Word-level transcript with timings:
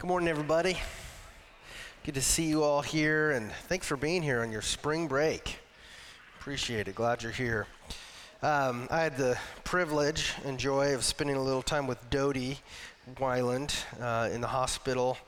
Good 0.00 0.06
morning, 0.06 0.30
everybody. 0.30 0.78
Good 2.06 2.14
to 2.14 2.22
see 2.22 2.44
you 2.44 2.62
all 2.62 2.80
here, 2.80 3.32
and 3.32 3.52
thanks 3.68 3.86
for 3.86 3.98
being 3.98 4.22
here 4.22 4.40
on 4.40 4.50
your 4.50 4.62
spring 4.62 5.08
break. 5.08 5.58
Appreciate 6.38 6.88
it. 6.88 6.94
Glad 6.94 7.22
you're 7.22 7.30
here. 7.30 7.66
Um, 8.42 8.88
I 8.90 9.02
had 9.02 9.18
the 9.18 9.36
privilege 9.62 10.32
and 10.46 10.58
joy 10.58 10.94
of 10.94 11.04
spending 11.04 11.36
a 11.36 11.42
little 11.42 11.60
time 11.60 11.86
with 11.86 11.98
Dodie 12.08 12.60
Weiland 13.16 13.74
uh, 14.00 14.30
in 14.32 14.40
the 14.40 14.46
hospital 14.46 15.18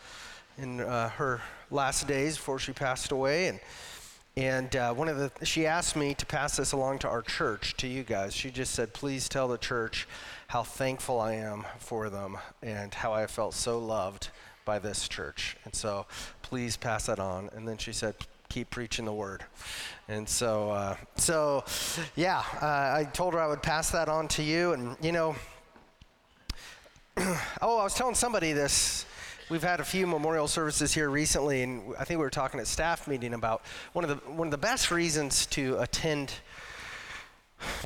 in 0.56 0.80
uh, 0.80 1.10
her 1.10 1.42
last 1.70 2.08
days 2.08 2.38
before 2.38 2.58
she 2.58 2.72
passed 2.72 3.12
away, 3.12 3.48
and 3.48 3.60
and 4.38 4.74
uh, 4.74 4.94
one 4.94 5.08
of 5.08 5.18
the 5.18 5.44
she 5.44 5.66
asked 5.66 5.96
me 5.96 6.14
to 6.14 6.24
pass 6.24 6.56
this 6.56 6.72
along 6.72 7.00
to 7.00 7.08
our 7.10 7.20
church, 7.20 7.76
to 7.76 7.86
you 7.86 8.04
guys. 8.04 8.32
She 8.34 8.50
just 8.50 8.72
said, 8.72 8.94
"Please 8.94 9.28
tell 9.28 9.48
the 9.48 9.58
church 9.58 10.08
how 10.48 10.62
thankful 10.62 11.20
I 11.20 11.34
am 11.34 11.66
for 11.78 12.08
them 12.08 12.38
and 12.62 12.94
how 12.94 13.12
I 13.12 13.26
felt 13.26 13.52
so 13.52 13.78
loved 13.78 14.30
by 14.64 14.78
this 14.78 15.08
church. 15.08 15.56
And 15.64 15.74
so 15.74 16.06
please 16.42 16.76
pass 16.76 17.06
that 17.06 17.18
on. 17.18 17.50
And 17.54 17.66
then 17.66 17.78
she 17.78 17.92
said, 17.92 18.14
keep 18.48 18.70
preaching 18.70 19.04
the 19.04 19.12
word. 19.12 19.44
And 20.08 20.28
so, 20.28 20.70
uh, 20.70 20.96
so 21.16 21.64
yeah, 22.16 22.42
uh, 22.60 22.66
I 22.98 23.08
told 23.12 23.34
her 23.34 23.40
I 23.40 23.46
would 23.46 23.62
pass 23.62 23.90
that 23.92 24.08
on 24.08 24.28
to 24.28 24.42
you. 24.42 24.72
And, 24.72 24.96
you 25.00 25.12
know, 25.12 25.34
oh, 27.16 27.78
I 27.78 27.84
was 27.84 27.94
telling 27.94 28.14
somebody 28.14 28.52
this. 28.52 29.06
We've 29.50 29.62
had 29.62 29.80
a 29.80 29.84
few 29.84 30.06
memorial 30.06 30.48
services 30.48 30.94
here 30.94 31.10
recently, 31.10 31.62
and 31.62 31.94
I 31.98 32.04
think 32.04 32.18
we 32.18 32.24
were 32.24 32.30
talking 32.30 32.58
at 32.58 32.66
staff 32.66 33.06
meeting 33.06 33.34
about 33.34 33.62
one 33.92 34.02
of 34.02 34.08
the 34.08 34.16
one 34.32 34.46
of 34.46 34.50
the 34.50 34.56
best 34.56 34.90
reasons 34.90 35.44
to 35.46 35.78
attend 35.78 36.32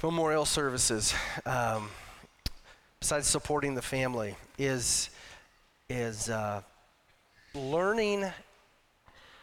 memorial 0.02 0.45
services, 0.45 1.12
um, 1.45 1.88
besides 3.00 3.27
supporting 3.27 3.74
the 3.74 3.83
family, 3.83 4.36
is 4.58 5.11
is 5.88 6.28
uh, 6.28 6.62
learning, 7.56 8.24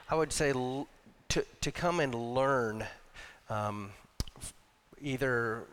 I 0.10 0.16
would 0.16 0.32
say, 0.32 0.52
l- 0.52 0.88
to, 1.30 1.46
to 1.62 1.72
come 1.72 2.00
and 2.00 2.14
learn 2.14 2.86
um, 3.50 3.90
either 5.02 5.64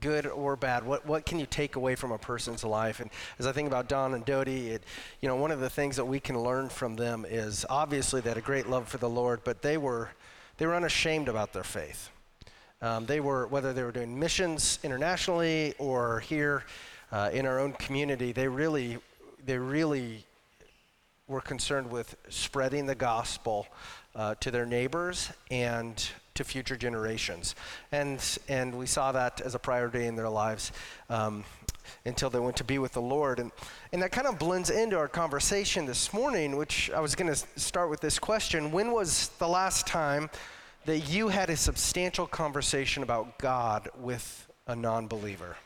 good 0.00 0.26
or 0.26 0.56
bad. 0.56 0.84
What, 0.84 1.06
what 1.06 1.26
can 1.26 1.38
you 1.38 1.46
take 1.46 1.76
away 1.76 1.94
from 1.94 2.12
a 2.12 2.18
person's 2.18 2.64
life? 2.64 3.00
And 3.00 3.10
as 3.38 3.46
i 3.46 3.52
think 3.52 3.66
about 3.66 3.88
don 3.88 4.14
and 4.14 4.24
dodie 4.24 4.70
it, 4.70 4.84
you 5.20 5.28
know 5.28 5.36
one 5.36 5.50
of 5.50 5.60
the 5.60 5.70
things 5.70 5.96
that 5.96 6.04
we 6.04 6.20
can 6.20 6.38
learn 6.38 6.68
from 6.68 6.96
them 6.96 7.26
is 7.28 7.66
obviously 7.68 8.20
they 8.20 8.30
had 8.30 8.38
a 8.38 8.42
great 8.42 8.68
love 8.68 8.88
for 8.88 8.98
the 8.98 9.08
lord 9.08 9.40
but 9.44 9.62
they 9.62 9.76
were 9.76 10.10
they 10.58 10.66
were 10.66 10.74
unashamed 10.74 11.28
about 11.28 11.52
their 11.52 11.64
faith. 11.64 12.10
Um, 12.82 13.06
they 13.06 13.20
were 13.20 13.46
whether 13.46 13.72
they 13.72 13.82
were 13.82 13.92
doing 13.92 14.18
missions 14.18 14.78
internationally 14.82 15.74
or 15.78 16.20
here 16.20 16.64
uh, 17.12 17.30
in 17.32 17.46
our 17.46 17.58
own 17.58 17.72
community 17.72 18.32
they 18.32 18.48
really 18.48 18.98
they 19.44 19.58
really 19.58 20.24
were 21.30 21.40
concerned 21.40 21.88
with 21.88 22.16
spreading 22.28 22.86
the 22.86 22.94
gospel 22.94 23.68
uh, 24.16 24.34
to 24.40 24.50
their 24.50 24.66
neighbors 24.66 25.30
and 25.50 26.10
to 26.34 26.42
future 26.42 26.76
generations. 26.76 27.54
And, 27.92 28.20
and 28.48 28.74
we 28.74 28.86
saw 28.86 29.12
that 29.12 29.40
as 29.40 29.54
a 29.54 29.58
priority 29.58 30.06
in 30.06 30.16
their 30.16 30.28
lives 30.28 30.72
um, 31.08 31.44
until 32.04 32.30
they 32.30 32.40
went 32.40 32.56
to 32.56 32.64
be 32.64 32.78
with 32.78 32.92
the 32.92 33.00
Lord. 33.00 33.38
And, 33.38 33.52
and 33.92 34.02
that 34.02 34.10
kind 34.10 34.26
of 34.26 34.40
blends 34.40 34.70
into 34.70 34.98
our 34.98 35.06
conversation 35.06 35.86
this 35.86 36.12
morning, 36.12 36.56
which 36.56 36.90
I 36.90 36.98
was 36.98 37.14
going 37.14 37.32
to 37.32 37.60
start 37.60 37.90
with 37.90 38.00
this 38.00 38.18
question 38.18 38.72
When 38.72 38.90
was 38.90 39.28
the 39.38 39.48
last 39.48 39.86
time 39.86 40.30
that 40.86 40.98
you 41.10 41.28
had 41.28 41.48
a 41.48 41.56
substantial 41.56 42.26
conversation 42.26 43.04
about 43.04 43.38
God 43.38 43.88
with 44.00 44.48
a 44.66 44.74
non 44.74 45.06
believer? 45.06 45.56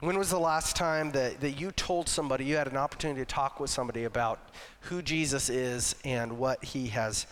When 0.00 0.18
was 0.18 0.30
the 0.30 0.40
last 0.40 0.74
time 0.74 1.12
that, 1.12 1.40
that 1.40 1.52
you 1.52 1.70
told 1.70 2.08
somebody, 2.08 2.44
you 2.44 2.56
had 2.56 2.66
an 2.66 2.76
opportunity 2.76 3.20
to 3.20 3.26
talk 3.26 3.60
with 3.60 3.70
somebody 3.70 4.04
about 4.04 4.40
who 4.80 5.02
Jesus 5.02 5.48
is 5.48 5.94
and 6.04 6.36
what 6.38 6.64
he 6.64 6.88
has 6.88 7.26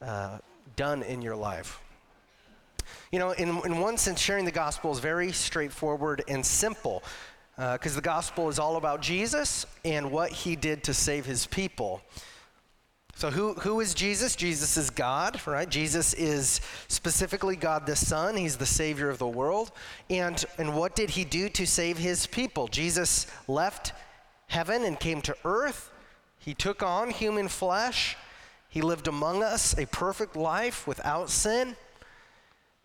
uh, 0.00 0.38
done 0.76 1.02
in 1.02 1.20
your 1.20 1.34
life? 1.34 1.80
You 3.10 3.18
know, 3.18 3.32
in, 3.32 3.48
in 3.64 3.80
one 3.80 3.98
sense, 3.98 4.20
sharing 4.20 4.44
the 4.44 4.52
gospel 4.52 4.92
is 4.92 5.00
very 5.00 5.32
straightforward 5.32 6.22
and 6.28 6.46
simple 6.46 7.02
because 7.56 7.92
uh, 7.92 7.96
the 7.96 8.02
gospel 8.02 8.48
is 8.48 8.58
all 8.58 8.76
about 8.76 9.02
Jesus 9.02 9.66
and 9.84 10.10
what 10.10 10.30
he 10.30 10.56
did 10.56 10.84
to 10.84 10.94
save 10.94 11.26
his 11.26 11.46
people. 11.46 12.02
So, 13.16 13.30
who, 13.30 13.54
who 13.54 13.80
is 13.80 13.94
Jesus? 13.94 14.36
Jesus 14.36 14.76
is 14.76 14.90
God, 14.90 15.40
right? 15.46 15.66
Jesus 15.66 16.12
is 16.12 16.60
specifically 16.86 17.56
God 17.56 17.86
the 17.86 17.96
Son. 17.96 18.36
He's 18.36 18.58
the 18.58 18.66
Savior 18.66 19.08
of 19.08 19.16
the 19.16 19.26
world. 19.26 19.72
And, 20.10 20.44
and 20.58 20.76
what 20.76 20.94
did 20.94 21.08
he 21.08 21.24
do 21.24 21.48
to 21.48 21.66
save 21.66 21.96
his 21.96 22.26
people? 22.26 22.68
Jesus 22.68 23.26
left 23.48 23.94
heaven 24.48 24.84
and 24.84 25.00
came 25.00 25.22
to 25.22 25.36
earth. 25.46 25.90
He 26.38 26.52
took 26.52 26.82
on 26.82 27.08
human 27.08 27.48
flesh. 27.48 28.18
He 28.68 28.82
lived 28.82 29.08
among 29.08 29.42
us 29.42 29.72
a 29.78 29.86
perfect 29.86 30.36
life 30.36 30.86
without 30.86 31.30
sin. 31.30 31.74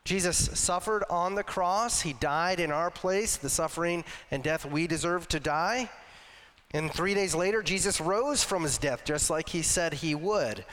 Jesus 0.05 0.49
suffered 0.57 1.03
on 1.09 1.35
the 1.35 1.43
cross. 1.43 2.03
He 2.03 2.13
died 2.13 2.61
in 2.61 2.71
our 2.71 2.89
place, 2.89 3.35
the 3.35 3.49
suffering 3.49 4.05
and 4.31 4.41
death 4.41 4.65
we 4.65 4.87
deserve 4.87 5.27
to 5.27 5.41
die. 5.41 5.89
And 6.73 6.91
three 6.91 7.13
days 7.13 7.35
later, 7.35 7.61
Jesus 7.61 7.99
rose 7.99 8.43
from 8.43 8.63
his 8.63 8.77
death, 8.77 9.03
just 9.03 9.29
like 9.29 9.49
he 9.49 9.61
said 9.61 9.93
he 9.93 10.15
would. 10.15 10.63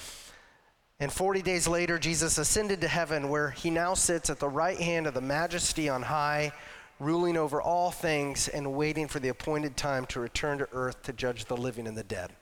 And 1.00 1.12
40 1.12 1.42
days 1.42 1.68
later, 1.68 1.98
Jesus 1.98 2.38
ascended 2.38 2.80
to 2.80 2.88
heaven, 2.88 3.28
where 3.28 3.50
he 3.50 3.70
now 3.70 3.94
sits 3.94 4.30
at 4.30 4.40
the 4.40 4.48
right 4.48 4.78
hand 4.78 5.06
of 5.06 5.14
the 5.14 5.20
majesty 5.20 5.88
on 5.88 6.02
high, 6.02 6.52
ruling 7.00 7.36
over 7.36 7.62
all 7.62 7.90
things 7.90 8.48
and 8.48 8.74
waiting 8.74 9.06
for 9.06 9.20
the 9.20 9.28
appointed 9.28 9.76
time 9.76 10.06
to 10.06 10.20
return 10.20 10.58
to 10.58 10.68
earth 10.72 11.02
to 11.04 11.12
judge 11.12 11.44
the 11.44 11.56
living 11.56 11.86
and 11.86 11.96
the 11.96 12.02
dead. 12.02 12.32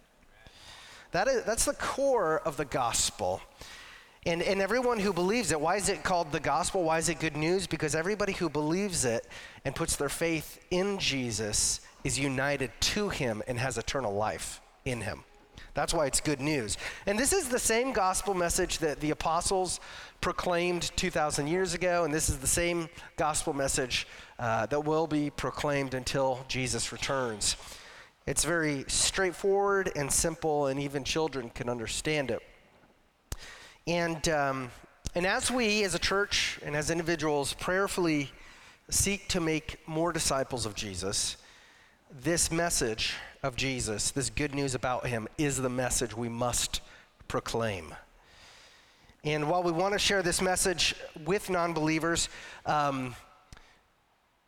That 1.12 1.28
is, 1.28 1.44
that's 1.44 1.66
the 1.66 1.74
core 1.74 2.40
of 2.40 2.56
the 2.56 2.64
gospel. 2.64 3.40
And, 4.26 4.42
and 4.42 4.60
everyone 4.60 4.98
who 4.98 5.12
believes 5.12 5.52
it, 5.52 5.60
why 5.60 5.76
is 5.76 5.88
it 5.88 6.02
called 6.02 6.32
the 6.32 6.40
gospel? 6.40 6.82
Why 6.82 6.98
is 6.98 7.08
it 7.08 7.20
good 7.20 7.36
news? 7.36 7.68
Because 7.68 7.94
everybody 7.94 8.32
who 8.32 8.50
believes 8.50 9.04
it 9.04 9.24
and 9.64 9.72
puts 9.72 9.94
their 9.94 10.08
faith 10.08 10.58
in 10.72 10.98
Jesus 10.98 11.80
is 12.02 12.18
united 12.18 12.72
to 12.80 13.08
him 13.08 13.40
and 13.46 13.56
has 13.56 13.78
eternal 13.78 14.12
life 14.12 14.60
in 14.84 15.00
him. 15.00 15.22
That's 15.74 15.94
why 15.94 16.06
it's 16.06 16.20
good 16.20 16.40
news. 16.40 16.76
And 17.06 17.16
this 17.16 17.32
is 17.32 17.48
the 17.48 17.58
same 17.60 17.92
gospel 17.92 18.34
message 18.34 18.78
that 18.78 18.98
the 18.98 19.12
apostles 19.12 19.78
proclaimed 20.20 20.90
2,000 20.96 21.46
years 21.46 21.74
ago, 21.74 22.02
and 22.02 22.12
this 22.12 22.28
is 22.28 22.38
the 22.38 22.48
same 22.48 22.88
gospel 23.16 23.52
message 23.52 24.08
uh, 24.40 24.66
that 24.66 24.84
will 24.84 25.06
be 25.06 25.30
proclaimed 25.30 25.94
until 25.94 26.44
Jesus 26.48 26.90
returns. 26.90 27.56
It's 28.26 28.44
very 28.44 28.86
straightforward 28.88 29.92
and 29.94 30.10
simple, 30.10 30.66
and 30.66 30.80
even 30.80 31.04
children 31.04 31.48
can 31.50 31.68
understand 31.68 32.32
it. 32.32 32.42
And, 33.86 34.28
um, 34.28 34.70
and 35.14 35.24
as 35.24 35.50
we, 35.50 35.84
as 35.84 35.94
a 35.94 35.98
church 36.00 36.58
and 36.64 36.74
as 36.74 36.90
individuals, 36.90 37.54
prayerfully 37.54 38.32
seek 38.90 39.28
to 39.28 39.40
make 39.40 39.78
more 39.86 40.12
disciples 40.12 40.66
of 40.66 40.74
Jesus, 40.74 41.36
this 42.10 42.50
message 42.50 43.14
of 43.44 43.54
Jesus, 43.54 44.10
this 44.10 44.28
good 44.28 44.54
news 44.54 44.74
about 44.74 45.06
him, 45.06 45.28
is 45.38 45.58
the 45.58 45.68
message 45.68 46.16
we 46.16 46.28
must 46.28 46.80
proclaim. 47.28 47.94
And 49.22 49.48
while 49.48 49.62
we 49.62 49.72
want 49.72 49.92
to 49.92 49.98
share 49.98 50.22
this 50.22 50.42
message 50.42 50.94
with 51.24 51.48
non 51.48 51.72
believers, 51.72 52.28
um, 52.64 53.14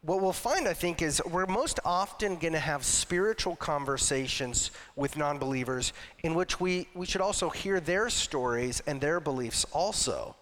what 0.09 0.23
we'll 0.23 0.33
find, 0.33 0.67
I 0.67 0.73
think, 0.73 1.03
is 1.03 1.21
we're 1.31 1.45
most 1.45 1.81
often 1.85 2.37
going 2.37 2.55
to 2.55 2.59
have 2.59 2.83
spiritual 2.83 3.57
conversations 3.57 4.71
with 4.97 5.19
non 5.19 5.37
believers 5.37 5.93
in 6.23 6.35
which 6.35 6.59
we, 6.59 6.89
we 6.95 7.05
should 7.05 7.21
also 7.21 7.51
hear 7.51 7.79
their 7.79 8.09
stories 8.09 8.83
and 8.87 9.03
their 9.03 9.21
beliefs 9.21 9.67
also. 9.71 10.35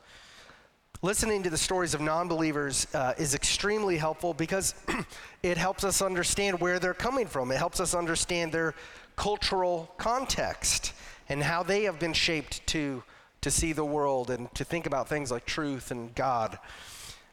Listening 1.03 1.43
to 1.43 1.51
the 1.51 1.59
stories 1.59 1.95
of 1.95 2.01
non 2.01 2.29
believers 2.29 2.87
uh, 2.95 3.15
is 3.19 3.35
extremely 3.35 3.97
helpful 3.97 4.33
because 4.33 4.77
it 5.43 5.59
helps 5.59 5.83
us 5.83 6.01
understand 6.01 6.61
where 6.61 6.79
they're 6.79 6.95
coming 6.95 7.27
from. 7.27 7.51
It 7.51 7.59
helps 7.59 7.81
us 7.81 7.93
understand 7.93 8.53
their 8.53 8.73
cultural 9.17 9.93
context 9.99 10.93
and 11.29 11.43
how 11.43 11.65
they 11.65 11.83
have 11.83 11.99
been 11.99 12.13
shaped 12.13 12.65
to, 12.69 13.03
to 13.41 13.51
see 13.51 13.73
the 13.73 13.85
world 13.85 14.31
and 14.31 14.49
to 14.55 14.63
think 14.63 14.87
about 14.87 15.09
things 15.09 15.33
like 15.33 15.45
truth 15.45 15.91
and 15.91 16.15
God. 16.15 16.57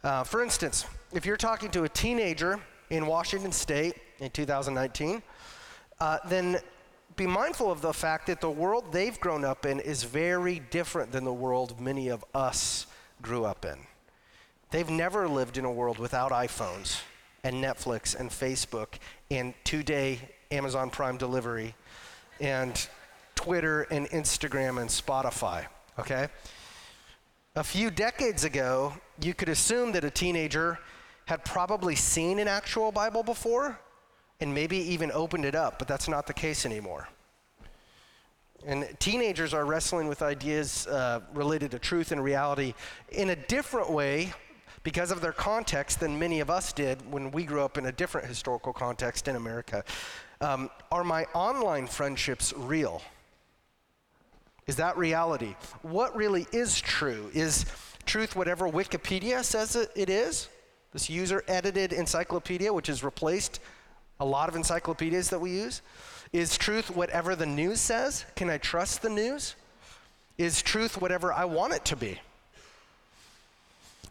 Uh, 0.04 0.24
for 0.24 0.42
instance, 0.42 0.88
if 1.14 1.28
you're 1.28 1.38
talking 1.38 1.70
to 1.70 1.84
a 1.84 1.90
teenager 1.90 2.60
in 2.90 3.06
Washington 3.06 3.52
State 3.52 3.96
in 4.20 4.32
2019, 4.32 5.22
uh, 6.00 6.18
then 6.28 6.58
be 7.16 7.28
mindful 7.28 7.72
of 7.72 7.82
the 7.82 7.94
fact 7.94 8.26
that 8.28 8.42
the 8.42 8.50
world 8.50 8.86
they've 8.92 9.20
grown 9.20 9.46
up 9.46 9.68
in 9.68 9.80
is 9.80 10.04
very 10.04 10.60
different 10.72 11.12
than 11.12 11.24
the 11.24 11.34
world 11.34 11.80
many 11.80 12.10
of 12.10 12.26
us 12.34 12.88
grew 13.22 13.46
up 13.46 13.64
in. 13.64 13.78
They've 14.72 14.90
never 14.90 15.28
lived 15.28 15.60
in 15.60 15.66
a 15.66 15.72
world 15.72 16.00
without 16.00 16.32
iPhones 16.32 17.00
and 17.44 17.64
Netflix 17.64 18.20
and 18.20 18.32
Facebook 18.32 18.96
and 19.30 19.54
two 19.64 19.84
day 19.84 20.20
Amazon 20.50 20.90
Prime 20.90 21.18
delivery 21.18 21.76
and 22.40 22.88
Twitter 23.36 23.84
and 23.92 24.10
Instagram 24.10 24.82
and 24.82 24.90
Spotify, 24.90 25.68
okay? 26.00 26.28
A 27.56 27.64
few 27.64 27.92
decades 27.92 28.44
ago, 28.44 28.94
you 29.22 29.36
could 29.36 29.50
assume 29.50 29.92
that 29.92 30.04
a 30.04 30.10
teenager 30.10 30.80
had 31.26 31.44
probably 31.46 31.96
seen 31.96 32.40
an 32.40 32.48
actual 32.48 32.92
Bible 32.92 33.24
before 33.24 33.80
and 34.40 34.54
maybe 34.54 34.78
even 34.78 35.12
opened 35.12 35.46
it 35.46 35.56
up, 35.56 35.80
but 35.80 35.88
that's 35.88 36.08
not 36.08 36.28
the 36.28 36.34
case 36.34 36.66
anymore. 36.66 37.08
And 38.66 38.88
teenagers 39.00 39.54
are 39.54 39.66
wrestling 39.66 40.08
with 40.08 40.22
ideas 40.22 40.88
uh, 40.88 41.22
related 41.34 41.72
to 41.72 41.80
truth 41.80 42.12
and 42.12 42.24
reality 42.24 42.74
in 43.10 43.30
a 43.30 43.36
different 43.36 43.90
way 43.90 44.34
because 44.84 45.12
of 45.12 45.22
their 45.22 45.32
context 45.32 46.00
than 46.00 46.18
many 46.18 46.40
of 46.40 46.50
us 46.50 46.74
did 46.74 47.00
when 47.12 47.32
we 47.32 47.44
grew 47.44 47.62
up 47.62 47.78
in 47.78 47.86
a 47.86 47.92
different 47.92 48.28
historical 48.28 48.74
context 48.74 49.28
in 49.28 49.36
America. 49.36 49.84
Um, 50.42 50.70
are 50.92 51.04
my 51.04 51.26
online 51.34 51.88
friendships 51.88 52.54
real? 52.56 53.02
Is 54.68 54.76
that 54.78 54.98
reality? 54.98 55.56
What 55.82 56.16
really 56.16 56.48
is 56.52 56.80
true? 56.80 57.30
Is 57.34 57.66
truth 58.06 58.36
whatever 58.36 58.70
Wikipedia 58.70 59.44
says 59.44 59.76
it 59.76 60.10
is? 60.10 60.50
This 60.94 61.10
user 61.10 61.44
edited 61.48 61.92
encyclopedia, 61.92 62.72
which 62.72 62.88
has 62.88 63.04
replaced 63.04 63.60
a 64.20 64.26
lot 64.26 64.48
of 64.48 64.56
encyclopedias 64.56 65.30
that 65.32 65.40
we 65.40 65.52
use? 65.52 65.82
Is 66.32 66.58
truth 66.58 66.90
whatever 66.96 67.36
the 67.36 67.46
news 67.46 67.82
says? 67.82 68.26
Can 68.36 68.50
I 68.50 68.58
trust 68.58 69.02
the 69.02 69.10
news? 69.10 69.56
Is 70.38 70.62
truth 70.62 71.02
whatever 71.02 71.34
I 71.34 71.46
want 71.46 71.74
it 71.74 71.84
to 71.86 71.96
be? 71.96 72.20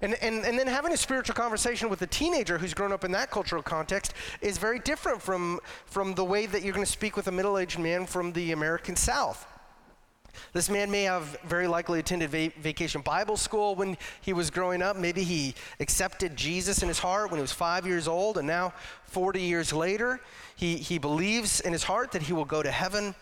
And, 0.02 0.14
and, 0.20 0.44
and 0.44 0.58
then 0.58 0.67
having 0.67 0.93
a 0.93 0.96
spiritual 0.96 1.37
conversation 1.37 1.88
with 1.88 2.02
a 2.02 2.08
teenager 2.08 2.58
who's 2.58 2.75
grown 2.75 2.90
up 2.90 3.05
in 3.05 3.12
that 3.12 3.31
cultural 3.31 3.62
context 3.62 4.14
is 4.40 4.58
very 4.58 4.81
different 4.81 5.23
from, 5.23 5.61
from 5.87 6.14
the 6.14 6.25
way 6.25 6.46
that 6.46 6.62
you're 6.62 6.75
going 6.75 6.85
to 6.85 6.90
speak 6.90 7.17
with 7.17 7.28
a 7.28 7.32
middle 7.32 7.56
aged 7.56 7.78
man 7.78 8.06
from 8.06 8.32
the 8.32 8.50
American 8.50 8.96
South. 8.96 9.46
This 10.52 10.69
man 10.69 10.90
may 10.90 11.05
have 11.05 11.38
very 11.44 11.67
likely 11.67 11.99
attended 11.99 12.31
va- 12.31 12.52
vacation 12.61 13.00
Bible 13.00 13.37
school 13.37 13.75
when 13.75 13.96
he 14.20 14.32
was 14.32 14.50
growing 14.50 14.82
up. 14.82 14.96
Maybe 14.96 15.23
he 15.23 15.55
accepted 15.81 16.37
Jesus 16.37 16.82
in 16.82 16.88
his 16.88 16.99
heart 16.99 17.31
when 17.31 17.38
he 17.38 17.43
was 17.43 17.52
five 17.52 17.87
years 17.87 18.08
old, 18.08 18.38
and 18.38 18.46
now, 18.46 18.73
40 19.05 19.40
years 19.40 19.73
later, 19.73 20.20
he, 20.56 20.76
he 20.76 20.99
believes 20.99 21.61
in 21.61 21.73
his 21.73 21.84
heart 21.84 22.12
that 22.12 22.23
he 22.23 22.32
will 22.32 22.44
go 22.44 22.62
to 22.62 22.70
heaven, 22.70 23.14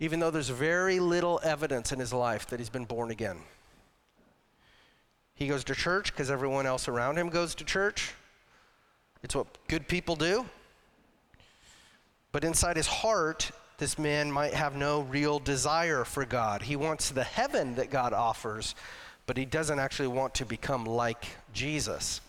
even 0.00 0.20
though 0.20 0.30
there's 0.30 0.48
very 0.48 1.00
little 1.00 1.40
evidence 1.42 1.92
in 1.92 1.98
his 1.98 2.12
life 2.12 2.46
that 2.48 2.60
he's 2.60 2.70
been 2.70 2.84
born 2.84 3.10
again. 3.10 3.38
He 5.34 5.48
goes 5.48 5.64
to 5.64 5.74
church 5.74 6.12
because 6.12 6.30
everyone 6.30 6.66
else 6.66 6.88
around 6.88 7.18
him 7.18 7.28
goes 7.28 7.54
to 7.56 7.64
church. 7.64 8.14
It's 9.22 9.34
what 9.34 9.46
good 9.68 9.86
people 9.86 10.16
do. 10.16 10.46
But 12.32 12.44
inside 12.44 12.76
his 12.76 12.86
heart, 12.86 13.50
this 13.78 13.98
man 13.98 14.32
might 14.32 14.54
have 14.54 14.74
no 14.74 15.00
real 15.02 15.38
desire 15.38 16.04
for 16.04 16.24
God. 16.24 16.62
He 16.62 16.76
wants 16.76 17.10
the 17.10 17.24
heaven 17.24 17.74
that 17.74 17.90
God 17.90 18.12
offers, 18.12 18.74
but 19.26 19.36
he 19.36 19.44
doesn't 19.44 19.78
actually 19.78 20.08
want 20.08 20.34
to 20.34 20.46
become 20.46 20.86
like 20.86 21.26
Jesus. 21.52 22.20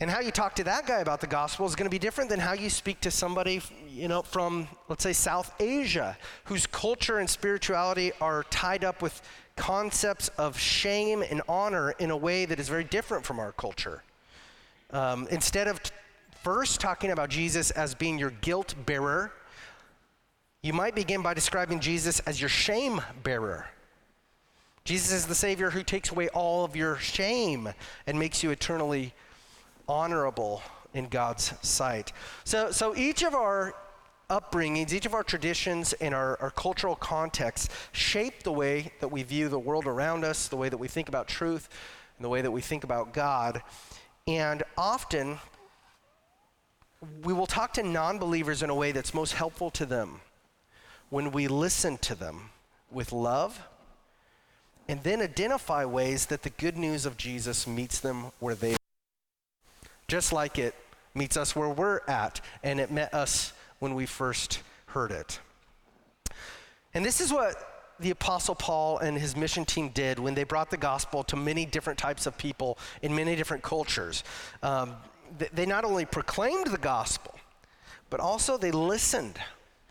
And 0.00 0.10
how 0.10 0.18
you 0.18 0.32
talk 0.32 0.56
to 0.56 0.64
that 0.64 0.88
guy 0.88 0.98
about 0.98 1.20
the 1.20 1.28
gospel 1.28 1.66
is 1.66 1.76
going 1.76 1.86
to 1.86 1.90
be 1.90 2.00
different 2.00 2.28
than 2.28 2.40
how 2.40 2.52
you 2.52 2.68
speak 2.68 3.00
to 3.02 3.12
somebody, 3.12 3.62
you 3.88 4.08
know, 4.08 4.22
from 4.22 4.66
let's 4.88 5.04
say 5.04 5.12
South 5.12 5.54
Asia, 5.60 6.18
whose 6.44 6.66
culture 6.66 7.18
and 7.18 7.30
spirituality 7.30 8.10
are 8.20 8.42
tied 8.50 8.82
up 8.82 9.02
with 9.02 9.22
concepts 9.54 10.30
of 10.30 10.58
shame 10.58 11.22
and 11.22 11.42
honor 11.48 11.92
in 12.00 12.10
a 12.10 12.16
way 12.16 12.44
that 12.44 12.58
is 12.58 12.68
very 12.68 12.82
different 12.82 13.24
from 13.24 13.38
our 13.38 13.52
culture. 13.52 14.02
Um, 14.90 15.28
instead 15.30 15.68
of 15.68 15.80
t- 15.80 15.92
first 16.42 16.80
talking 16.80 17.12
about 17.12 17.30
Jesus 17.30 17.70
as 17.70 17.94
being 17.94 18.18
your 18.18 18.30
guilt 18.30 18.74
bearer, 18.84 19.32
you 20.64 20.72
might 20.72 20.94
begin 20.94 21.20
by 21.20 21.34
describing 21.34 21.78
Jesus 21.78 22.20
as 22.20 22.40
your 22.40 22.48
shame 22.48 23.02
bearer. 23.22 23.66
Jesus 24.84 25.12
is 25.12 25.26
the 25.26 25.34
Savior 25.34 25.68
who 25.68 25.82
takes 25.82 26.10
away 26.10 26.28
all 26.30 26.64
of 26.64 26.74
your 26.74 26.96
shame 26.96 27.68
and 28.06 28.18
makes 28.18 28.42
you 28.42 28.50
eternally 28.50 29.12
honorable 29.86 30.62
in 30.94 31.08
God's 31.08 31.52
sight. 31.60 32.14
So, 32.44 32.70
so 32.70 32.96
each 32.96 33.22
of 33.22 33.34
our 33.34 33.74
upbringings, 34.30 34.94
each 34.94 35.04
of 35.04 35.12
our 35.12 35.22
traditions, 35.22 35.92
and 35.92 36.14
our, 36.14 36.40
our 36.40 36.50
cultural 36.50 36.96
contexts 36.96 37.68
shape 37.92 38.42
the 38.42 38.52
way 38.52 38.90
that 39.00 39.08
we 39.08 39.22
view 39.22 39.50
the 39.50 39.58
world 39.58 39.86
around 39.86 40.24
us, 40.24 40.48
the 40.48 40.56
way 40.56 40.70
that 40.70 40.78
we 40.78 40.88
think 40.88 41.10
about 41.10 41.28
truth, 41.28 41.68
and 42.16 42.24
the 42.24 42.30
way 42.30 42.40
that 42.40 42.50
we 42.50 42.62
think 42.62 42.84
about 42.84 43.12
God. 43.12 43.60
And 44.26 44.62
often, 44.78 45.38
we 47.22 47.34
will 47.34 47.46
talk 47.46 47.74
to 47.74 47.82
non 47.82 48.18
believers 48.18 48.62
in 48.62 48.70
a 48.70 48.74
way 48.74 48.92
that's 48.92 49.12
most 49.12 49.34
helpful 49.34 49.70
to 49.72 49.84
them 49.84 50.22
when 51.10 51.30
we 51.30 51.48
listen 51.48 51.96
to 51.98 52.14
them 52.14 52.50
with 52.90 53.12
love 53.12 53.60
and 54.88 55.02
then 55.02 55.20
identify 55.20 55.84
ways 55.84 56.26
that 56.26 56.42
the 56.42 56.50
good 56.50 56.76
news 56.76 57.06
of 57.06 57.16
Jesus 57.16 57.66
meets 57.66 58.00
them 58.00 58.26
where 58.38 58.54
they 58.54 58.74
are. 58.74 58.78
Just 60.08 60.32
like 60.32 60.58
it 60.58 60.74
meets 61.14 61.36
us 61.36 61.56
where 61.56 61.68
we're 61.68 62.00
at, 62.08 62.40
and 62.62 62.80
it 62.80 62.90
met 62.90 63.14
us 63.14 63.52
when 63.78 63.94
we 63.94 64.04
first 64.04 64.60
heard 64.86 65.10
it. 65.10 65.38
And 66.92 67.04
this 67.04 67.20
is 67.20 67.32
what 67.32 67.54
the 68.00 68.10
Apostle 68.10 68.54
Paul 68.54 68.98
and 68.98 69.16
his 69.16 69.36
mission 69.36 69.64
team 69.64 69.88
did 69.90 70.18
when 70.18 70.34
they 70.34 70.44
brought 70.44 70.70
the 70.70 70.76
gospel 70.76 71.22
to 71.24 71.36
many 71.36 71.64
different 71.64 71.98
types 71.98 72.26
of 72.26 72.36
people 72.36 72.78
in 73.02 73.14
many 73.14 73.36
different 73.36 73.62
cultures. 73.62 74.24
Um, 74.62 74.96
they 75.52 75.66
not 75.66 75.84
only 75.84 76.04
proclaimed 76.04 76.66
the 76.66 76.78
gospel, 76.78 77.34
but 78.10 78.20
also 78.20 78.56
they 78.56 78.70
listened 78.70 79.38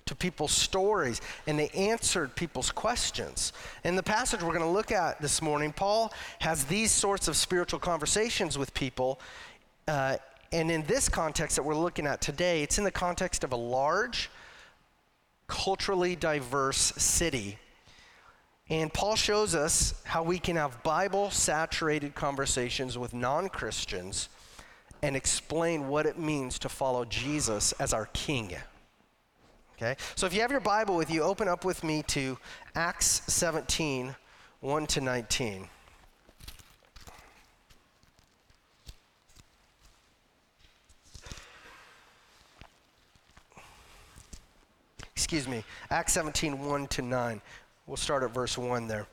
to 0.05 0.15
people's 0.15 0.51
stories 0.51 1.21
and 1.47 1.57
they 1.57 1.69
answered 1.69 2.35
people's 2.35 2.71
questions. 2.71 3.53
In 3.83 3.95
the 3.95 4.03
passage 4.03 4.41
we're 4.41 4.57
going 4.57 4.61
to 4.61 4.67
look 4.67 4.91
at 4.91 5.21
this 5.21 5.41
morning, 5.41 5.71
Paul 5.71 6.13
has 6.39 6.65
these 6.65 6.91
sorts 6.91 7.27
of 7.27 7.35
spiritual 7.35 7.79
conversations 7.79 8.57
with 8.57 8.73
people. 8.73 9.19
Uh, 9.87 10.17
and 10.51 10.69
in 10.69 10.83
this 10.83 11.09
context 11.09 11.55
that 11.55 11.63
we're 11.63 11.75
looking 11.75 12.05
at 12.05 12.21
today, 12.21 12.63
it's 12.63 12.77
in 12.77 12.83
the 12.83 12.91
context 12.91 13.43
of 13.43 13.51
a 13.51 13.57
large, 13.57 14.29
culturally 15.47 16.15
diverse 16.15 16.77
city. 16.77 17.57
And 18.69 18.93
Paul 18.93 19.15
shows 19.15 19.55
us 19.55 20.01
how 20.05 20.23
we 20.23 20.39
can 20.39 20.55
have 20.55 20.83
Bible 20.83 21.31
saturated 21.31 22.15
conversations 22.15 22.97
with 22.97 23.13
non 23.13 23.49
Christians 23.49 24.29
and 25.01 25.15
explain 25.15 25.89
what 25.89 26.05
it 26.05 26.17
means 26.17 26.57
to 26.59 26.69
follow 26.69 27.03
Jesus 27.03 27.73
as 27.73 27.93
our 27.93 28.05
King. 28.13 28.55
Okay? 29.77 29.95
So 30.15 30.25
if 30.25 30.33
you 30.33 30.41
have 30.41 30.51
your 30.51 30.59
Bible 30.59 30.95
with 30.95 31.09
you, 31.09 31.23
open 31.23 31.47
up 31.47 31.65
with 31.65 31.83
me 31.83 32.03
to 32.03 32.37
Acts 32.75 33.21
17, 33.27 34.15
1 34.61 34.87
to 34.87 35.01
19. 35.01 35.67
Excuse 45.15 45.47
me, 45.47 45.63
Acts 45.89 46.13
17, 46.13 46.63
1 46.63 46.87
to 46.87 47.01
9. 47.01 47.41
We'll 47.87 47.97
start 47.97 48.23
at 48.23 48.31
verse 48.31 48.57
1 48.57 48.87
there. 48.87 49.07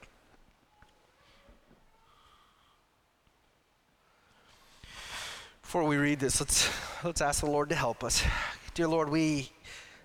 Before 5.62 5.85
we 5.85 5.97
read 5.97 6.21
this, 6.21 6.40
let's, 6.40 6.69
let's 7.05 7.21
ask 7.21 7.40
the 7.40 7.50
Lord 7.50 7.69
to 7.71 7.75
help 7.75 8.05
us. 8.05 8.23
Dear 8.75 8.88
Lord, 8.88 9.09
we 9.09 9.50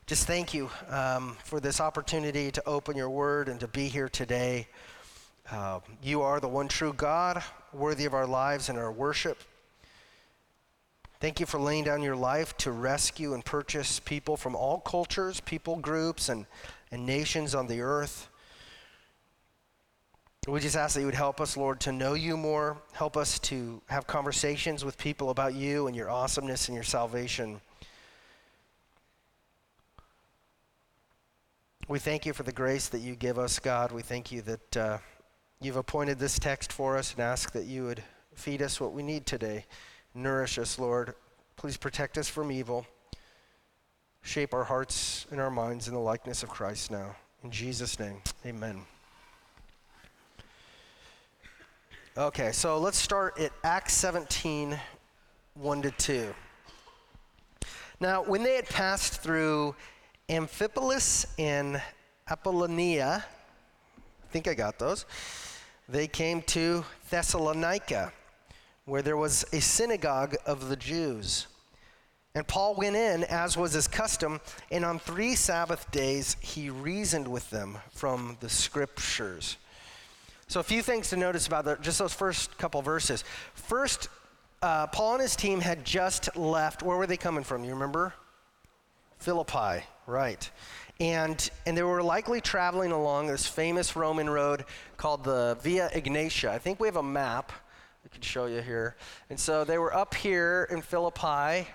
just 0.07 0.27
thank 0.27 0.53
you 0.53 0.69
um, 0.89 1.35
for 1.43 1.59
this 1.59 1.81
opportunity 1.81 2.51
to 2.51 2.61
open 2.67 2.95
your 2.95 3.09
word 3.09 3.49
and 3.49 3.59
to 3.59 3.67
be 3.67 3.87
here 3.87 4.07
today. 4.07 4.67
Uh, 5.49 5.79
you 6.03 6.21
are 6.21 6.39
the 6.39 6.47
one 6.47 6.67
true 6.67 6.93
God, 6.93 7.43
worthy 7.73 8.05
of 8.05 8.13
our 8.13 8.27
lives 8.27 8.69
and 8.69 8.77
our 8.77 8.91
worship. 8.91 9.39
Thank 11.19 11.39
you 11.39 11.47
for 11.47 11.59
laying 11.59 11.85
down 11.85 12.03
your 12.03 12.15
life 12.15 12.55
to 12.57 12.71
rescue 12.71 13.33
and 13.33 13.43
purchase 13.43 13.99
people 13.99 14.37
from 14.37 14.55
all 14.55 14.79
cultures, 14.79 15.39
people 15.39 15.77
groups, 15.77 16.29
and, 16.29 16.45
and 16.91 17.03
nations 17.03 17.55
on 17.55 17.65
the 17.65 17.81
earth. 17.81 18.29
We 20.47 20.59
just 20.59 20.75
ask 20.75 20.93
that 20.93 20.99
you 20.99 21.07
would 21.07 21.15
help 21.15 21.41
us, 21.41 21.57
Lord, 21.57 21.79
to 21.79 21.91
know 21.91 22.13
you 22.13 22.37
more. 22.37 22.77
Help 22.93 23.17
us 23.17 23.39
to 23.39 23.81
have 23.87 24.05
conversations 24.05 24.85
with 24.85 24.99
people 24.99 25.31
about 25.31 25.55
you 25.55 25.87
and 25.87 25.95
your 25.95 26.11
awesomeness 26.11 26.67
and 26.67 26.75
your 26.75 26.83
salvation. 26.83 27.59
We 31.87 31.99
thank 31.99 32.25
you 32.25 32.33
for 32.33 32.41
the 32.41 32.51
grace 32.51 32.89
that 32.89 33.01
you 33.01 33.15
give 33.15 33.37
us, 33.37 33.59
God. 33.59 33.91
We 33.91 34.01
thank 34.01 34.31
you 34.31 34.41
that 34.41 34.77
uh, 34.77 34.97
you've 35.61 35.75
appointed 35.75 36.17
this 36.17 36.39
text 36.39 36.73
for 36.73 36.97
us 36.97 37.11
and 37.13 37.21
ask 37.21 37.51
that 37.51 37.65
you 37.65 37.83
would 37.83 38.01
feed 38.33 38.63
us 38.63 38.81
what 38.81 38.91
we 38.91 39.03
need 39.03 39.27
today. 39.27 39.65
Nourish 40.15 40.57
us, 40.57 40.79
Lord. 40.79 41.13
Please 41.57 41.77
protect 41.77 42.17
us 42.17 42.27
from 42.27 42.51
evil. 42.51 42.87
Shape 44.23 44.51
our 44.55 44.63
hearts 44.63 45.27
and 45.29 45.39
our 45.39 45.51
minds 45.51 45.87
in 45.87 45.93
the 45.93 45.99
likeness 45.99 46.41
of 46.41 46.49
Christ 46.49 46.89
now. 46.89 47.15
In 47.43 47.51
Jesus' 47.51 47.99
name, 47.99 48.17
amen. 48.43 48.81
Okay, 52.17 52.51
so 52.51 52.79
let's 52.79 52.97
start 52.97 53.39
at 53.39 53.51
Acts 53.63 53.93
17, 53.93 54.75
1 55.53 55.81
to 55.83 55.91
2. 55.91 56.33
Now, 57.99 58.23
when 58.23 58.41
they 58.41 58.55
had 58.55 58.67
passed 58.69 59.21
through 59.21 59.75
Amphipolis 60.29 61.27
and 61.37 61.79
Apollonia, 62.27 63.23
I 64.23 64.27
think 64.31 64.47
I 64.47 64.55
got 64.55 64.79
those, 64.79 65.05
they 65.87 66.07
came 66.07 66.41
to 66.43 66.83
Thessalonica, 67.11 68.11
where 68.85 69.03
there 69.03 69.17
was 69.17 69.45
a 69.53 69.61
synagogue 69.61 70.35
of 70.47 70.67
the 70.69 70.75
Jews. 70.75 71.45
And 72.33 72.47
Paul 72.47 72.73
went 72.73 72.95
in, 72.95 73.23
as 73.25 73.55
was 73.55 73.73
his 73.73 73.87
custom, 73.87 74.41
and 74.71 74.83
on 74.83 74.97
three 74.97 75.35
Sabbath 75.35 75.89
days 75.91 76.37
he 76.41 76.71
reasoned 76.71 77.27
with 77.27 77.47
them 77.51 77.77
from 77.91 78.37
the 78.39 78.49
scriptures. 78.49 79.57
So, 80.47 80.59
a 80.59 80.63
few 80.63 80.81
things 80.81 81.09
to 81.09 81.17
notice 81.17 81.47
about 81.47 81.65
the, 81.65 81.75
just 81.77 81.99
those 81.99 82.13
first 82.13 82.57
couple 82.57 82.81
verses. 82.81 83.23
First, 83.53 84.09
uh, 84.61 84.87
Paul 84.87 85.13
and 85.13 85.21
his 85.21 85.35
team 85.35 85.61
had 85.61 85.85
just 85.85 86.35
left. 86.35 86.83
Where 86.83 86.97
were 86.97 87.07
they 87.07 87.17
coming 87.17 87.43
from? 87.43 87.63
You 87.63 87.73
remember? 87.73 88.13
Philippi, 89.25 89.83
right. 90.05 90.51
And, 90.99 91.49
and 91.65 91.75
they 91.75 91.81
were 91.81 92.03
likely 92.03 92.41
traveling 92.41 92.91
along 92.91 93.25
this 93.25 93.47
famous 93.47 93.95
Roman 93.95 94.29
road 94.29 94.65
called 94.97 95.23
the 95.23 95.57
Via 95.63 95.89
Egnatia. 95.95 96.49
I 96.49 96.59
think 96.59 96.79
we 96.79 96.87
have 96.87 96.97
a 96.97 97.01
map 97.01 97.51
I 98.05 98.09
can 98.09 98.21
show 98.21 98.45
you 98.45 98.61
here. 98.61 98.95
And 99.31 99.39
so 99.39 99.63
they 99.63 99.79
were 99.79 99.95
up 99.95 100.13
here 100.13 100.67
in 100.69 100.83
Philippi, 100.83 101.67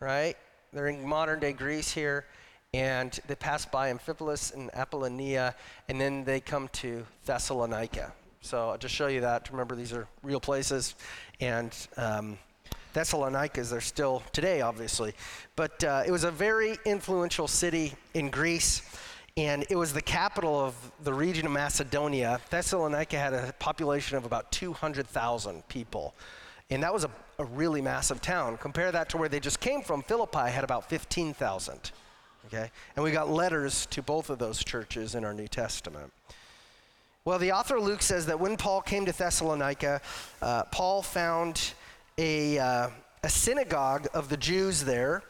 right? 0.00 0.36
They're 0.72 0.88
in 0.88 1.06
modern 1.06 1.38
day 1.38 1.52
Greece 1.52 1.92
here. 1.92 2.24
And 2.72 3.12
they 3.26 3.34
pass 3.34 3.66
by 3.66 3.92
Amphipolis 3.92 4.54
and 4.54 4.70
Apollonia, 4.74 5.54
and 5.90 6.00
then 6.00 6.24
they 6.24 6.40
come 6.40 6.68
to 6.68 7.04
Thessalonica. 7.26 8.10
So 8.40 8.70
I'll 8.70 8.78
just 8.78 8.94
show 8.94 9.08
you 9.08 9.20
that. 9.20 9.44
to 9.44 9.52
Remember, 9.52 9.76
these 9.76 9.92
are 9.92 10.08
real 10.22 10.40
places. 10.40 10.94
And 11.40 11.76
um, 11.98 12.38
Thessalonica 12.94 13.60
is 13.60 13.70
there 13.70 13.80
still 13.80 14.22
today, 14.32 14.60
obviously. 14.60 15.14
But 15.56 15.82
uh, 15.84 16.04
it 16.06 16.12
was 16.12 16.24
a 16.24 16.30
very 16.30 16.78
influential 16.86 17.48
city 17.48 17.92
in 18.14 18.30
Greece, 18.30 18.82
and 19.36 19.66
it 19.68 19.76
was 19.76 19.92
the 19.92 20.00
capital 20.00 20.58
of 20.60 20.74
the 21.02 21.12
region 21.12 21.44
of 21.44 21.52
Macedonia. 21.52 22.40
Thessalonica 22.50 23.18
had 23.18 23.34
a 23.34 23.52
population 23.58 24.16
of 24.16 24.24
about 24.24 24.50
200,000 24.52 25.66
people. 25.68 26.14
And 26.70 26.82
that 26.84 26.94
was 26.94 27.04
a, 27.04 27.10
a 27.40 27.44
really 27.44 27.82
massive 27.82 28.22
town. 28.22 28.56
Compare 28.58 28.92
that 28.92 29.08
to 29.10 29.16
where 29.16 29.28
they 29.28 29.40
just 29.40 29.58
came 29.58 29.82
from. 29.82 30.02
Philippi 30.02 30.50
had 30.50 30.62
about 30.62 30.88
15,000. 30.88 31.90
Okay? 32.46 32.70
And 32.94 33.04
we 33.04 33.10
got 33.10 33.28
letters 33.28 33.86
to 33.86 34.02
both 34.02 34.30
of 34.30 34.38
those 34.38 34.62
churches 34.62 35.16
in 35.16 35.24
our 35.24 35.34
New 35.34 35.48
Testament. 35.48 36.12
Well, 37.24 37.38
the 37.38 37.52
author 37.52 37.80
Luke 37.80 38.02
says 38.02 38.26
that 38.26 38.38
when 38.38 38.56
Paul 38.56 38.82
came 38.82 39.04
to 39.06 39.12
Thessalonica, 39.12 40.00
uh, 40.40 40.64
Paul 40.64 41.02
found 41.02 41.74
a, 42.18 42.58
uh, 42.58 42.88
a 43.22 43.28
synagogue 43.28 44.06
of 44.14 44.28
the 44.28 44.36
Jews 44.36 44.84
there, 44.84 45.22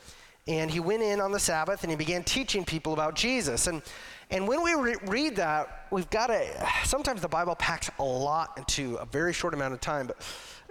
and 0.47 0.71
he 0.71 0.81
went 0.81 1.03
in 1.03 1.21
on 1.21 1.33
the 1.33 1.39
Sabbath 1.39 1.83
and 1.83 1.91
he 1.91 1.97
began 1.97 2.23
teaching 2.23 2.65
people 2.65 2.93
about 2.93 3.15
Jesus. 3.15 3.67
And, 3.67 3.83
and 4.31 4.47
when 4.47 4.63
we 4.63 4.75
re- 4.75 4.97
read 5.07 5.37
that, 5.37 5.87
we've 5.91 6.11
got 6.11 6.27
to, 6.27 6.69
sometimes 6.85 7.23
the 7.23 7.29
Bible 7.29 7.55
packs 7.55 7.91
a 7.99 8.05
lot 8.05 8.53
into 8.59 8.97
a 8.97 9.07
very 9.07 9.33
short 9.33 9.55
amount 9.55 9.73
of 9.73 9.81
time. 9.81 10.09
But, 10.09 10.19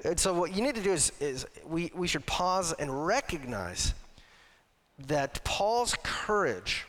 and 0.04 0.20
so 0.20 0.34
what 0.34 0.56
you 0.56 0.62
need 0.62 0.76
to 0.76 0.84
do 0.84 0.92
is, 0.92 1.12
is 1.20 1.48
we, 1.66 1.92
we 1.96 2.08
should 2.08 2.26
pause 2.26 2.74
and 2.74 3.06
recognize 3.06 3.96
that 5.08 5.44
Paul's 5.44 5.96
courage 6.04 6.86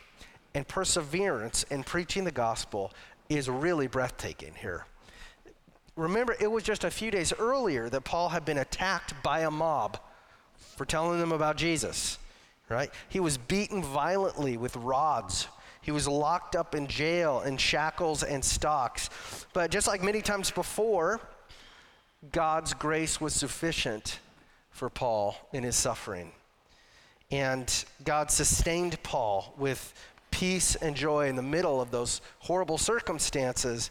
and 0.53 0.67
perseverance 0.67 1.63
in 1.71 1.83
preaching 1.83 2.23
the 2.23 2.31
gospel 2.31 2.93
is 3.29 3.49
really 3.49 3.87
breathtaking 3.87 4.53
here. 4.53 4.85
Remember, 5.95 6.35
it 6.39 6.51
was 6.51 6.63
just 6.63 6.83
a 6.83 6.91
few 6.91 7.09
days 7.09 7.31
earlier 7.39 7.89
that 7.89 8.01
Paul 8.01 8.29
had 8.29 8.43
been 8.43 8.57
attacked 8.57 9.13
by 9.23 9.41
a 9.41 9.51
mob 9.51 9.99
for 10.75 10.85
telling 10.85 11.19
them 11.19 11.31
about 11.31 11.55
Jesus, 11.55 12.17
right? 12.67 12.91
He 13.07 13.19
was 13.19 13.37
beaten 13.37 13.81
violently 13.81 14.57
with 14.57 14.75
rods. 14.75 15.47
He 15.81 15.91
was 15.91 16.07
locked 16.07 16.55
up 16.55 16.75
in 16.75 16.87
jail 16.87 17.41
in 17.41 17.57
shackles 17.57 18.23
and 18.23 18.43
stocks. 18.43 19.09
But 19.53 19.71
just 19.71 19.87
like 19.87 20.03
many 20.03 20.21
times 20.21 20.51
before, 20.51 21.21
God's 22.31 22.73
grace 22.73 23.21
was 23.21 23.33
sufficient 23.33 24.19
for 24.71 24.89
Paul 24.89 25.37
in 25.53 25.63
his 25.63 25.77
suffering. 25.77 26.31
And 27.31 27.85
God 28.03 28.31
sustained 28.31 29.01
Paul 29.01 29.53
with 29.57 29.93
peace 30.31 30.75
and 30.75 30.95
joy 30.95 31.29
in 31.29 31.37
the 31.37 31.41
middle 31.41 31.79
of 31.79 31.91
those 31.91 32.19
horrible 32.39 32.77
circumstances. 32.77 33.89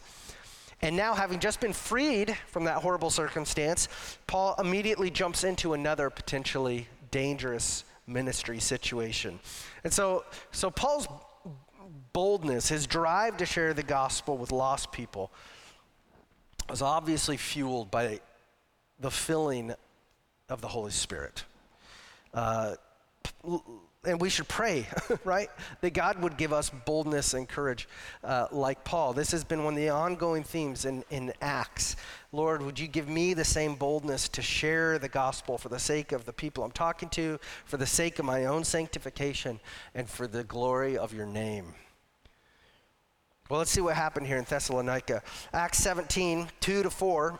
And 0.81 0.95
now, 0.95 1.13
having 1.13 1.39
just 1.39 1.61
been 1.61 1.73
freed 1.73 2.35
from 2.47 2.65
that 2.65 2.77
horrible 2.77 3.09
circumstance, 3.09 3.87
Paul 4.27 4.55
immediately 4.59 5.09
jumps 5.09 5.43
into 5.43 5.73
another 5.73 6.09
potentially 6.09 6.87
dangerous 7.11 7.85
ministry 8.07 8.59
situation. 8.59 9.39
And 9.83 9.91
so, 9.91 10.25
so 10.51 10.69
Paul's 10.69 11.07
boldness, 12.13 12.69
his 12.69 12.87
drive 12.87 13.37
to 13.37 13.45
share 13.45 13.73
the 13.73 13.83
gospel 13.83 14.37
with 14.37 14.51
lost 14.51 14.91
people, 14.91 15.31
was 16.69 16.81
obviously 16.81 17.37
fueled 17.37 17.89
by 17.89 18.19
the 18.99 19.11
filling 19.11 19.73
of 20.49 20.61
the 20.61 20.67
Holy 20.67 20.91
Spirit. 20.91 21.43
Uh, 22.33 22.75
and 24.05 24.19
we 24.19 24.29
should 24.29 24.47
pray, 24.47 24.87
right? 25.23 25.49
That 25.81 25.93
God 25.93 26.21
would 26.21 26.37
give 26.37 26.53
us 26.53 26.69
boldness 26.69 27.33
and 27.33 27.47
courage 27.47 27.87
uh, 28.23 28.47
like 28.51 28.83
Paul. 28.83 29.13
This 29.13 29.31
has 29.31 29.43
been 29.43 29.63
one 29.63 29.73
of 29.73 29.79
the 29.79 29.89
ongoing 29.89 30.43
themes 30.43 30.85
in, 30.85 31.03
in 31.09 31.33
Acts. 31.41 31.95
Lord, 32.31 32.61
would 32.61 32.79
you 32.79 32.87
give 32.87 33.07
me 33.07 33.33
the 33.33 33.45
same 33.45 33.75
boldness 33.75 34.29
to 34.29 34.41
share 34.41 34.99
the 34.99 35.09
gospel 35.09 35.57
for 35.57 35.69
the 35.69 35.79
sake 35.79 36.11
of 36.11 36.25
the 36.25 36.33
people 36.33 36.63
I'm 36.63 36.71
talking 36.71 37.09
to, 37.09 37.39
for 37.65 37.77
the 37.77 37.85
sake 37.85 38.19
of 38.19 38.25
my 38.25 38.45
own 38.45 38.63
sanctification, 38.63 39.59
and 39.93 40.09
for 40.09 40.27
the 40.27 40.43
glory 40.43 40.97
of 40.97 41.13
your 41.13 41.25
name? 41.25 41.73
Well, 43.47 43.59
let's 43.59 43.69
see 43.69 43.81
what 43.81 43.95
happened 43.95 44.25
here 44.25 44.37
in 44.37 44.43
Thessalonica. 44.43 45.21
Acts 45.53 45.77
17, 45.77 46.47
2 46.61 46.83
to 46.83 46.89
4 46.89 47.39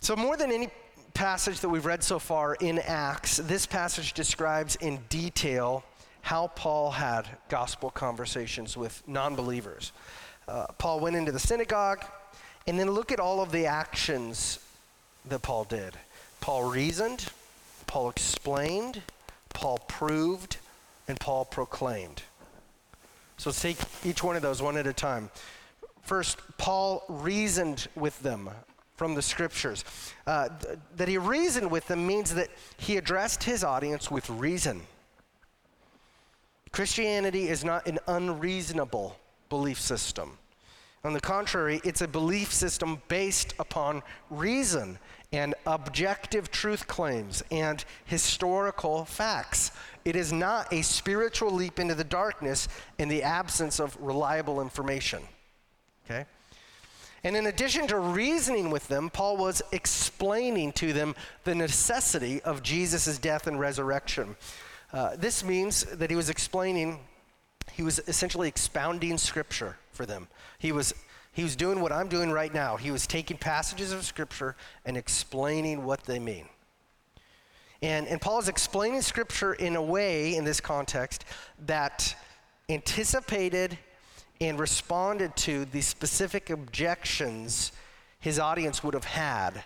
So, 0.00 0.14
more 0.14 0.36
than 0.36 0.52
any 0.52 0.68
passage 1.14 1.60
that 1.60 1.68
we've 1.68 1.86
read 1.86 2.04
so 2.04 2.18
far 2.18 2.54
in 2.56 2.78
Acts, 2.78 3.38
this 3.38 3.66
passage 3.66 4.12
describes 4.12 4.76
in 4.76 4.98
detail 5.08 5.82
how 6.22 6.48
Paul 6.48 6.90
had 6.90 7.26
gospel 7.48 7.90
conversations 7.90 8.76
with 8.76 9.02
non 9.06 9.34
believers. 9.34 9.92
Uh, 10.46 10.66
Paul 10.78 11.00
went 11.00 11.16
into 11.16 11.32
the 11.32 11.38
synagogue, 11.38 12.04
and 12.66 12.78
then 12.78 12.90
look 12.90 13.12
at 13.12 13.20
all 13.20 13.40
of 13.40 13.52
the 13.52 13.66
actions 13.66 14.58
that 15.24 15.42
Paul 15.42 15.64
did. 15.64 15.94
Paul 16.40 16.70
reasoned, 16.70 17.26
Paul 17.86 18.10
explained, 18.10 19.02
Paul 19.54 19.78
proved, 19.88 20.58
and 21.08 21.18
Paul 21.18 21.44
proclaimed. 21.44 22.22
So 23.38 23.50
let's 23.50 23.60
take 23.60 23.78
each 24.04 24.22
one 24.22 24.36
of 24.36 24.42
those 24.42 24.60
one 24.60 24.76
at 24.76 24.86
a 24.86 24.92
time. 24.92 25.30
First, 26.02 26.38
Paul 26.58 27.04
reasoned 27.08 27.88
with 27.94 28.20
them 28.22 28.50
from 28.96 29.14
the 29.14 29.22
scriptures. 29.22 29.84
Uh, 30.26 30.48
th- 30.48 30.78
that 30.96 31.08
he 31.08 31.18
reasoned 31.18 31.70
with 31.70 31.86
them 31.86 32.06
means 32.06 32.34
that 32.34 32.48
he 32.78 32.96
addressed 32.96 33.44
his 33.44 33.62
audience 33.62 34.10
with 34.10 34.28
reason. 34.30 34.82
Christianity 36.72 37.48
is 37.48 37.64
not 37.64 37.86
an 37.86 37.98
unreasonable 38.06 39.16
belief 39.48 39.80
system. 39.80 40.38
On 41.04 41.12
the 41.12 41.20
contrary, 41.20 41.80
it's 41.84 42.00
a 42.00 42.08
belief 42.08 42.52
system 42.52 43.00
based 43.06 43.54
upon 43.58 44.02
reason 44.28 44.98
and 45.32 45.54
objective 45.66 46.50
truth 46.50 46.86
claims 46.86 47.42
and 47.50 47.84
historical 48.04 49.04
facts. 49.04 49.70
It 50.04 50.16
is 50.16 50.32
not 50.32 50.72
a 50.72 50.82
spiritual 50.82 51.50
leap 51.50 51.78
into 51.78 51.94
the 51.94 52.04
darkness 52.04 52.68
in 52.98 53.08
the 53.08 53.22
absence 53.22 53.78
of 53.78 53.96
reliable 54.00 54.60
information. 54.60 55.22
Okay? 56.04 56.26
And 57.24 57.36
in 57.36 57.46
addition 57.46 57.86
to 57.88 57.98
reasoning 57.98 58.70
with 58.70 58.88
them, 58.88 59.10
Paul 59.10 59.36
was 59.36 59.62
explaining 59.72 60.72
to 60.72 60.92
them 60.92 61.14
the 61.44 61.54
necessity 61.54 62.42
of 62.42 62.62
Jesus' 62.62 63.18
death 63.18 63.46
and 63.46 63.58
resurrection. 63.58 64.36
Uh, 64.92 65.16
this 65.16 65.42
means 65.42 65.84
that 65.84 66.10
he 66.10 66.16
was 66.16 66.30
explaining, 66.30 67.00
he 67.72 67.82
was 67.82 67.98
essentially 68.06 68.48
expounding 68.48 69.18
scripture 69.18 69.76
for 69.92 70.06
them. 70.06 70.28
He 70.58 70.72
was, 70.72 70.94
he 71.32 71.42
was 71.42 71.56
doing 71.56 71.80
what 71.80 71.92
I'm 71.92 72.08
doing 72.08 72.30
right 72.30 72.52
now. 72.52 72.76
He 72.76 72.90
was 72.90 73.06
taking 73.06 73.36
passages 73.36 73.92
of 73.92 74.04
scripture 74.04 74.56
and 74.84 74.96
explaining 74.96 75.84
what 75.84 76.04
they 76.04 76.18
mean. 76.18 76.46
And, 77.82 78.06
and 78.06 78.20
Paul 78.20 78.38
is 78.38 78.48
explaining 78.48 79.02
scripture 79.02 79.52
in 79.52 79.76
a 79.76 79.82
way, 79.82 80.36
in 80.36 80.44
this 80.44 80.60
context, 80.60 81.24
that 81.66 82.14
anticipated 82.68 83.78
and 84.40 84.58
responded 84.58 85.34
to 85.36 85.64
the 85.66 85.80
specific 85.80 86.50
objections 86.50 87.72
his 88.20 88.38
audience 88.38 88.82
would 88.82 88.94
have 88.94 89.04
had 89.04 89.62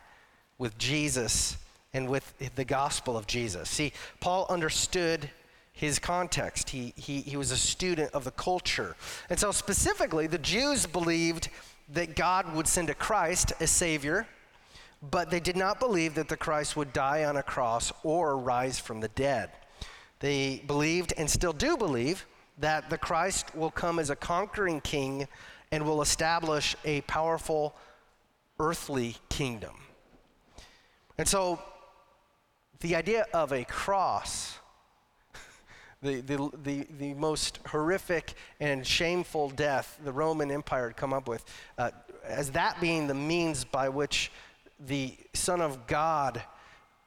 with 0.59 0.77
Jesus 0.79 1.57
and 1.93 2.09
with 2.09 2.33
the 2.55 2.65
gospel 2.65 3.17
of 3.17 3.27
Jesus. 3.27 3.69
See, 3.69 3.93
Paul 4.21 4.47
understood 4.49 5.31
his 5.73 5.99
context. 5.99 6.71
He, 6.71 6.93
he, 6.97 7.23
he 7.23 7.37
was 7.37 7.51
a 7.51 7.57
student 7.57 8.13
of 8.13 8.25
the 8.25 8.31
culture. 8.31 8.97
And 9.29 9.39
so, 9.39 9.51
specifically, 9.51 10.27
the 10.27 10.39
Jews 10.39 10.87
believed 10.87 11.49
that 11.93 12.15
God 12.15 12.55
would 12.55 12.69
send 12.69 12.91
a 12.91 12.95
Christ, 12.95 13.53
a 13.61 13.67
Savior, 13.67 14.27
but 15.11 15.31
they 15.31 15.41
did 15.41 15.57
not 15.57 15.81
believe 15.81 16.15
that 16.15 16.29
the 16.29 16.37
Christ 16.37 16.77
would 16.77 16.93
die 16.93 17.25
on 17.25 17.37
a 17.37 17.43
cross 17.43 17.93
or 18.03 18.37
rise 18.37 18.79
from 18.79 19.01
the 19.01 19.09
dead. 19.09 19.51
They 20.21 20.63
believed 20.67 21.15
and 21.17 21.29
still 21.29 21.55
do 21.55 21.77
believe 21.77 22.27
that 22.61 22.91
the 22.91 22.99
Christ 22.99 23.55
will 23.55 23.71
come 23.71 23.99
as 23.99 24.11
a 24.11 24.17
conquering 24.17 24.81
king 24.81 25.27
and 25.73 25.85
will 25.85 26.03
establish 26.03 26.77
a 26.85 27.01
powerful 27.03 27.75
earthly 28.59 29.17
kingdom. 29.29 29.75
And 31.17 31.27
so 31.27 31.61
the 32.81 32.97
idea 32.97 33.27
of 33.33 33.53
a 33.53 33.65
cross, 33.65 34.59
the, 36.03 36.21
the, 36.21 36.51
the, 36.63 36.87
the 36.99 37.15
most 37.15 37.61
horrific 37.67 38.35
and 38.59 38.87
shameful 38.87 39.51
death 39.51 39.99
the 40.05 40.13
Roman 40.13 40.51
Empire 40.51 40.89
had 40.89 40.97
come 40.97 41.13
up 41.13 41.29
with, 41.29 41.45
uh, 41.79 41.91
as 42.25 42.51
that 42.51 42.81
being 42.81 43.07
the 43.07 43.15
means 43.15 43.65
by 43.65 43.89
which 43.89 44.31
the 44.79 45.17
Son 45.33 45.61
of 45.61 45.87
God 45.87 46.43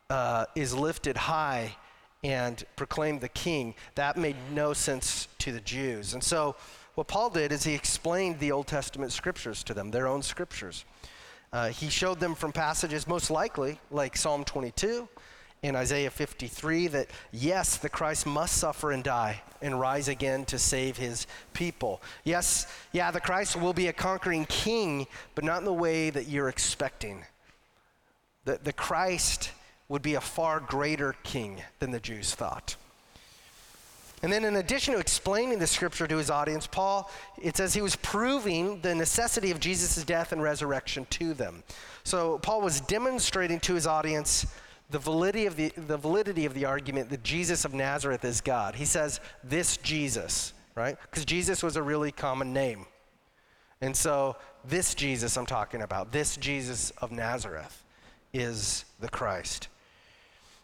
uh, 0.10 0.46
is 0.56 0.76
lifted 0.76 1.18
high 1.18 1.76
and 2.24 2.64
proclaimed 2.76 3.22
the 3.22 3.30
king, 3.30 3.76
that 3.96 4.18
made 4.18 4.36
no 4.52 4.74
sense 4.74 5.28
to 5.40 5.52
the 5.52 5.60
Jews. 5.60 6.14
And 6.14 6.24
so, 6.24 6.56
what 6.96 7.08
Paul 7.08 7.30
did 7.30 7.52
is 7.52 7.64
he 7.64 7.74
explained 7.74 8.40
the 8.40 8.52
Old 8.52 8.68
Testament 8.68 9.12
scriptures 9.12 9.64
to 9.64 9.74
them, 9.74 9.92
their 9.92 10.08
own 10.08 10.22
scriptures. 10.22 10.86
Uh, 11.52 11.70
he 11.70 11.90
showed 11.90 12.20
them 12.20 12.36
from 12.36 12.52
passages 12.52 13.08
most 13.08 13.30
likely, 13.30 13.80
like 13.92 14.16
Psalm 14.16 14.44
22 14.44 15.08
and 15.64 15.78
Isaiah 15.78 16.12
53, 16.12 16.88
that 16.88 17.08
yes, 17.32 17.78
the 17.78 17.90
Christ 17.90 18.26
must 18.26 18.58
suffer 18.58 18.92
and 18.92 19.04
die 19.04 19.42
and 19.62 19.80
rise 19.80 20.08
again 20.08 20.46
to 20.46 20.60
save 20.60 20.98
his 20.98 21.26
people. 21.54 22.02
Yes, 22.26 22.68
yeah, 22.92 23.12
the 23.12 23.22
Christ 23.22 23.56
will 23.56 23.74
be 23.74 23.88
a 23.88 23.94
conquering 23.94 24.46
king, 24.46 25.08
but 25.36 25.46
not 25.46 25.60
in 25.60 25.66
the 25.66 25.74
way 25.74 26.10
that 26.10 26.28
you're 26.28 26.50
expecting. 26.50 27.24
The, 28.46 28.60
the 28.62 28.74
Christ 28.74 29.52
would 29.94 30.02
be 30.02 30.16
a 30.16 30.22
far 30.22 30.60
greater 30.60 31.14
king 31.22 31.62
than 31.78 31.92
the 31.92 32.00
Jews 32.00 32.34
thought. 32.34 32.76
And 34.24 34.34
then, 34.34 34.44
in 34.44 34.56
addition 34.56 34.96
to 34.96 35.00
explaining 35.00 35.60
the 35.60 35.68
scripture 35.68 36.08
to 36.08 36.18
his 36.18 36.32
audience, 36.32 36.66
Paul, 36.66 37.12
it 37.40 37.56
says 37.56 37.76
he 37.76 37.82
was 37.84 37.96
proving 37.98 38.82
the 38.82 38.96
necessity 38.96 39.52
of 39.52 39.60
Jesus' 39.60 40.04
death 40.04 40.32
and 40.32 40.42
resurrection 40.42 41.06
to 41.12 41.36
them. 41.36 41.62
So, 42.04 42.40
Paul 42.40 42.62
was 42.62 42.82
demonstrating 42.82 43.60
to 43.60 43.76
his 43.76 43.86
audience 43.86 44.48
the 44.90 44.98
validity 44.98 45.46
of 45.46 45.58
the, 45.58 45.72
the 45.78 45.98
validity 45.98 46.48
of 46.48 46.56
the 46.56 46.66
argument 46.66 47.12
that 47.12 47.22
Jesus 47.22 47.64
of 47.64 47.76
Nazareth 47.76 48.26
is 48.26 48.42
God. 48.42 48.74
He 48.74 48.86
says, 48.86 49.20
This 49.44 49.78
Jesus, 49.78 50.54
right? 50.74 50.98
Because 51.04 51.24
Jesus 51.24 51.62
was 51.62 51.76
a 51.76 51.84
really 51.84 52.12
common 52.12 52.52
name. 52.52 52.88
And 53.80 53.96
so, 53.96 54.38
this 54.66 54.96
Jesus 54.96 55.38
I'm 55.38 55.46
talking 55.46 55.84
about, 55.84 56.12
this 56.12 56.36
Jesus 56.36 56.90
of 56.98 57.12
Nazareth, 57.12 57.84
is 58.34 58.86
the 59.00 59.10
Christ. 59.10 59.68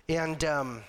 And 0.10 0.44
um, 0.44 0.82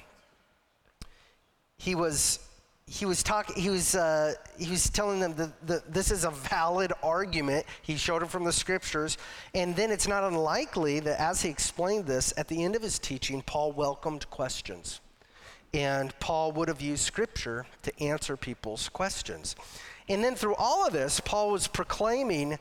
he 1.77 1.95
was 1.95 2.41
he 2.87 3.05
was 3.05 3.23
talking 3.23 3.55
he 3.55 3.69
was 3.69 3.95
uh, 3.95 4.33
he 4.59 4.71
was 4.71 4.89
telling 4.89 5.21
them 5.21 5.35
that, 5.37 5.67
that 5.67 5.93
this 5.93 6.11
is 6.11 6.25
a 6.25 6.31
valid 6.31 6.93
argument. 7.03 7.67
He 7.83 7.97
showed 7.97 8.23
it 8.23 8.31
from 8.31 8.45
the 8.45 8.53
scriptures. 8.53 9.19
And 9.55 9.77
then 9.77 9.91
it's 9.91 10.09
not 10.09 10.25
unlikely 10.25 11.01
that 11.01 11.21
as 11.21 11.43
he 11.43 11.51
explained 11.51 12.07
this 12.07 12.33
at 12.39 12.49
the 12.49 12.65
end 12.65 12.75
of 12.75 12.83
his 12.83 12.99
teaching 12.99 13.43
paul 13.43 13.73
welcomed 13.73 14.29
questions. 14.31 15.03
And 15.75 16.19
paul 16.19 16.51
would 16.53 16.69
have 16.69 16.81
used 16.81 17.05
scripture 17.05 17.67
to 17.83 18.03
answer 18.03 18.39
people's 18.39 18.89
questions. 18.89 19.55
And 20.09 20.25
then 20.25 20.35
through 20.35 20.55
all 20.55 20.87
of 20.87 20.95
this 20.95 21.21
paul 21.21 21.51
was 21.51 21.69
proclaiming 21.69 22.59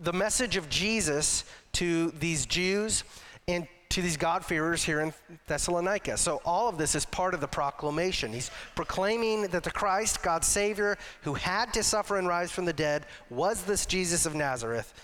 the 0.00 0.12
message 0.12 0.56
of 0.56 0.68
jesus 0.68 1.44
to 1.74 2.10
these 2.10 2.46
jews. 2.46 3.04
And 3.46 3.68
to 3.90 4.02
these 4.02 4.16
God-fearers 4.16 4.84
here 4.84 5.00
in 5.00 5.12
Thessalonica. 5.46 6.16
So 6.16 6.40
all 6.44 6.68
of 6.68 6.78
this 6.78 6.94
is 6.94 7.04
part 7.04 7.34
of 7.34 7.40
the 7.40 7.48
proclamation. 7.48 8.32
He's 8.32 8.50
proclaiming 8.76 9.42
that 9.48 9.64
the 9.64 9.70
Christ, 9.70 10.22
God's 10.22 10.46
Savior, 10.46 10.96
who 11.22 11.34
had 11.34 11.72
to 11.74 11.82
suffer 11.82 12.16
and 12.16 12.26
rise 12.26 12.52
from 12.52 12.64
the 12.64 12.72
dead, 12.72 13.04
was 13.30 13.62
this 13.64 13.86
Jesus 13.86 14.26
of 14.26 14.34
Nazareth. 14.34 14.94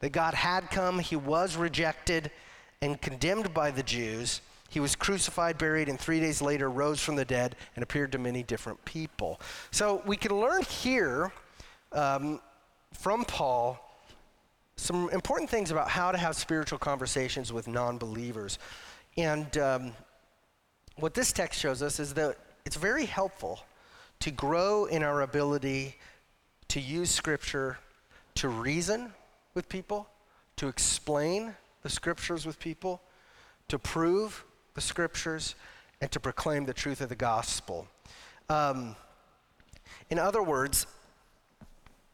That 0.00 0.10
God 0.10 0.34
had 0.34 0.70
come, 0.70 0.98
he 0.98 1.16
was 1.16 1.56
rejected 1.56 2.30
and 2.82 3.00
condemned 3.00 3.54
by 3.54 3.70
the 3.70 3.82
Jews. 3.82 4.40
He 4.68 4.80
was 4.80 4.94
crucified, 4.94 5.56
buried, 5.56 5.88
and 5.88 5.98
three 5.98 6.20
days 6.20 6.42
later 6.42 6.68
rose 6.70 7.00
from 7.00 7.16
the 7.16 7.24
dead 7.24 7.56
and 7.76 7.82
appeared 7.82 8.12
to 8.12 8.18
many 8.18 8.42
different 8.42 8.84
people. 8.84 9.40
So 9.70 10.02
we 10.04 10.16
can 10.16 10.32
learn 10.32 10.62
here 10.62 11.32
um, 11.92 12.40
from 12.92 13.24
Paul 13.24 13.84
some 14.78 15.10
important 15.10 15.50
things 15.50 15.72
about 15.72 15.90
how 15.90 16.12
to 16.12 16.18
have 16.18 16.36
spiritual 16.36 16.78
conversations 16.78 17.52
with 17.52 17.66
non 17.66 17.98
believers. 17.98 18.58
And 19.16 19.58
um, 19.58 19.92
what 20.96 21.14
this 21.14 21.32
text 21.32 21.60
shows 21.60 21.82
us 21.82 21.98
is 21.98 22.14
that 22.14 22.36
it's 22.64 22.76
very 22.76 23.04
helpful 23.04 23.60
to 24.20 24.30
grow 24.30 24.84
in 24.84 25.02
our 25.02 25.22
ability 25.22 25.96
to 26.68 26.80
use 26.80 27.10
Scripture 27.10 27.78
to 28.36 28.48
reason 28.48 29.12
with 29.54 29.68
people, 29.68 30.08
to 30.56 30.68
explain 30.68 31.54
the 31.82 31.88
Scriptures 31.88 32.46
with 32.46 32.60
people, 32.60 33.00
to 33.66 33.78
prove 33.80 34.44
the 34.74 34.80
Scriptures, 34.80 35.56
and 36.00 36.10
to 36.12 36.20
proclaim 36.20 36.64
the 36.66 36.74
truth 36.74 37.00
of 37.00 37.08
the 37.08 37.16
gospel. 37.16 37.88
Um, 38.48 38.94
in 40.10 40.20
other 40.20 40.42
words, 40.42 40.86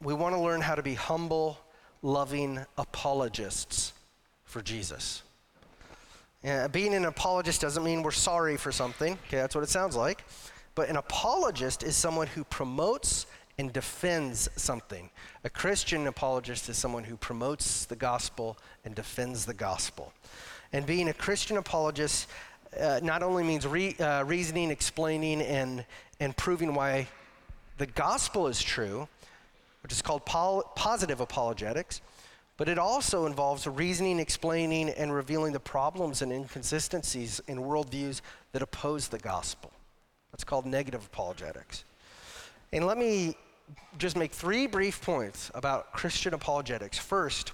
we 0.01 0.15
want 0.15 0.33
to 0.33 0.41
learn 0.41 0.61
how 0.61 0.73
to 0.73 0.81
be 0.81 0.95
humble 0.95 1.59
loving 2.05 2.59
apologists 2.77 3.91
for 4.43 4.61
Jesus. 4.61 5.23
Yeah, 6.43 6.67
being 6.67 6.93
an 6.93 7.05
apologist 7.05 7.61
doesn't 7.61 7.83
mean 7.83 8.03
we're 8.03 8.11
sorry 8.11 8.57
for 8.57 8.71
something. 8.71 9.17
Okay, 9.27 9.37
that's 9.37 9.55
what 9.55 9.63
it 9.63 9.69
sounds 9.69 9.95
like. 9.95 10.23
But 10.75 10.89
an 10.89 10.97
apologist 10.97 11.81
is 11.81 11.95
someone 11.95 12.27
who 12.27 12.43
promotes 12.43 13.25
and 13.57 13.73
defends 13.73 14.47
something. 14.55 15.09
A 15.45 15.49
Christian 15.49 16.05
apologist 16.05 16.69
is 16.69 16.77
someone 16.77 17.05
who 17.05 17.17
promotes 17.17 17.85
the 17.85 17.95
gospel 17.95 18.57
and 18.83 18.93
defends 18.93 19.45
the 19.45 19.53
gospel. 19.55 20.13
And 20.73 20.85
being 20.85 21.09
a 21.09 21.13
Christian 21.13 21.57
apologist 21.57 22.29
uh, 22.79 22.99
not 23.01 23.23
only 23.23 23.43
means 23.43 23.65
re, 23.65 23.95
uh, 23.95 24.23
reasoning, 24.25 24.69
explaining, 24.69 25.41
and, 25.41 25.83
and 26.19 26.37
proving 26.37 26.75
why 26.75 27.07
the 27.77 27.87
gospel 27.87 28.47
is 28.47 28.61
true, 28.61 29.07
which 29.85 29.91
is 29.91 30.01
called 30.01 30.25
pol- 30.25 30.63
positive 30.75 31.19
apologetics, 31.19 32.01
but 32.57 32.67
it 32.67 32.79
also 32.79 33.27
involves 33.27 33.67
reasoning, 33.67 34.17
explaining, 34.17 34.89
and 34.89 35.13
revealing 35.13 35.53
the 35.53 35.59
problems 35.59 36.23
and 36.23 36.31
inconsistencies 36.31 37.39
in 37.47 37.59
worldviews 37.59 38.21
that 38.51 38.63
oppose 38.63 39.09
the 39.09 39.19
gospel. 39.19 39.71
That's 40.31 40.43
called 40.43 40.65
negative 40.65 41.05
apologetics. 41.05 41.83
And 42.73 42.87
let 42.87 42.97
me 42.97 43.37
just 43.99 44.17
make 44.17 44.31
three 44.31 44.65
brief 44.65 44.99
points 45.03 45.51
about 45.53 45.93
Christian 45.93 46.33
apologetics. 46.33 46.97
First, 46.97 47.51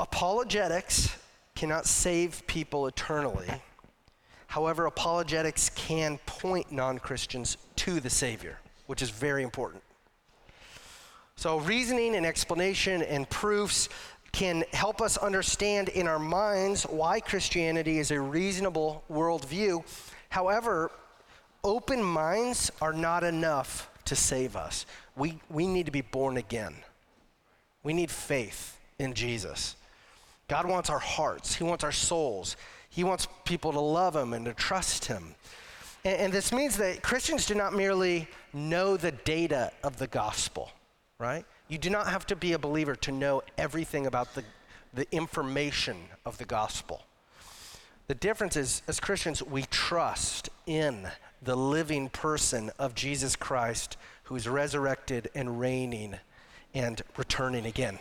apologetics 0.00 1.16
cannot 1.54 1.86
save 1.86 2.44
people 2.48 2.88
eternally. 2.88 3.46
However, 4.48 4.86
apologetics 4.86 5.70
can 5.76 6.18
point 6.26 6.72
non 6.72 6.98
Christians 6.98 7.58
to 7.76 8.00
the 8.00 8.10
Savior, 8.10 8.58
which 8.88 9.02
is 9.02 9.10
very 9.10 9.44
important. 9.44 9.84
So, 11.40 11.56
reasoning 11.60 12.16
and 12.16 12.26
explanation 12.26 13.00
and 13.00 13.26
proofs 13.30 13.88
can 14.30 14.62
help 14.74 15.00
us 15.00 15.16
understand 15.16 15.88
in 15.88 16.06
our 16.06 16.18
minds 16.18 16.82
why 16.82 17.18
Christianity 17.20 17.98
is 17.98 18.10
a 18.10 18.20
reasonable 18.20 19.02
worldview. 19.10 19.82
However, 20.28 20.90
open 21.64 22.02
minds 22.02 22.70
are 22.82 22.92
not 22.92 23.24
enough 23.24 23.88
to 24.04 24.14
save 24.14 24.54
us. 24.54 24.84
We, 25.16 25.40
we 25.48 25.66
need 25.66 25.86
to 25.86 25.92
be 25.92 26.02
born 26.02 26.36
again. 26.36 26.74
We 27.84 27.94
need 27.94 28.10
faith 28.10 28.78
in 28.98 29.14
Jesus. 29.14 29.76
God 30.46 30.66
wants 30.66 30.90
our 30.90 30.98
hearts, 30.98 31.54
He 31.54 31.64
wants 31.64 31.84
our 31.84 31.90
souls, 31.90 32.58
He 32.90 33.02
wants 33.02 33.26
people 33.46 33.72
to 33.72 33.80
love 33.80 34.14
Him 34.14 34.34
and 34.34 34.44
to 34.44 34.52
trust 34.52 35.06
Him. 35.06 35.34
And, 36.04 36.20
and 36.20 36.32
this 36.34 36.52
means 36.52 36.76
that 36.76 37.00
Christians 37.02 37.46
do 37.46 37.54
not 37.54 37.72
merely 37.72 38.28
know 38.52 38.98
the 38.98 39.12
data 39.12 39.72
of 39.82 39.96
the 39.96 40.06
gospel 40.06 40.70
right? 41.20 41.44
You 41.68 41.78
do 41.78 41.90
not 41.90 42.08
have 42.08 42.26
to 42.26 42.36
be 42.36 42.54
a 42.54 42.58
believer 42.58 42.96
to 42.96 43.12
know 43.12 43.42
everything 43.56 44.06
about 44.06 44.34
the, 44.34 44.42
the 44.92 45.06
information 45.12 45.96
of 46.24 46.38
the 46.38 46.46
gospel. 46.46 47.04
The 48.08 48.14
difference 48.14 48.56
is, 48.56 48.82
as 48.88 48.98
Christians, 48.98 49.40
we 49.40 49.62
trust 49.70 50.48
in 50.66 51.06
the 51.42 51.56
living 51.56 52.08
person 52.08 52.70
of 52.78 52.94
Jesus 52.94 53.36
Christ 53.36 53.96
who 54.24 54.34
is 54.34 54.48
resurrected 54.48 55.30
and 55.34 55.60
reigning 55.60 56.16
and 56.74 57.02
returning 57.16 57.66
again. 57.66 57.98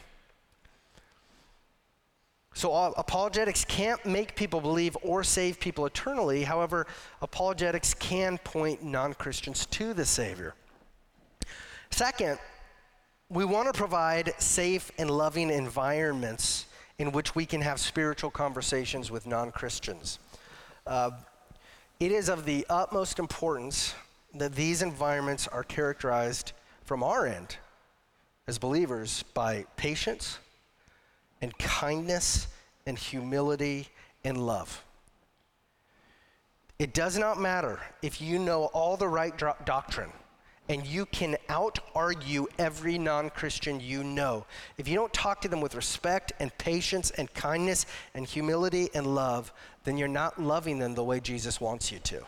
So, 2.55 2.73
apologetics 2.73 3.63
can't 3.65 4.03
make 4.05 4.35
people 4.35 4.59
believe 4.59 4.97
or 5.01 5.23
save 5.23 5.59
people 5.59 5.85
eternally. 5.85 6.43
However, 6.43 6.87
apologetics 7.21 7.93
can 7.93 8.37
point 8.39 8.83
non 8.83 9.13
Christians 9.13 9.65
to 9.67 9.93
the 9.93 10.05
Savior. 10.05 10.55
Second, 11.91 12.39
we 13.29 13.45
want 13.45 13.71
to 13.71 13.77
provide 13.77 14.33
safe 14.39 14.91
and 14.97 15.09
loving 15.09 15.51
environments 15.51 16.65
in 16.97 17.11
which 17.11 17.35
we 17.35 17.45
can 17.45 17.61
have 17.61 17.79
spiritual 17.79 18.31
conversations 18.31 19.11
with 19.11 19.27
non 19.27 19.51
Christians. 19.51 20.17
Uh, 20.87 21.11
it 21.99 22.11
is 22.11 22.27
of 22.27 22.45
the 22.45 22.65
utmost 22.69 23.19
importance 23.19 23.93
that 24.33 24.55
these 24.55 24.81
environments 24.81 25.47
are 25.47 25.63
characterized 25.63 26.53
from 26.85 27.03
our 27.03 27.27
end 27.27 27.57
as 28.47 28.57
believers 28.57 29.23
by 29.35 29.65
patience 29.75 30.39
and 31.41 31.55
kindness 31.59 32.47
and 32.87 32.97
humility 32.97 33.87
and 34.23 34.37
love. 34.37 34.83
It 36.79 36.93
does 36.93 37.17
not 37.17 37.39
matter 37.39 37.79
if 38.01 38.21
you 38.21 38.39
know 38.39 38.65
all 38.65 38.97
the 38.97 39.07
right 39.07 39.37
doctrine 39.65 40.11
and 40.69 40.85
you 40.85 41.07
can 41.07 41.35
out 41.49 41.79
argue 41.95 42.47
every 42.59 42.97
non 42.99 43.31
Christian 43.31 43.79
you 43.79 44.03
know. 44.03 44.45
If 44.77 44.87
you 44.87 44.95
don't 44.95 45.11
talk 45.11 45.41
to 45.41 45.47
them 45.47 45.59
with 45.59 45.75
respect 45.75 46.31
and 46.39 46.55
patience 46.59 47.09
and 47.11 47.33
kindness 47.33 47.87
and 48.13 48.25
humility 48.25 48.89
and 48.93 49.15
love, 49.15 49.51
then 49.83 49.97
you're 49.97 50.07
not 50.07 50.41
loving 50.41 50.77
them 50.77 50.93
the 50.93 51.03
way 51.03 51.19
Jesus 51.19 51.59
wants 51.59 51.91
you 51.91 51.97
to. 51.99 52.21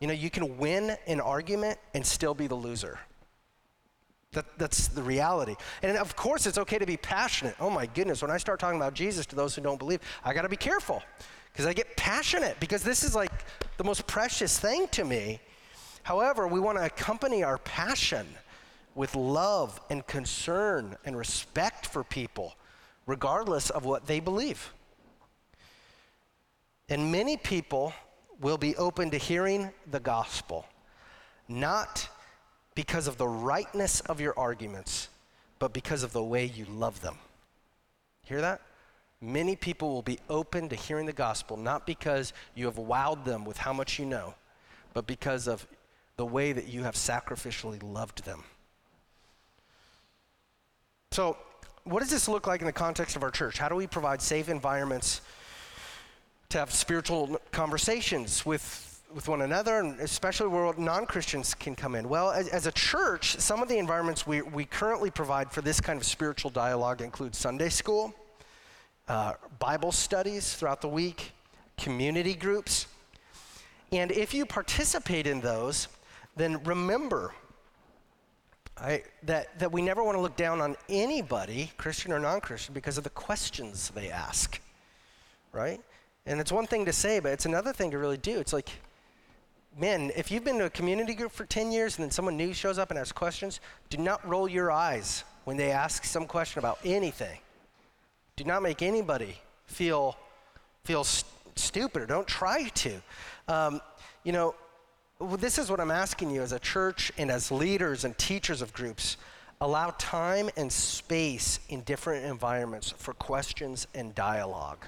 You 0.00 0.08
know, 0.08 0.14
you 0.14 0.30
can 0.30 0.58
win 0.58 0.96
an 1.06 1.20
argument 1.20 1.78
and 1.94 2.04
still 2.04 2.34
be 2.34 2.46
the 2.46 2.56
loser. 2.56 2.98
That, 4.32 4.46
that's 4.58 4.88
the 4.88 5.02
reality. 5.02 5.56
And 5.82 5.96
of 5.98 6.16
course, 6.16 6.46
it's 6.46 6.56
okay 6.56 6.78
to 6.78 6.86
be 6.86 6.96
passionate. 6.96 7.54
Oh 7.60 7.68
my 7.68 7.84
goodness, 7.84 8.22
when 8.22 8.30
I 8.30 8.38
start 8.38 8.58
talking 8.58 8.78
about 8.78 8.94
Jesus 8.94 9.26
to 9.26 9.36
those 9.36 9.54
who 9.54 9.60
don't 9.60 9.78
believe, 9.78 10.00
I 10.24 10.32
got 10.32 10.42
to 10.42 10.48
be 10.48 10.56
careful 10.56 11.02
because 11.52 11.66
I 11.66 11.74
get 11.74 11.94
passionate 11.98 12.58
because 12.58 12.82
this 12.82 13.04
is 13.04 13.14
like 13.14 13.30
the 13.76 13.84
most 13.84 14.06
precious 14.06 14.58
thing 14.58 14.88
to 14.88 15.04
me. 15.04 15.38
However, 16.02 16.46
we 16.46 16.60
want 16.60 16.78
to 16.78 16.84
accompany 16.84 17.42
our 17.42 17.58
passion 17.58 18.26
with 18.94 19.14
love 19.14 19.80
and 19.88 20.06
concern 20.06 20.96
and 21.04 21.16
respect 21.16 21.86
for 21.86 22.04
people, 22.04 22.54
regardless 23.06 23.70
of 23.70 23.84
what 23.84 24.06
they 24.06 24.20
believe. 24.20 24.72
And 26.88 27.10
many 27.10 27.36
people 27.36 27.94
will 28.40 28.58
be 28.58 28.76
open 28.76 29.10
to 29.10 29.18
hearing 29.18 29.70
the 29.90 30.00
gospel, 30.00 30.66
not 31.48 32.08
because 32.74 33.06
of 33.06 33.16
the 33.16 33.28
rightness 33.28 34.00
of 34.00 34.20
your 34.20 34.38
arguments, 34.38 35.08
but 35.58 35.72
because 35.72 36.02
of 36.02 36.12
the 36.12 36.22
way 36.22 36.44
you 36.44 36.64
love 36.64 37.00
them. 37.00 37.16
Hear 38.24 38.40
that? 38.40 38.60
Many 39.20 39.54
people 39.54 39.90
will 39.90 40.02
be 40.02 40.18
open 40.28 40.68
to 40.68 40.76
hearing 40.76 41.06
the 41.06 41.12
gospel, 41.12 41.56
not 41.56 41.86
because 41.86 42.32
you 42.56 42.66
have 42.66 42.74
wowed 42.74 43.24
them 43.24 43.44
with 43.44 43.56
how 43.56 43.72
much 43.72 43.98
you 43.98 44.04
know, 44.04 44.34
but 44.94 45.06
because 45.06 45.46
of 45.46 45.66
the 46.22 46.26
way 46.26 46.52
that 46.52 46.68
you 46.68 46.84
have 46.84 46.94
sacrificially 46.94 47.82
loved 47.82 48.24
them. 48.24 48.44
So, 51.10 51.36
what 51.82 51.98
does 51.98 52.10
this 52.10 52.28
look 52.28 52.46
like 52.46 52.60
in 52.60 52.66
the 52.66 52.72
context 52.72 53.16
of 53.16 53.24
our 53.24 53.30
church? 53.32 53.58
How 53.58 53.68
do 53.68 53.74
we 53.74 53.88
provide 53.88 54.22
safe 54.22 54.48
environments 54.48 55.20
to 56.50 56.58
have 56.58 56.72
spiritual 56.72 57.40
conversations 57.50 58.46
with 58.46 59.00
with 59.12 59.28
one 59.28 59.42
another, 59.42 59.80
and 59.80 59.98
especially 59.98 60.46
where 60.46 60.72
non 60.78 61.06
Christians 61.06 61.54
can 61.54 61.74
come 61.74 61.96
in? 61.96 62.08
Well, 62.08 62.30
as, 62.30 62.46
as, 62.50 62.68
a 62.68 62.72
church, 62.72 63.34
some 63.40 63.60
of 63.60 63.68
the 63.68 63.78
environments 63.78 64.24
we, 64.24 64.42
we 64.42 64.64
currently 64.64 65.10
provide 65.10 65.50
for 65.50 65.60
this 65.60 65.80
kind 65.80 65.98
of 65.98 66.06
spiritual 66.06 66.52
dialogue 66.52 67.02
include 67.02 67.34
Sunday 67.34 67.68
school, 67.68 68.14
uh, 69.08 69.32
Bible 69.58 69.90
studies 69.90 70.54
throughout 70.54 70.82
the 70.82 70.88
week, 70.88 71.32
community 71.76 72.34
groups. 72.34 72.86
And 73.90 74.10
if 74.10 74.32
you 74.32 74.46
participate 74.46 75.26
in 75.26 75.40
those, 75.40 75.88
then 76.36 76.62
remember 76.64 77.34
I, 78.78 79.02
that, 79.24 79.58
that 79.58 79.70
we 79.70 79.82
never 79.82 80.02
want 80.02 80.16
to 80.16 80.20
look 80.20 80.36
down 80.36 80.60
on 80.60 80.76
anybody, 80.88 81.70
Christian 81.76 82.12
or 82.12 82.18
non 82.18 82.40
Christian, 82.40 82.74
because 82.74 82.98
of 82.98 83.04
the 83.04 83.10
questions 83.10 83.90
they 83.94 84.10
ask, 84.10 84.60
right? 85.52 85.80
And 86.26 86.40
it's 86.40 86.52
one 86.52 86.66
thing 86.66 86.84
to 86.86 86.92
say, 86.92 87.20
but 87.20 87.32
it's 87.32 87.46
another 87.46 87.72
thing 87.72 87.90
to 87.90 87.98
really 87.98 88.16
do. 88.16 88.38
It's 88.38 88.52
like, 88.52 88.70
man, 89.78 90.10
if 90.16 90.30
you've 90.30 90.44
been 90.44 90.58
to 90.58 90.66
a 90.66 90.70
community 90.70 91.14
group 91.14 91.32
for 91.32 91.44
10 91.44 91.72
years 91.72 91.96
and 91.96 92.04
then 92.04 92.10
someone 92.10 92.36
new 92.36 92.52
shows 92.52 92.78
up 92.78 92.90
and 92.90 92.98
asks 92.98 93.12
questions, 93.12 93.60
do 93.90 93.98
not 93.98 94.26
roll 94.26 94.48
your 94.48 94.70
eyes 94.70 95.24
when 95.44 95.56
they 95.56 95.70
ask 95.70 96.04
some 96.04 96.26
question 96.26 96.58
about 96.58 96.78
anything. 96.84 97.38
Do 98.36 98.44
not 98.44 98.62
make 98.62 98.82
anybody 98.82 99.36
feel, 99.66 100.16
feel 100.84 101.04
st- 101.04 101.30
stupid 101.56 102.02
or 102.02 102.06
don't 102.06 102.26
try 102.26 102.68
to. 102.68 103.02
Um, 103.48 103.80
you 104.24 104.32
know, 104.32 104.54
this 105.38 105.58
is 105.58 105.70
what 105.70 105.80
I'm 105.80 105.90
asking 105.90 106.30
you 106.30 106.42
as 106.42 106.52
a 106.52 106.58
church 106.58 107.12
and 107.18 107.30
as 107.30 107.50
leaders 107.50 108.04
and 108.04 108.16
teachers 108.18 108.62
of 108.62 108.72
groups. 108.72 109.16
Allow 109.60 109.94
time 109.98 110.50
and 110.56 110.72
space 110.72 111.60
in 111.68 111.82
different 111.82 112.24
environments 112.24 112.90
for 112.90 113.14
questions 113.14 113.86
and 113.94 114.14
dialogue. 114.14 114.84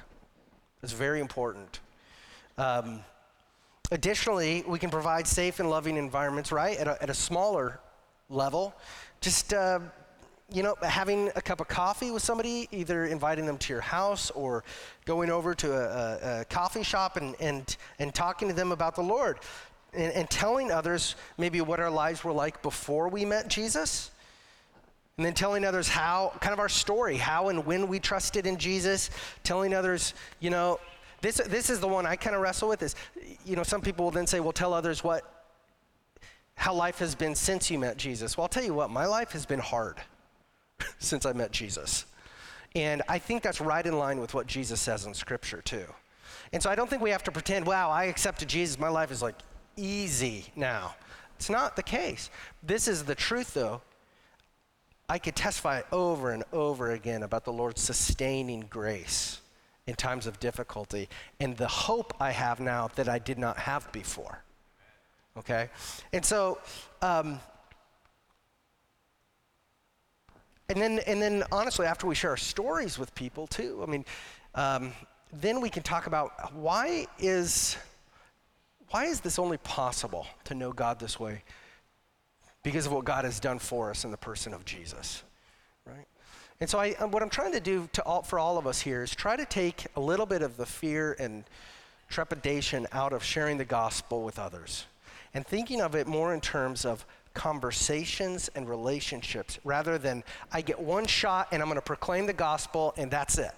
It's 0.82 0.92
very 0.92 1.20
important. 1.20 1.80
Um, 2.58 3.00
Additionally, 3.90 4.64
we 4.66 4.78
can 4.78 4.90
provide 4.90 5.26
safe 5.26 5.60
and 5.60 5.68
loving 5.68 5.96
environments, 5.96 6.50
right, 6.50 6.76
at 6.78 6.88
a, 6.88 7.02
at 7.02 7.10
a 7.10 7.14
smaller 7.14 7.78
level. 8.30 8.74
Just, 9.20 9.52
uh, 9.52 9.78
you 10.50 10.62
know, 10.62 10.74
having 10.82 11.30
a 11.36 11.42
cup 11.42 11.60
of 11.60 11.68
coffee 11.68 12.10
with 12.10 12.22
somebody, 12.22 12.66
either 12.72 13.04
inviting 13.04 13.44
them 13.44 13.58
to 13.58 13.72
your 13.72 13.82
house 13.82 14.30
or 14.30 14.64
going 15.04 15.30
over 15.30 15.54
to 15.54 15.72
a, 15.72 15.84
a, 15.84 16.40
a 16.40 16.44
coffee 16.46 16.82
shop 16.82 17.18
and, 17.18 17.36
and, 17.40 17.76
and 17.98 18.14
talking 18.14 18.48
to 18.48 18.54
them 18.54 18.72
about 18.72 18.94
the 18.94 19.02
Lord. 19.02 19.38
And, 19.94 20.12
and 20.12 20.30
telling 20.30 20.70
others 20.70 21.16
maybe 21.38 21.60
what 21.60 21.80
our 21.80 21.90
lives 21.90 22.24
were 22.24 22.32
like 22.32 22.62
before 22.62 23.08
we 23.08 23.24
met 23.24 23.48
Jesus. 23.48 24.10
And 25.16 25.24
then 25.24 25.34
telling 25.34 25.64
others 25.64 25.88
how, 25.88 26.32
kind 26.40 26.52
of 26.52 26.58
our 26.58 26.68
story, 26.68 27.16
how 27.16 27.48
and 27.48 27.64
when 27.64 27.86
we 27.86 28.00
trusted 28.00 28.46
in 28.46 28.56
Jesus. 28.56 29.10
Telling 29.44 29.72
others, 29.72 30.14
you 30.40 30.50
know, 30.50 30.80
this, 31.20 31.36
this 31.36 31.70
is 31.70 31.80
the 31.80 31.88
one 31.88 32.04
I 32.04 32.16
kind 32.16 32.34
of 32.34 32.42
wrestle 32.42 32.68
with 32.68 32.82
is, 32.82 32.94
you 33.46 33.56
know, 33.56 33.62
some 33.62 33.80
people 33.80 34.04
will 34.04 34.12
then 34.12 34.26
say, 34.26 34.40
well, 34.40 34.52
tell 34.52 34.74
others 34.74 35.02
what, 35.02 35.22
how 36.56 36.74
life 36.74 36.98
has 36.98 37.14
been 37.14 37.34
since 37.34 37.70
you 37.70 37.78
met 37.78 37.96
Jesus. 37.96 38.36
Well, 38.36 38.42
I'll 38.42 38.48
tell 38.48 38.64
you 38.64 38.74
what, 38.74 38.90
my 38.90 39.06
life 39.06 39.32
has 39.32 39.46
been 39.46 39.58
hard 39.58 39.98
since 40.98 41.24
I 41.24 41.32
met 41.32 41.50
Jesus. 41.50 42.06
And 42.74 43.02
I 43.08 43.18
think 43.18 43.42
that's 43.42 43.60
right 43.60 43.86
in 43.86 43.96
line 43.96 44.20
with 44.20 44.34
what 44.34 44.46
Jesus 44.46 44.80
says 44.80 45.06
in 45.06 45.14
Scripture, 45.14 45.62
too. 45.62 45.86
And 46.52 46.62
so 46.62 46.68
I 46.68 46.74
don't 46.74 46.90
think 46.90 47.02
we 47.02 47.10
have 47.10 47.22
to 47.24 47.32
pretend, 47.32 47.66
wow, 47.66 47.90
I 47.90 48.04
accepted 48.04 48.48
Jesus, 48.48 48.78
my 48.78 48.88
life 48.88 49.10
is 49.10 49.22
like 49.22 49.36
easy 49.76 50.46
now. 50.56 50.94
It's 51.36 51.50
not 51.50 51.76
the 51.76 51.82
case. 51.82 52.30
This 52.62 52.88
is 52.88 53.04
the 53.04 53.14
truth, 53.14 53.54
though. 53.54 53.82
I 55.08 55.18
could 55.18 55.36
testify 55.36 55.82
over 55.92 56.30
and 56.30 56.44
over 56.52 56.92
again 56.92 57.22
about 57.22 57.44
the 57.44 57.52
Lord's 57.52 57.82
sustaining 57.82 58.66
grace 58.70 59.40
in 59.86 59.94
times 59.94 60.26
of 60.26 60.40
difficulty 60.40 61.08
and 61.40 61.56
the 61.56 61.68
hope 61.68 62.14
I 62.18 62.30
have 62.30 62.60
now 62.60 62.88
that 62.94 63.08
I 63.08 63.18
did 63.18 63.38
not 63.38 63.58
have 63.58 63.90
before. 63.92 64.42
Okay? 65.36 65.68
And 66.12 66.24
so, 66.24 66.58
um, 67.02 67.38
and 70.68 70.80
then, 70.80 71.00
and 71.06 71.20
then 71.20 71.44
honestly, 71.52 71.86
after 71.86 72.06
we 72.06 72.14
share 72.14 72.30
our 72.30 72.36
stories 72.36 72.98
with 72.98 73.14
people 73.14 73.46
too, 73.46 73.80
I 73.86 73.90
mean, 73.90 74.04
um, 74.54 74.92
then 75.32 75.60
we 75.60 75.68
can 75.68 75.82
talk 75.82 76.06
about 76.06 76.54
why 76.54 77.06
is, 77.18 77.76
why 78.94 79.06
is 79.06 79.18
this 79.18 79.40
only 79.40 79.56
possible 79.56 80.24
to 80.44 80.54
know 80.54 80.72
God 80.72 81.00
this 81.00 81.18
way? 81.18 81.42
Because 82.62 82.86
of 82.86 82.92
what 82.92 83.04
God 83.04 83.24
has 83.24 83.40
done 83.40 83.58
for 83.58 83.90
us 83.90 84.04
in 84.04 84.12
the 84.12 84.16
person 84.16 84.54
of 84.54 84.64
Jesus, 84.64 85.24
right? 85.84 86.06
And 86.60 86.70
so, 86.70 86.78
I, 86.78 86.94
uh, 87.00 87.08
what 87.08 87.20
I'm 87.20 87.28
trying 87.28 87.50
to 87.54 87.60
do 87.60 87.88
to 87.94 88.04
all, 88.04 88.22
for 88.22 88.38
all 88.38 88.56
of 88.56 88.68
us 88.68 88.80
here 88.80 89.02
is 89.02 89.12
try 89.12 89.34
to 89.34 89.44
take 89.46 89.86
a 89.96 90.00
little 90.00 90.26
bit 90.26 90.42
of 90.42 90.56
the 90.56 90.64
fear 90.64 91.16
and 91.18 91.42
trepidation 92.08 92.86
out 92.92 93.12
of 93.12 93.24
sharing 93.24 93.58
the 93.58 93.64
gospel 93.64 94.22
with 94.22 94.38
others 94.38 94.86
and 95.34 95.44
thinking 95.44 95.80
of 95.80 95.96
it 95.96 96.06
more 96.06 96.32
in 96.32 96.40
terms 96.40 96.84
of 96.84 97.04
conversations 97.34 98.48
and 98.54 98.68
relationships 98.68 99.58
rather 99.64 99.98
than 99.98 100.22
I 100.52 100.60
get 100.60 100.78
one 100.78 101.06
shot 101.06 101.48
and 101.50 101.60
I'm 101.60 101.66
going 101.66 101.78
to 101.78 101.82
proclaim 101.82 102.26
the 102.26 102.32
gospel 102.32 102.94
and 102.96 103.10
that's 103.10 103.38
it, 103.38 103.50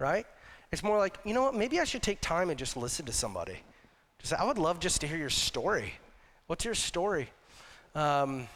right? 0.00 0.26
It's 0.72 0.82
more 0.82 0.98
like, 0.98 1.16
you 1.24 1.32
know 1.32 1.42
what, 1.42 1.54
maybe 1.54 1.78
I 1.78 1.84
should 1.84 2.02
take 2.02 2.20
time 2.20 2.50
and 2.50 2.58
just 2.58 2.76
listen 2.76 3.06
to 3.06 3.12
somebody. 3.12 3.60
Just, 4.20 4.34
I 4.34 4.44
would 4.44 4.58
love 4.58 4.80
just 4.80 5.00
to 5.00 5.06
hear 5.06 5.18
your 5.18 5.30
story. 5.30 5.94
What's 6.46 6.64
your 6.64 6.74
story? 6.74 7.30
Um, 7.94 8.48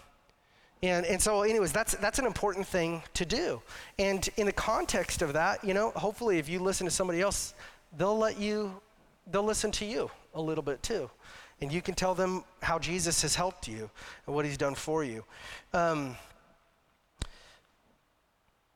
and, 0.82 1.06
and 1.06 1.20
so, 1.20 1.42
anyways, 1.42 1.72
that's, 1.72 1.94
that's 1.96 2.18
an 2.18 2.26
important 2.26 2.66
thing 2.66 3.02
to 3.14 3.24
do. 3.24 3.62
And 3.98 4.28
in 4.36 4.46
the 4.46 4.52
context 4.52 5.22
of 5.22 5.32
that, 5.32 5.64
you 5.64 5.72
know, 5.72 5.90
hopefully 5.90 6.38
if 6.38 6.48
you 6.48 6.58
listen 6.58 6.84
to 6.86 6.90
somebody 6.90 7.20
else, 7.20 7.54
they'll 7.96 8.18
let 8.18 8.38
you, 8.38 8.74
they'll 9.30 9.42
listen 9.42 9.70
to 9.72 9.84
you 9.84 10.10
a 10.34 10.40
little 10.40 10.64
bit 10.64 10.82
too. 10.82 11.10
And 11.60 11.72
you 11.72 11.80
can 11.80 11.94
tell 11.94 12.14
them 12.14 12.44
how 12.62 12.78
Jesus 12.78 13.22
has 13.22 13.34
helped 13.34 13.66
you 13.66 13.88
and 14.26 14.34
what 14.34 14.44
he's 14.44 14.58
done 14.58 14.74
for 14.74 15.04
you. 15.04 15.24
Um, 15.72 16.16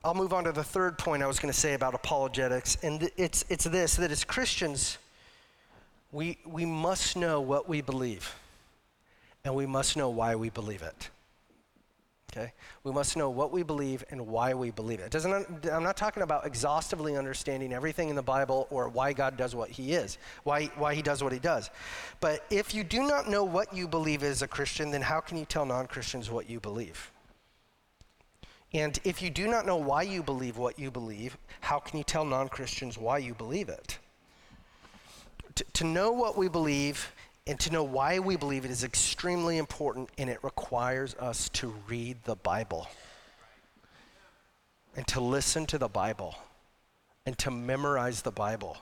I'll 0.05 0.15
move 0.15 0.33
on 0.33 0.45
to 0.45 0.53
the 0.53 0.65
third 0.65 0.97
point 0.97 1.23
I 1.23 1.27
was 1.27 1.41
going 1.41 1.53
to 1.53 1.59
say 1.59 1.75
about 1.75 1.93
apologetics, 1.93 2.79
and 2.83 3.11
it's, 3.17 3.45
it's 3.49 3.65
this 3.65 3.97
that 3.97 4.13
as 4.13 4.25
Christians, 4.25 4.97
we, 6.13 6.39
we 6.47 6.65
must 6.65 7.17
know 7.17 7.41
what 7.41 7.69
we 7.69 7.81
believe, 7.81 8.35
and 9.45 9.55
we 9.55 9.67
must 9.67 9.97
know 9.97 10.09
why 10.09 10.35
we 10.35 10.51
believe 10.51 10.83
it. 10.83 11.11
Okay? 12.33 12.53
We 12.85 12.93
must 12.93 13.17
know 13.17 13.31
what 13.31 13.53
we 13.53 13.63
believe 13.63 14.05
and 14.11 14.27
why 14.27 14.53
we 14.53 14.71
believe 14.71 15.01
it. 15.01 15.11
Doesn't, 15.11 15.67
I'm 15.67 15.83
not 15.83 15.97
talking 15.97 16.23
about 16.23 16.47
exhaustively 16.47 17.17
understanding 17.17 17.73
everything 17.73 18.11
in 18.11 18.17
the 18.17 18.23
Bible 18.23 18.67
or 18.71 18.89
why 18.89 19.15
God 19.15 19.37
does 19.37 19.55
what 19.55 19.71
he 19.71 19.95
is, 19.95 20.19
why, 20.45 20.67
why 20.77 20.95
he 20.95 21.01
does 21.01 21.23
what 21.23 21.33
he 21.33 21.39
does. 21.39 21.71
But 22.21 22.45
if 22.51 22.75
you 22.75 22.85
do 22.85 23.03
not 23.03 23.31
know 23.31 23.45
what 23.45 23.75
you 23.75 23.89
believe 23.89 24.23
as 24.23 24.43
a 24.43 24.49
Christian, 24.49 24.91
then 24.91 25.03
how 25.03 25.21
can 25.21 25.39
you 25.39 25.47
tell 25.47 25.65
non 25.65 25.87
Christians 25.87 26.31
what 26.31 26.51
you 26.51 26.61
believe? 26.61 27.11
And 28.75 29.01
if 29.05 29.23
you 29.23 29.31
do 29.31 29.49
not 29.49 29.65
know 29.65 29.77
why 29.77 30.03
you 30.03 30.23
believe 30.23 30.59
what 30.59 30.79
you 30.79 30.91
believe, 30.91 31.39
how 31.63 31.79
can 31.79 31.97
you 31.97 32.05
tell 32.05 32.27
non 32.27 32.51
Christians 32.51 32.99
why 32.99 33.19
you 33.19 33.33
believe 33.33 33.71
it? 33.71 33.99
T- 35.59 35.65
to 35.73 35.85
know 35.85 36.13
what 36.13 36.37
we 36.37 36.49
believe 36.49 37.13
and 37.49 37.59
to 37.59 37.73
know 37.73 37.83
why 37.83 38.21
we 38.21 38.37
believe 38.37 38.65
it 38.65 38.71
is 38.71 38.85
extremely 38.85 39.59
important, 39.59 40.09
and 40.17 40.31
it 40.31 40.39
requires 40.45 41.17
us 41.17 41.49
to 41.49 41.75
read 41.89 42.17
the 42.23 42.37
Bible 42.37 42.87
and 44.95 45.05
to 45.09 45.21
listen 45.21 45.67
to 45.67 45.77
the 45.77 45.89
Bible 45.89 46.37
and 47.27 47.37
to 47.39 47.51
memorize 47.51 48.23
the 48.23 48.31
Bible 48.31 48.77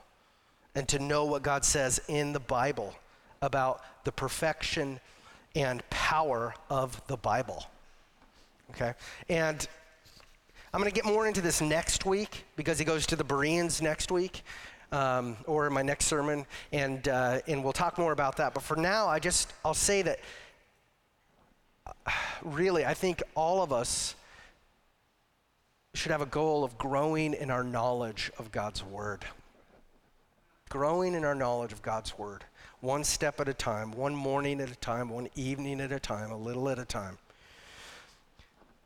and 0.75 0.87
to 0.89 0.99
know 0.99 1.25
what 1.25 1.41
God 1.41 1.65
says 1.65 1.99
in 2.07 2.31
the 2.31 2.39
Bible 2.39 2.93
about 3.41 3.81
the 4.03 4.11
perfection 4.11 4.99
and 5.55 5.81
power 5.89 6.53
of 6.69 7.01
the 7.07 7.17
Bible. 7.17 7.65
Okay? 8.69 8.93
And 9.29 9.67
I'm 10.71 10.79
going 10.79 10.91
to 10.91 10.95
get 10.95 11.05
more 11.05 11.25
into 11.25 11.41
this 11.41 11.59
next 11.59 12.05
week 12.05 12.45
because 12.55 12.77
he 12.77 12.85
goes 12.85 13.07
to 13.07 13.15
the 13.15 13.23
Bereans 13.23 13.81
next 13.81 14.11
week 14.11 14.43
um, 14.91 15.37
or 15.45 15.67
in 15.67 15.73
my 15.73 15.81
next 15.81 16.05
sermon, 16.05 16.45
and, 16.71 17.07
uh, 17.07 17.39
and 17.47 17.63
we'll 17.63 17.73
talk 17.73 17.97
more 17.97 18.11
about 18.11 18.37
that. 18.37 18.53
But 18.53 18.63
for 18.63 18.75
now, 18.75 19.07
I 19.07 19.19
just, 19.19 19.53
I'll 19.65 19.73
say 19.73 20.01
that 20.03 20.19
really, 22.43 22.85
I 22.85 22.93
think 22.93 23.21
all 23.35 23.61
of 23.61 23.71
us 23.73 24.15
should 25.93 26.11
have 26.11 26.21
a 26.21 26.27
goal 26.27 26.63
of 26.63 26.77
growing 26.77 27.33
in 27.33 27.49
our 27.49 27.63
knowledge 27.63 28.31
of 28.37 28.51
God's 28.51 28.83
Word. 28.83 29.25
Growing 30.69 31.15
in 31.15 31.23
our 31.25 31.35
knowledge 31.35 31.71
of 31.71 31.81
God's 31.81 32.17
Word, 32.17 32.43
one 32.81 33.03
step 33.03 33.39
at 33.39 33.47
a 33.47 33.53
time, 33.53 33.91
one 33.91 34.15
morning 34.15 34.61
at 34.61 34.69
a 34.69 34.75
time, 34.75 35.09
one 35.09 35.27
evening 35.35 35.81
at 35.81 35.91
a 35.91 35.99
time, 35.99 36.31
a 36.31 36.37
little 36.37 36.69
at 36.69 36.77
a 36.77 36.85
time. 36.85 37.17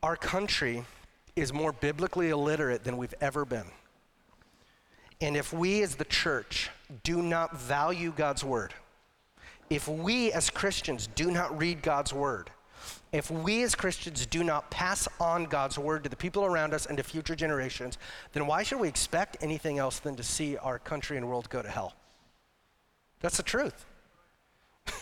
Our 0.02 0.16
country 0.16 0.84
is 1.36 1.52
more 1.52 1.72
biblically 1.72 2.30
illiterate 2.30 2.84
than 2.84 2.96
we've 2.96 3.14
ever 3.20 3.44
been. 3.44 3.66
And 5.22 5.36
if 5.36 5.52
we 5.52 5.82
as 5.82 5.94
the 5.94 6.04
church 6.04 6.68
do 7.04 7.22
not 7.22 7.56
value 7.56 8.12
God's 8.14 8.42
word, 8.42 8.74
if 9.70 9.86
we 9.86 10.32
as 10.32 10.50
Christians 10.50 11.06
do 11.06 11.30
not 11.30 11.56
read 11.56 11.80
God's 11.80 12.12
word, 12.12 12.50
if 13.12 13.30
we 13.30 13.62
as 13.62 13.76
Christians 13.76 14.26
do 14.26 14.42
not 14.42 14.68
pass 14.70 15.06
on 15.20 15.44
God's 15.44 15.78
word 15.78 16.02
to 16.02 16.10
the 16.10 16.16
people 16.16 16.44
around 16.44 16.74
us 16.74 16.86
and 16.86 16.96
to 16.96 17.04
future 17.04 17.36
generations, 17.36 17.98
then 18.32 18.48
why 18.48 18.64
should 18.64 18.80
we 18.80 18.88
expect 18.88 19.36
anything 19.40 19.78
else 19.78 20.00
than 20.00 20.16
to 20.16 20.24
see 20.24 20.56
our 20.56 20.80
country 20.80 21.16
and 21.16 21.28
world 21.28 21.48
go 21.50 21.62
to 21.62 21.68
hell? 21.68 21.94
That's 23.20 23.36
the 23.36 23.44
truth. 23.44 23.86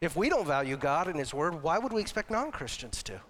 if 0.00 0.16
we 0.16 0.28
don't 0.28 0.46
value 0.46 0.76
God 0.76 1.06
and 1.06 1.20
His 1.20 1.32
word, 1.32 1.62
why 1.62 1.78
would 1.78 1.92
we 1.92 2.00
expect 2.00 2.32
non 2.32 2.50
Christians 2.50 3.00
to? 3.04 3.20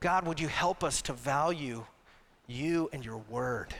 God, 0.00 0.26
would 0.26 0.40
you 0.40 0.48
help 0.48 0.82
us 0.82 1.02
to 1.02 1.12
value 1.12 1.84
you 2.46 2.88
and 2.94 3.04
your 3.04 3.18
word? 3.28 3.74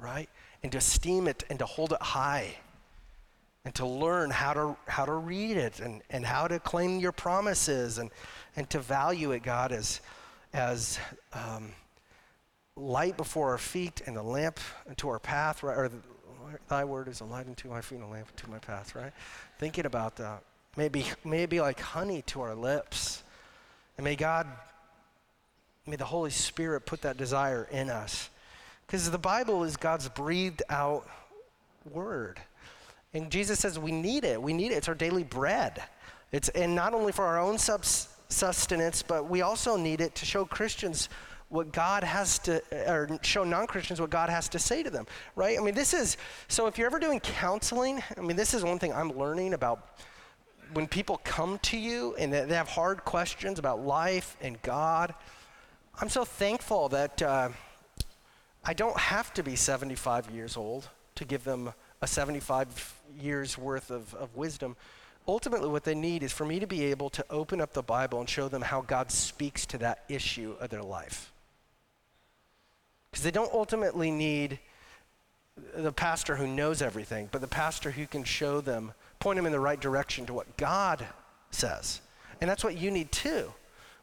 Right? 0.00 0.28
And 0.62 0.72
to 0.72 0.78
esteem 0.78 1.28
it 1.28 1.44
and 1.50 1.58
to 1.58 1.66
hold 1.66 1.92
it 1.92 2.02
high 2.02 2.56
and 3.64 3.74
to 3.74 3.86
learn 3.86 4.30
how 4.30 4.54
to, 4.54 4.76
how 4.86 5.04
to 5.04 5.12
read 5.12 5.56
it 5.56 5.80
and, 5.80 6.02
and 6.10 6.24
how 6.24 6.48
to 6.48 6.58
claim 6.58 7.00
your 7.00 7.12
promises 7.12 7.98
and, 7.98 8.10
and 8.56 8.68
to 8.70 8.78
value 8.78 9.32
it, 9.32 9.42
God, 9.42 9.72
as, 9.72 10.00
as 10.52 10.98
um, 11.32 11.72
light 12.76 13.16
before 13.16 13.50
our 13.50 13.58
feet 13.58 14.02
and 14.06 14.16
a 14.16 14.22
lamp 14.22 14.58
into 14.88 15.08
our 15.08 15.18
path, 15.18 15.62
right? 15.62 15.76
Or 15.76 15.90
thy 16.68 16.84
word 16.84 17.08
is 17.08 17.20
a 17.20 17.24
light 17.24 17.46
unto 17.46 17.68
my 17.68 17.80
feet 17.80 17.96
and 17.96 18.04
a 18.04 18.10
lamp 18.10 18.28
into 18.30 18.48
my 18.50 18.58
path, 18.58 18.94
right? 18.94 19.12
Thinking 19.58 19.86
about 19.86 20.16
that. 20.16 20.42
Maybe, 20.76 21.04
maybe 21.24 21.60
like 21.60 21.80
honey 21.80 22.22
to 22.28 22.40
our 22.40 22.54
lips. 22.54 23.22
And 23.96 24.04
may 24.04 24.16
God, 24.16 24.46
may 25.86 25.96
the 25.96 26.04
Holy 26.04 26.30
Spirit 26.30 26.86
put 26.86 27.02
that 27.02 27.16
desire 27.16 27.68
in 27.70 27.90
us 27.90 28.30
because 28.88 29.10
the 29.10 29.18
Bible 29.18 29.64
is 29.64 29.76
God's 29.76 30.08
breathed 30.08 30.62
out 30.70 31.06
word. 31.90 32.40
And 33.12 33.30
Jesus 33.30 33.60
says 33.60 33.78
we 33.78 33.92
need 33.92 34.24
it. 34.24 34.40
We 34.40 34.54
need 34.54 34.72
it. 34.72 34.76
It's 34.76 34.88
our 34.88 34.94
daily 34.94 35.24
bread. 35.24 35.82
It's, 36.32 36.48
and 36.50 36.74
not 36.74 36.94
only 36.94 37.12
for 37.12 37.26
our 37.26 37.38
own 37.38 37.58
subs- 37.58 38.08
sustenance, 38.30 39.02
but 39.02 39.28
we 39.28 39.42
also 39.42 39.76
need 39.76 40.00
it 40.00 40.14
to 40.14 40.24
show 40.24 40.46
Christians 40.46 41.10
what 41.50 41.70
God 41.70 42.02
has 42.02 42.38
to, 42.40 42.62
or 42.90 43.18
show 43.20 43.44
non 43.44 43.66
Christians 43.66 44.00
what 44.00 44.08
God 44.08 44.30
has 44.30 44.48
to 44.50 44.58
say 44.58 44.82
to 44.82 44.88
them, 44.88 45.06
right? 45.36 45.58
I 45.58 45.62
mean, 45.62 45.74
this 45.74 45.92
is, 45.92 46.16
so 46.48 46.66
if 46.66 46.78
you're 46.78 46.86
ever 46.86 46.98
doing 46.98 47.20
counseling, 47.20 48.02
I 48.16 48.22
mean, 48.22 48.38
this 48.38 48.54
is 48.54 48.64
one 48.64 48.78
thing 48.78 48.94
I'm 48.94 49.10
learning 49.10 49.52
about 49.52 50.00
when 50.72 50.86
people 50.86 51.20
come 51.24 51.58
to 51.58 51.76
you 51.76 52.14
and 52.18 52.32
they 52.32 52.54
have 52.54 52.68
hard 52.68 53.04
questions 53.04 53.58
about 53.58 53.84
life 53.84 54.38
and 54.40 54.60
God. 54.62 55.14
I'm 56.00 56.08
so 56.08 56.24
thankful 56.24 56.88
that. 56.88 57.20
Uh, 57.20 57.50
I 58.68 58.74
don't 58.74 58.98
have 58.98 59.32
to 59.32 59.42
be 59.42 59.56
75 59.56 60.30
years 60.30 60.54
old 60.54 60.90
to 61.14 61.24
give 61.24 61.42
them 61.42 61.72
a 62.02 62.06
75 62.06 63.00
years 63.18 63.56
worth 63.56 63.90
of, 63.90 64.14
of 64.14 64.36
wisdom. 64.36 64.76
Ultimately, 65.26 65.70
what 65.70 65.84
they 65.84 65.94
need 65.94 66.22
is 66.22 66.34
for 66.34 66.44
me 66.44 66.60
to 66.60 66.66
be 66.66 66.84
able 66.84 67.08
to 67.10 67.24
open 67.30 67.62
up 67.62 67.72
the 67.72 67.82
Bible 67.82 68.20
and 68.20 68.28
show 68.28 68.46
them 68.46 68.60
how 68.60 68.82
God 68.82 69.10
speaks 69.10 69.64
to 69.64 69.78
that 69.78 70.04
issue 70.10 70.54
of 70.60 70.68
their 70.68 70.82
life. 70.82 71.32
Because 73.10 73.24
they 73.24 73.30
don't 73.30 73.50
ultimately 73.54 74.10
need 74.10 74.58
the 75.74 75.90
pastor 75.90 76.36
who 76.36 76.46
knows 76.46 76.82
everything, 76.82 77.30
but 77.32 77.40
the 77.40 77.46
pastor 77.46 77.90
who 77.90 78.06
can 78.06 78.22
show 78.22 78.60
them, 78.60 78.92
point 79.18 79.38
them 79.38 79.46
in 79.46 79.52
the 79.52 79.58
right 79.58 79.80
direction 79.80 80.26
to 80.26 80.34
what 80.34 80.58
God 80.58 81.06
says. 81.50 82.02
And 82.42 82.50
that's 82.50 82.62
what 82.62 82.76
you 82.76 82.90
need 82.90 83.12
too. 83.12 83.50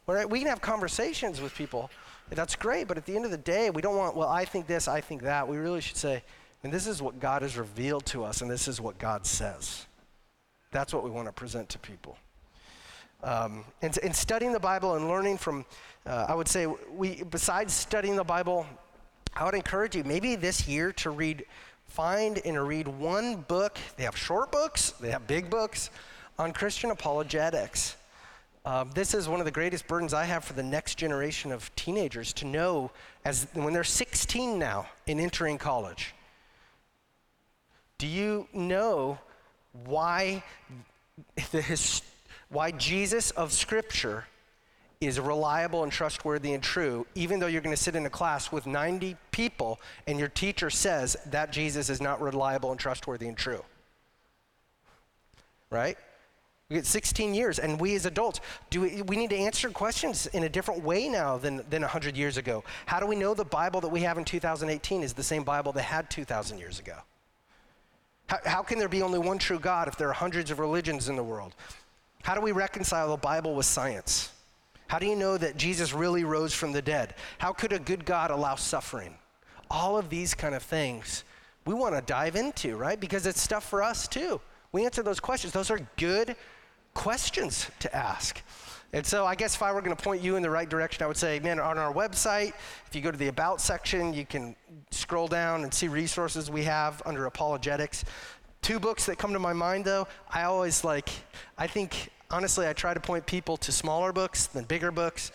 Right? 0.08 0.28
We 0.28 0.40
can 0.40 0.48
have 0.48 0.60
conversations 0.60 1.40
with 1.40 1.54
people 1.54 1.88
that's 2.30 2.56
great, 2.56 2.88
but 2.88 2.96
at 2.96 3.06
the 3.06 3.14
end 3.14 3.24
of 3.24 3.30
the 3.30 3.36
day, 3.36 3.70
we 3.70 3.82
don't 3.82 3.96
want, 3.96 4.16
well, 4.16 4.28
I 4.28 4.44
think 4.44 4.66
this, 4.66 4.88
I 4.88 5.00
think 5.00 5.22
that. 5.22 5.46
We 5.46 5.58
really 5.58 5.80
should 5.80 5.96
say, 5.96 6.22
and 6.64 6.72
this 6.72 6.86
is 6.86 7.00
what 7.00 7.20
God 7.20 7.42
has 7.42 7.56
revealed 7.56 8.06
to 8.06 8.24
us, 8.24 8.40
and 8.40 8.50
this 8.50 8.66
is 8.66 8.80
what 8.80 8.98
God 8.98 9.24
says. 9.24 9.86
That's 10.72 10.92
what 10.92 11.04
we 11.04 11.10
want 11.10 11.28
to 11.28 11.32
present 11.32 11.68
to 11.70 11.78
people. 11.78 12.18
Um, 13.22 13.64
and 13.82 13.96
in 13.98 14.12
studying 14.12 14.52
the 14.52 14.60
Bible 14.60 14.96
and 14.96 15.08
learning 15.08 15.38
from, 15.38 15.64
uh, 16.04 16.26
I 16.28 16.34
would 16.34 16.48
say, 16.48 16.66
we 16.66 17.22
besides 17.22 17.72
studying 17.72 18.16
the 18.16 18.24
Bible, 18.24 18.66
I 19.34 19.44
would 19.44 19.54
encourage 19.54 19.96
you 19.96 20.04
maybe 20.04 20.36
this 20.36 20.68
year 20.68 20.92
to 20.92 21.10
read, 21.10 21.46
find 21.86 22.40
and 22.44 22.66
read 22.66 22.88
one 22.88 23.36
book. 23.36 23.78
They 23.96 24.04
have 24.04 24.16
short 24.16 24.52
books, 24.52 24.90
they 25.00 25.10
have 25.10 25.26
big 25.26 25.48
books 25.48 25.90
on 26.38 26.52
Christian 26.52 26.90
apologetics. 26.90 27.96
Um, 28.66 28.90
this 28.94 29.14
is 29.14 29.28
one 29.28 29.38
of 29.38 29.46
the 29.46 29.52
greatest 29.52 29.86
burdens 29.86 30.12
I 30.12 30.24
have 30.24 30.44
for 30.44 30.52
the 30.52 30.62
next 30.62 30.96
generation 30.96 31.52
of 31.52 31.74
teenagers 31.76 32.32
to 32.34 32.44
know 32.44 32.90
as 33.24 33.46
when 33.54 33.72
they're 33.72 33.84
16 33.84 34.58
now 34.58 34.88
in 35.06 35.20
entering 35.20 35.56
college. 35.56 36.16
Do 37.98 38.08
you 38.08 38.48
know 38.52 39.18
why 39.84 40.42
the 41.52 41.62
his, 41.62 42.02
why 42.48 42.72
Jesus 42.72 43.30
of 43.30 43.52
Scripture 43.52 44.26
is 45.00 45.20
reliable 45.20 45.84
and 45.84 45.92
trustworthy 45.92 46.52
and 46.52 46.62
true, 46.62 47.06
even 47.14 47.38
though 47.38 47.46
you're 47.46 47.60
going 47.60 47.76
to 47.76 47.80
sit 47.80 47.94
in 47.94 48.04
a 48.04 48.10
class 48.10 48.50
with 48.50 48.66
90 48.66 49.16
people 49.30 49.78
and 50.08 50.18
your 50.18 50.28
teacher 50.28 50.70
says 50.70 51.16
that 51.26 51.52
Jesus 51.52 51.88
is 51.88 52.00
not 52.00 52.20
reliable 52.20 52.72
and 52.72 52.80
trustworthy 52.80 53.28
and 53.28 53.36
true? 53.36 53.62
Right? 55.70 55.96
We 56.68 56.74
get 56.74 56.86
16 56.86 57.32
years, 57.32 57.60
and 57.60 57.80
we 57.80 57.94
as 57.94 58.06
adults, 58.06 58.40
do 58.70 58.80
we, 58.80 59.00
we 59.02 59.16
need 59.16 59.30
to 59.30 59.36
answer 59.36 59.70
questions 59.70 60.26
in 60.26 60.42
a 60.42 60.48
different 60.48 60.82
way 60.82 61.08
now 61.08 61.38
than, 61.38 61.58
than 61.70 61.82
100 61.82 62.16
years 62.16 62.38
ago. 62.38 62.64
How 62.86 62.98
do 62.98 63.06
we 63.06 63.14
know 63.14 63.34
the 63.34 63.44
Bible 63.44 63.80
that 63.82 63.88
we 63.88 64.00
have 64.00 64.18
in 64.18 64.24
2018 64.24 65.04
is 65.04 65.12
the 65.12 65.22
same 65.22 65.44
Bible 65.44 65.70
they 65.72 65.82
had 65.82 66.10
2,000 66.10 66.58
years 66.58 66.80
ago? 66.80 66.96
How, 68.26 68.38
how 68.44 68.62
can 68.62 68.80
there 68.80 68.88
be 68.88 69.02
only 69.02 69.20
one 69.20 69.38
true 69.38 69.60
God 69.60 69.86
if 69.86 69.96
there 69.96 70.08
are 70.08 70.12
hundreds 70.12 70.50
of 70.50 70.58
religions 70.58 71.08
in 71.08 71.14
the 71.14 71.22
world? 71.22 71.54
How 72.24 72.34
do 72.34 72.40
we 72.40 72.50
reconcile 72.50 73.10
the 73.10 73.16
Bible 73.16 73.54
with 73.54 73.66
science? 73.66 74.32
How 74.88 74.98
do 74.98 75.06
you 75.06 75.14
know 75.14 75.38
that 75.38 75.56
Jesus 75.56 75.92
really 75.92 76.24
rose 76.24 76.52
from 76.52 76.72
the 76.72 76.82
dead? 76.82 77.14
How 77.38 77.52
could 77.52 77.72
a 77.72 77.78
good 77.78 78.04
God 78.04 78.32
allow 78.32 78.56
suffering? 78.56 79.14
All 79.70 79.96
of 79.96 80.10
these 80.10 80.34
kind 80.34 80.54
of 80.54 80.64
things 80.64 81.22
we 81.64 81.74
want 81.74 81.94
to 81.94 82.00
dive 82.00 82.34
into, 82.34 82.76
right? 82.76 82.98
Because 82.98 83.26
it's 83.26 83.40
stuff 83.40 83.68
for 83.68 83.82
us 83.82 84.08
too. 84.08 84.40
We 84.72 84.84
answer 84.84 85.02
those 85.02 85.20
questions. 85.20 85.52
Those 85.52 85.70
are 85.70 85.80
good 85.96 86.36
questions 86.96 87.70
to 87.78 87.94
ask. 87.94 88.42
And 88.94 89.04
so 89.04 89.26
I 89.26 89.34
guess 89.34 89.54
if 89.54 89.62
I 89.62 89.70
were 89.70 89.82
going 89.82 89.94
to 89.94 90.02
point 90.02 90.22
you 90.22 90.36
in 90.36 90.42
the 90.42 90.50
right 90.50 90.68
direction, 90.68 91.04
I 91.04 91.06
would 91.06 91.16
say, 91.18 91.38
man, 91.38 91.60
on 91.60 91.76
our 91.76 91.92
website, 91.92 92.54
if 92.86 92.94
you 92.94 93.02
go 93.02 93.10
to 93.10 93.18
the 93.18 93.28
About 93.28 93.60
section, 93.60 94.14
you 94.14 94.24
can 94.24 94.56
scroll 94.90 95.28
down 95.28 95.62
and 95.62 95.72
see 95.72 95.88
resources 95.88 96.50
we 96.50 96.64
have 96.64 97.02
under 97.04 97.26
apologetics. 97.26 98.04
Two 98.62 98.80
books 98.80 99.04
that 99.06 99.18
come 99.18 99.34
to 99.34 99.38
my 99.38 99.52
mind, 99.52 99.84
though, 99.84 100.08
I 100.30 100.44
always 100.44 100.84
like, 100.84 101.10
I 101.58 101.66
think, 101.66 102.10
honestly, 102.30 102.66
I 102.66 102.72
try 102.72 102.94
to 102.94 103.00
point 103.00 103.26
people 103.26 103.58
to 103.58 103.70
smaller 103.70 104.10
books 104.10 104.46
than 104.46 104.64
bigger 104.64 104.90
books. 104.90 105.32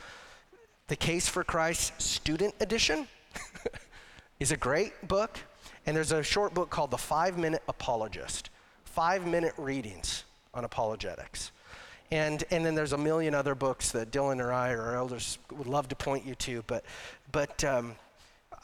The 0.88 0.95
Case 0.95 1.30
for 1.30 1.43
Christ 1.43 2.02
Student 2.02 2.56
Edition 2.60 3.08
is 4.39 4.52
a 4.52 4.58
great 4.58 5.08
book. 5.08 5.38
And 5.86 5.95
there's 5.95 6.12
a 6.12 6.24
short 6.24 6.56
book 6.56 6.71
called 6.71 6.89
The 6.89 6.97
Five 6.97 7.38
Minute 7.38 7.62
Apologist, 7.67 8.50
five 8.84 9.28
minute 9.28 9.54
readings 9.58 10.26
on 10.54 10.66
apologetics. 10.66 11.52
And, 12.12 12.44
and 12.52 12.66
then 12.66 12.76
there's 12.76 12.92
a 12.94 12.98
million 12.98 13.34
other 13.34 13.56
books 13.56 13.92
that 13.92 14.12
Dylan 14.12 14.42
or 14.42 14.52
I 14.52 14.72
or 14.72 14.82
our 14.82 14.96
elders 14.98 15.40
would 15.52 15.68
love 15.68 15.88
to 15.90 15.96
point 15.96 16.26
you 16.26 16.36
to. 16.36 16.64
But, 16.68 16.84
but 17.32 17.64
um, 17.64 17.96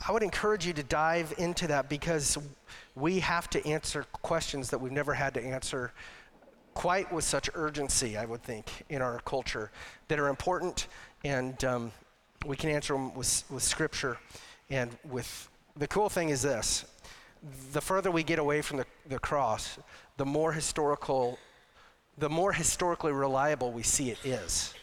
I 0.08 0.12
would 0.12 0.24
encourage 0.24 0.66
you 0.66 0.74
to 0.74 0.84
dive 0.84 1.34
into 1.38 1.68
that 1.68 1.88
because 1.88 2.38
we 2.96 3.20
have 3.20 3.50
to 3.52 3.66
answer 3.66 4.06
questions 4.22 4.70
that 4.72 4.80
we've 4.80 4.92
never 4.92 5.14
had 5.14 5.34
to 5.36 5.42
answer 5.42 5.94
quite 6.74 7.12
with 7.12 7.24
such 7.24 7.50
urgency, 7.54 8.18
I 8.18 8.26
would 8.26 8.44
think, 8.44 8.70
in 8.90 9.02
our 9.02 9.20
culture 9.20 9.72
that 10.10 10.20
are 10.20 10.28
important. 10.28 10.88
And 11.24 11.64
um, 11.64 11.92
we 12.46 12.58
can 12.58 12.70
answer 12.70 12.94
them 12.94 13.16
with, 13.16 13.44
with 13.50 13.64
scripture 13.64 14.18
and 14.70 14.96
with 15.10 15.50
the 15.78 15.88
cool 15.88 16.10
thing 16.10 16.30
is 16.30 16.42
this 16.42 16.86
the 17.72 17.82
further 17.82 18.10
we 18.10 18.24
get 18.24 18.40
away 18.40 18.62
from 18.62 18.78
the, 18.78 18.86
the 19.08 19.20
cross, 19.20 19.78
the 20.18 20.26
more 20.26 20.52
historical 20.52 21.38
the 22.18 22.30
more 22.30 22.52
historically 22.52 23.12
reliable 23.12 23.72
we 23.72 23.84
see 23.84 24.10
it 24.10 24.18
is, 24.26 24.74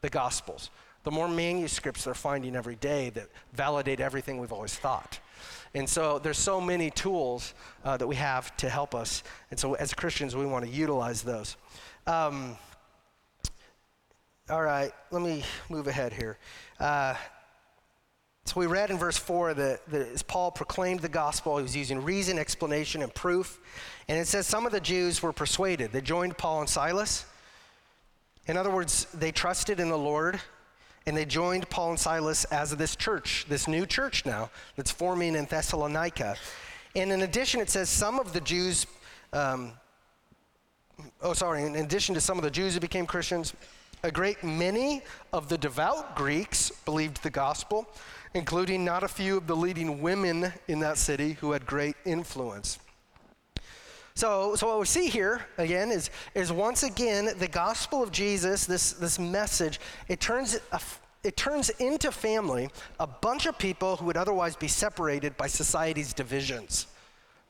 the 0.00 0.10
Gospels. 0.10 0.70
The 1.04 1.10
more 1.10 1.28
manuscripts 1.28 2.04
they're 2.04 2.14
finding 2.14 2.56
every 2.56 2.76
day 2.76 3.10
that 3.10 3.28
validate 3.52 4.00
everything 4.00 4.38
we've 4.38 4.52
always 4.52 4.74
thought. 4.74 5.20
And 5.74 5.88
so 5.88 6.18
there's 6.18 6.38
so 6.38 6.60
many 6.60 6.90
tools 6.90 7.52
uh, 7.84 7.96
that 7.96 8.06
we 8.06 8.16
have 8.16 8.56
to 8.58 8.68
help 8.68 8.94
us. 8.94 9.22
And 9.50 9.60
so 9.60 9.74
as 9.74 9.92
Christians, 9.92 10.34
we 10.34 10.46
want 10.46 10.64
to 10.64 10.70
utilize 10.70 11.22
those. 11.22 11.56
Um, 12.06 12.56
all 14.48 14.62
right, 14.62 14.92
let 15.10 15.22
me 15.22 15.42
move 15.68 15.86
ahead 15.88 16.12
here. 16.12 16.38
Uh, 16.78 17.14
so 18.44 18.60
we 18.60 18.66
read 18.66 18.90
in 18.90 18.98
verse 18.98 19.16
4 19.16 19.54
that, 19.54 19.86
that 19.88 20.08
as 20.08 20.22
Paul 20.22 20.50
proclaimed 20.50 21.00
the 21.00 21.08
gospel, 21.08 21.56
he 21.56 21.62
was 21.62 21.74
using 21.74 22.02
reason, 22.02 22.38
explanation, 22.38 23.02
and 23.02 23.12
proof. 23.14 23.58
And 24.06 24.18
it 24.18 24.26
says 24.26 24.46
some 24.46 24.66
of 24.66 24.72
the 24.72 24.80
Jews 24.80 25.22
were 25.22 25.32
persuaded. 25.32 25.92
They 25.92 26.02
joined 26.02 26.36
Paul 26.36 26.60
and 26.60 26.68
Silas. 26.68 27.24
In 28.46 28.58
other 28.58 28.70
words, 28.70 29.06
they 29.14 29.32
trusted 29.32 29.80
in 29.80 29.88
the 29.88 29.96
Lord 29.96 30.40
and 31.06 31.16
they 31.16 31.24
joined 31.24 31.68
Paul 31.70 31.90
and 31.90 31.98
Silas 31.98 32.44
as 32.46 32.70
this 32.76 32.96
church, 32.96 33.46
this 33.48 33.66
new 33.66 33.86
church 33.86 34.26
now 34.26 34.50
that's 34.76 34.90
forming 34.90 35.36
in 35.36 35.46
Thessalonica. 35.46 36.36
And 36.94 37.12
in 37.12 37.22
addition, 37.22 37.60
it 37.60 37.70
says 37.70 37.88
some 37.88 38.18
of 38.18 38.32
the 38.32 38.40
Jews, 38.40 38.86
um, 39.32 39.72
oh, 41.22 41.32
sorry, 41.32 41.64
in 41.64 41.76
addition 41.76 42.14
to 42.14 42.20
some 42.20 42.38
of 42.38 42.44
the 42.44 42.50
Jews 42.50 42.74
who 42.74 42.80
became 42.80 43.06
Christians, 43.06 43.54
a 44.02 44.10
great 44.10 44.44
many 44.44 45.02
of 45.32 45.48
the 45.48 45.56
devout 45.56 46.14
Greeks 46.14 46.70
believed 46.84 47.22
the 47.22 47.30
gospel 47.30 47.88
including 48.34 48.84
not 48.84 49.02
a 49.02 49.08
few 49.08 49.36
of 49.36 49.46
the 49.46 49.56
leading 49.56 50.02
women 50.02 50.52
in 50.68 50.80
that 50.80 50.98
city 50.98 51.32
who 51.40 51.52
had 51.52 51.64
great 51.64 51.96
influence. 52.04 52.78
So, 54.16 54.54
so 54.54 54.68
what 54.68 54.78
we 54.78 54.86
see 54.86 55.08
here 55.08 55.44
again 55.58 55.90
is, 55.90 56.10
is 56.34 56.52
once 56.52 56.84
again 56.84 57.30
the 57.38 57.48
gospel 57.48 58.02
of 58.02 58.12
Jesus, 58.12 58.64
this, 58.64 58.92
this 58.92 59.18
message, 59.18 59.80
it 60.08 60.20
turns, 60.20 60.58
it 61.24 61.36
turns 61.36 61.70
into 61.70 62.12
family 62.12 62.68
a 63.00 63.08
bunch 63.08 63.46
of 63.46 63.58
people 63.58 63.96
who 63.96 64.04
would 64.06 64.16
otherwise 64.16 64.54
be 64.54 64.68
separated 64.68 65.36
by 65.36 65.48
society's 65.48 66.12
divisions. 66.12 66.86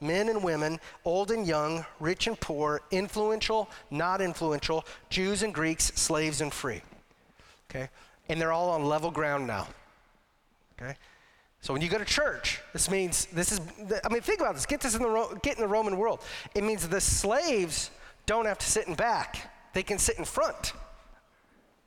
Men 0.01 0.29
and 0.29 0.43
women, 0.43 0.81
old 1.05 1.31
and 1.31 1.47
young, 1.47 1.85
rich 2.01 2.27
and 2.27 2.39
poor, 2.41 2.81
influential, 2.91 3.71
not 3.91 4.21
influential, 4.21 4.87
Jews 5.11 5.43
and 5.43 5.53
Greeks, 5.53 5.93
slaves 5.95 6.41
and 6.41 6.53
free. 6.53 6.83
Okay? 7.71 7.89
And 8.29 8.41
they're 8.41 8.53
all 8.53 8.71
on 8.71 8.85
level 8.85 9.11
ground 9.11 9.47
now. 9.47 9.69
Okay? 10.81 10.95
So 11.61 11.73
when 11.73 11.81
you 11.81 11.89
go 11.89 11.97
to 11.97 12.05
church, 12.05 12.61
this 12.75 12.91
means 12.91 13.27
this 13.27 13.51
is 13.51 13.61
I 14.05 14.13
mean 14.13 14.21
think 14.21 14.41
about 14.41 14.55
this. 14.55 14.67
Get 14.67 14.83
this 14.83 14.95
in 14.95 15.03
the 15.03 15.39
get 15.43 15.57
in 15.57 15.63
the 15.63 15.69
Roman 15.69 15.97
world. 15.97 16.21
It 16.55 16.63
means 16.63 16.87
the 16.87 17.01
slaves 17.01 17.91
don't 18.27 18.45
have 18.45 18.59
to 18.59 18.67
sit 18.67 18.87
in 18.87 18.95
back. 18.95 19.51
They 19.73 19.83
can 19.83 19.99
sit 19.99 20.19
in 20.19 20.27
front. 20.27 20.75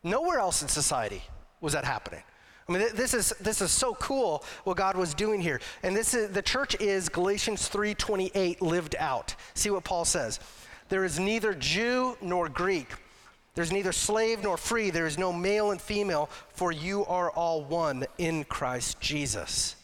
Nowhere 0.04 0.40
else 0.40 0.62
in 0.62 0.68
society 0.68 1.22
was 1.62 1.74
that 1.74 1.86
happening. 1.86 2.24
I 2.68 2.72
mean, 2.72 2.88
this 2.96 3.14
is 3.14 3.30
this 3.40 3.62
is 3.62 3.72
so 3.72 3.94
cool 3.96 4.44
what 4.64 4.78
God 4.78 4.98
was 4.98 5.14
doing 5.14 5.42
here. 5.42 5.62
And 5.84 5.96
this 5.96 6.14
is 6.14 6.32
the 6.32 6.42
church 6.42 6.76
is 6.82 7.08
Galatians 7.08 7.70
3:28 7.70 8.62
lived 8.62 8.96
out. 8.98 9.36
See 9.54 9.70
what 9.70 9.84
Paul 9.84 10.06
says. 10.06 10.40
There 10.90 11.06
is 11.06 11.20
neither 11.20 11.54
Jew 11.54 12.18
nor 12.22 12.50
Greek. 12.50 12.88
There's 13.58 13.72
neither 13.72 13.92
slave 13.92 14.44
nor 14.44 14.56
free. 14.56 14.92
There 14.92 15.08
is 15.08 15.18
no 15.18 15.34
male 15.34 15.72
and 15.72 15.82
female, 15.82 16.30
for 16.54 16.72
you 16.72 17.04
are 17.06 17.32
all 17.32 17.64
one 17.64 18.06
in 18.20 18.44
Christ 18.44 19.02
Jesus. 19.02 19.76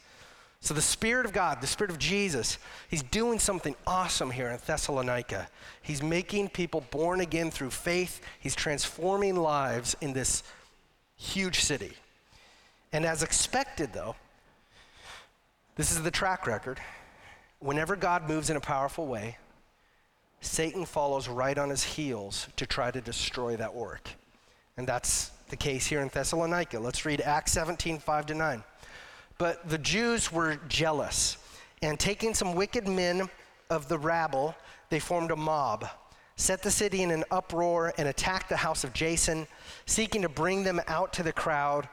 So, 0.59 0.75
the 0.75 0.81
Spirit 0.81 1.25
of 1.25 1.33
God, 1.33 1.59
the 1.59 1.65
Spirit 1.65 1.89
of 1.89 1.97
Jesus, 1.97 2.59
He's 2.87 3.01
doing 3.01 3.39
something 3.39 3.75
awesome 3.87 4.29
here 4.29 4.49
in 4.49 4.59
Thessalonica. 4.63 5.47
He's 5.81 6.03
making 6.03 6.49
people 6.49 6.85
born 6.91 7.19
again 7.19 7.49
through 7.49 7.71
faith, 7.71 8.21
He's 8.39 8.53
transforming 8.53 9.37
lives 9.37 9.95
in 10.01 10.13
this 10.13 10.43
huge 11.15 11.61
city. 11.61 11.93
And 12.91 13.07
as 13.07 13.23
expected, 13.23 13.91
though, 13.91 14.15
this 15.77 15.91
is 15.91 16.03
the 16.03 16.11
track 16.11 16.45
record. 16.45 16.79
Whenever 17.57 17.95
God 17.95 18.29
moves 18.29 18.51
in 18.51 18.55
a 18.55 18.61
powerful 18.61 19.07
way, 19.07 19.39
Satan 20.43 20.85
follows 20.85 21.27
right 21.27 21.57
on 21.57 21.69
his 21.69 21.83
heels 21.83 22.47
to 22.57 22.65
try 22.65 22.91
to 22.91 23.01
destroy 23.01 23.55
that 23.55 23.73
work. 23.73 24.09
And 24.77 24.85
that's 24.87 25.31
the 25.49 25.55
case 25.55 25.85
here 25.85 26.01
in 26.01 26.09
Thessalonica. 26.09 26.79
Let's 26.79 27.05
read 27.05 27.21
Acts 27.21 27.53
17, 27.53 27.99
5 27.99 28.25
to 28.27 28.33
9. 28.33 28.63
But 29.37 29.67
the 29.69 29.77
Jews 29.77 30.31
were 30.31 30.57
jealous, 30.67 31.37
and 31.81 31.99
taking 31.99 32.33
some 32.33 32.55
wicked 32.55 32.87
men 32.87 33.29
of 33.69 33.87
the 33.87 33.97
rabble, 33.97 34.55
they 34.89 34.99
formed 34.99 35.31
a 35.31 35.35
mob, 35.35 35.87
set 36.35 36.61
the 36.61 36.71
city 36.71 37.01
in 37.01 37.11
an 37.11 37.23
uproar, 37.31 37.93
and 37.97 38.07
attacked 38.07 38.49
the 38.49 38.57
house 38.57 38.83
of 38.83 38.93
Jason, 38.93 39.47
seeking 39.85 40.21
to 40.21 40.29
bring 40.29 40.63
them 40.63 40.81
out 40.87 41.13
to 41.13 41.23
the 41.23 41.33
crowd. 41.33 41.87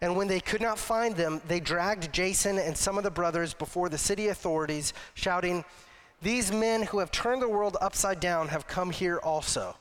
And 0.00 0.16
when 0.16 0.28
they 0.28 0.40
could 0.40 0.60
not 0.60 0.78
find 0.78 1.16
them, 1.16 1.40
they 1.46 1.60
dragged 1.60 2.12
Jason 2.12 2.58
and 2.58 2.76
some 2.76 2.98
of 2.98 3.04
the 3.04 3.10
brothers 3.10 3.54
before 3.54 3.88
the 3.88 3.98
city 3.98 4.28
authorities, 4.28 4.92
shouting, 5.14 5.64
these 6.24 6.50
men 6.50 6.82
who 6.82 6.98
have 6.98 7.10
turned 7.10 7.42
the 7.42 7.48
world 7.48 7.76
upside 7.80 8.18
down 8.18 8.48
have 8.48 8.66
come 8.66 8.90
here 8.90 9.18
also. 9.18 9.76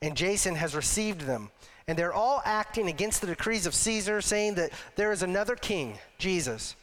And 0.00 0.16
Jason 0.16 0.56
has 0.56 0.74
received 0.74 1.20
them. 1.20 1.50
And 1.86 1.98
they're 1.98 2.14
all 2.14 2.40
acting 2.44 2.88
against 2.88 3.20
the 3.20 3.26
decrees 3.26 3.66
of 3.66 3.74
Caesar, 3.74 4.20
saying 4.22 4.54
that 4.54 4.72
there 4.96 5.12
is 5.12 5.22
another 5.22 5.54
king, 5.54 5.98
Jesus. 6.18 6.76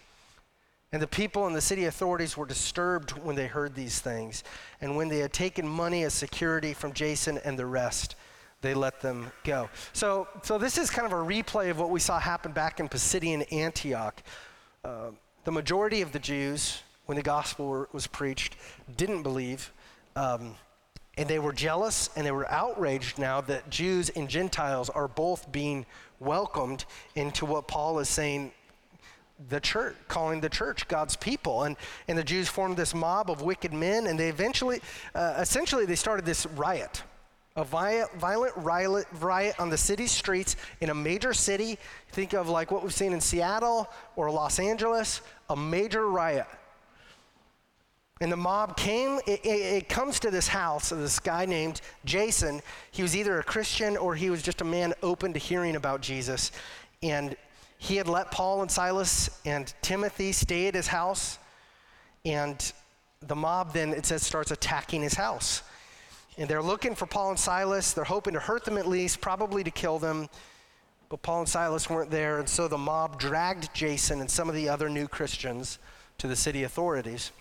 And 0.92 1.02
the 1.02 1.08
people 1.08 1.48
and 1.48 1.56
the 1.56 1.62
city 1.62 1.86
authorities 1.86 2.38
were 2.38 2.46
disturbed 2.46 3.12
when 3.12 3.36
they 3.36 3.48
heard 3.48 3.74
these 3.74 4.00
things. 4.00 4.44
And 4.80 4.96
when 4.96 5.08
they 5.08 5.20
had 5.20 5.34
taken 5.34 5.68
money 5.68 6.04
as 6.04 6.14
security 6.14 6.74
from 6.74 6.94
Jason 6.94 7.40
and 7.44 7.58
the 7.58 7.66
rest, 7.66 8.16
they 8.62 8.76
let 8.76 9.02
them 9.02 9.32
go. 9.44 9.70
So, 9.92 10.28
so 10.44 10.60
this 10.60 10.78
is 10.78 10.90
kind 10.92 11.12
of 11.12 11.14
a 11.14 11.24
replay 11.24 11.72
of 11.72 11.80
what 11.80 11.90
we 11.90 12.00
saw 12.00 12.20
happen 12.20 12.52
back 12.52 12.80
in 12.80 12.88
Pisidian 12.88 13.52
Antioch. 13.52 14.22
Uh, 14.84 15.12
the 15.46 15.52
majority 15.52 16.02
of 16.02 16.12
the 16.12 16.20
Jews 16.20 16.84
when 17.10 17.16
the 17.16 17.24
gospel 17.24 17.88
was 17.92 18.06
preached, 18.06 18.56
didn't 18.96 19.24
believe. 19.24 19.74
Um, 20.16 20.54
and 21.18 21.28
they 21.28 21.40
were 21.40 21.52
jealous 21.52 22.12
and 22.16 22.24
they 22.24 22.32
were 22.32 22.48
outraged 22.52 23.18
now 23.18 23.42
that 23.42 23.68
Jews 23.72 24.10
and 24.10 24.30
Gentiles 24.30 24.92
are 24.92 25.08
both 25.08 25.52
being 25.52 25.88
welcomed 26.20 26.86
into 27.16 27.48
what 27.48 27.68
Paul 27.68 27.98
is 27.98 28.10
saying 28.10 28.52
the 29.50 29.60
church, 29.60 29.96
calling 30.08 30.40
the 30.40 30.50
church 30.50 30.88
God's 30.88 31.16
people. 31.16 31.64
And, 31.64 31.78
and 32.08 32.16
the 32.16 32.24
Jews 32.24 32.48
formed 32.48 32.78
this 32.78 32.94
mob 32.94 33.32
of 33.32 33.42
wicked 33.42 33.74
men, 33.74 34.06
and 34.06 34.20
they 34.20 34.30
eventually, 34.30 34.80
uh, 35.16 35.34
essentially, 35.40 35.88
they 35.88 35.96
started 35.96 36.28
this 36.28 36.46
riot. 36.46 37.02
A 37.56 37.64
violent, 37.64 38.52
riot, 38.58 39.08
riot 39.20 39.56
on 39.60 39.72
the 39.72 39.78
city 39.78 40.06
streets 40.06 40.58
in 40.80 40.92
a 40.92 40.94
major 40.94 41.34
city. 41.34 41.80
Think 42.12 42.34
of 42.34 42.50
like 42.50 42.70
what 42.70 42.84
we've 42.84 42.94
seen 42.94 43.14
in 43.14 43.20
Seattle 43.20 43.90
or 44.16 44.30
Los 44.30 44.60
Angeles, 44.60 45.22
a 45.50 45.56
major 45.56 46.08
riot. 46.08 46.46
And 48.22 48.32
the 48.32 48.38
mob 48.38 48.76
came, 48.76 49.20
it, 49.26 49.46
it, 49.46 49.48
it, 49.48 49.90
comes 49.90 50.20
to 50.20 50.32
this 50.32 50.50
house 50.50 50.92
of 50.92 51.00
this 51.00 51.20
guy 51.20 51.46
named 51.46 51.80
Jason. 52.04 52.62
He 52.92 53.02
was 53.02 53.16
either 53.16 53.40
a 53.40 53.44
Christian 53.44 53.96
or 53.96 54.14
he 54.14 54.30
was 54.30 54.42
just 54.42 54.60
a 54.60 54.66
man 54.66 54.94
open 55.02 55.32
to 55.34 55.40
hearing 55.40 55.78
about 55.78 56.02
Jesus. 56.02 56.52
And 57.02 57.38
he 57.78 57.96
had 57.96 58.10
let 58.10 58.30
Paul 58.30 58.62
and 58.62 58.70
Silas 58.70 59.30
and 59.46 59.74
Timothy 59.82 60.34
stay 60.34 60.68
at 60.68 60.76
his 60.76 60.88
house. 60.88 61.40
And 62.26 62.74
the 63.22 63.38
mob 63.38 63.72
then, 63.72 63.94
it 63.94 64.06
says, 64.06 64.22
starts 64.22 64.52
attacking 64.52 65.02
his 65.02 65.14
house. 65.14 65.64
And 66.38 66.50
they're 66.50 66.62
looking 66.62 66.96
for 66.96 67.06
Paul 67.06 67.30
and 67.30 67.40
Silas. 67.40 67.94
They're 67.94 68.04
hoping 68.04 68.34
to 68.34 68.40
hurt 68.42 68.66
them 68.66 68.78
at 68.78 68.86
least, 68.88 69.22
probably 69.22 69.64
to 69.64 69.72
kill 69.72 69.98
them. 69.98 70.28
But 71.08 71.22
Paul 71.22 71.40
and 71.40 71.50
Silas 71.50 71.90
weren't 71.90 72.12
there, 72.12 72.38
and 72.38 72.48
so 72.48 72.68
the 72.68 72.78
mob 72.78 73.20
dragged 73.20 73.74
Jason 73.74 74.22
and 74.22 74.30
some 74.30 74.48
of 74.48 74.54
the 74.54 74.70
other 74.70 74.90
new 74.90 75.08
Christians 75.08 75.80
to 76.20 76.28
the 76.28 76.36
city 76.36 76.64
authorities. 76.64 77.32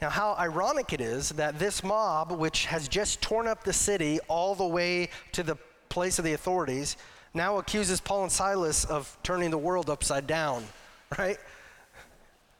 Now, 0.00 0.08
how 0.08 0.34
ironic 0.38 0.94
it 0.94 1.02
is 1.02 1.28
that 1.30 1.58
this 1.58 1.84
mob, 1.84 2.32
which 2.32 2.64
has 2.66 2.88
just 2.88 3.20
torn 3.20 3.46
up 3.46 3.64
the 3.64 3.72
city 3.72 4.18
all 4.28 4.54
the 4.54 4.66
way 4.66 5.10
to 5.32 5.42
the 5.42 5.56
place 5.90 6.18
of 6.18 6.24
the 6.24 6.32
authorities, 6.32 6.96
now 7.34 7.58
accuses 7.58 8.00
Paul 8.00 8.22
and 8.22 8.32
Silas 8.32 8.86
of 8.86 9.16
turning 9.22 9.50
the 9.50 9.58
world 9.58 9.90
upside 9.90 10.26
down, 10.26 10.64
right? 11.18 11.36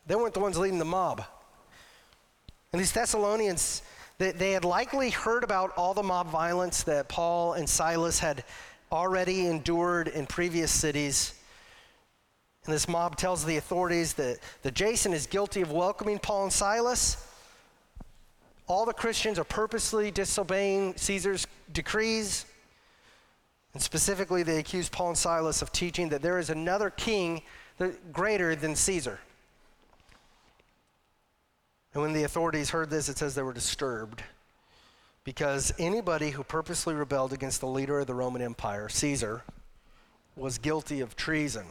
They 0.06 0.16
weren't 0.16 0.34
the 0.34 0.40
ones 0.40 0.58
leading 0.58 0.78
the 0.78 0.84
mob. 0.84 1.24
And 2.72 2.80
these 2.80 2.92
Thessalonians, 2.92 3.82
they, 4.18 4.32
they 4.32 4.52
had 4.52 4.66
likely 4.66 5.08
heard 5.08 5.42
about 5.42 5.72
all 5.78 5.94
the 5.94 6.02
mob 6.02 6.28
violence 6.28 6.82
that 6.82 7.08
Paul 7.08 7.54
and 7.54 7.68
Silas 7.68 8.18
had 8.18 8.44
already 8.92 9.46
endured 9.46 10.08
in 10.08 10.26
previous 10.26 10.70
cities. 10.70 11.34
And 12.66 12.74
this 12.74 12.86
mob 12.86 13.16
tells 13.16 13.46
the 13.46 13.56
authorities 13.56 14.12
that, 14.14 14.40
that 14.62 14.74
Jason 14.74 15.14
is 15.14 15.26
guilty 15.26 15.62
of 15.62 15.72
welcoming 15.72 16.18
Paul 16.18 16.44
and 16.44 16.52
Silas. 16.52 17.26
All 18.70 18.86
the 18.86 18.92
Christians 18.92 19.36
are 19.36 19.44
purposely 19.44 20.12
disobeying 20.12 20.96
Caesar's 20.96 21.44
decrees. 21.72 22.46
And 23.74 23.82
specifically, 23.82 24.44
they 24.44 24.58
accuse 24.58 24.88
Paul 24.88 25.08
and 25.08 25.18
Silas 25.18 25.60
of 25.60 25.72
teaching 25.72 26.08
that 26.10 26.22
there 26.22 26.38
is 26.38 26.50
another 26.50 26.88
king 26.88 27.42
greater 28.12 28.54
than 28.54 28.76
Caesar. 28.76 29.18
And 31.94 32.02
when 32.04 32.12
the 32.12 32.22
authorities 32.22 32.70
heard 32.70 32.90
this, 32.90 33.08
it 33.08 33.18
says 33.18 33.34
they 33.34 33.42
were 33.42 33.52
disturbed 33.52 34.22
because 35.24 35.72
anybody 35.76 36.30
who 36.30 36.44
purposely 36.44 36.94
rebelled 36.94 37.32
against 37.32 37.60
the 37.60 37.66
leader 37.66 37.98
of 37.98 38.06
the 38.06 38.14
Roman 38.14 38.40
Empire, 38.40 38.88
Caesar, 38.88 39.42
was 40.36 40.58
guilty 40.58 41.00
of 41.00 41.16
treason. 41.16 41.66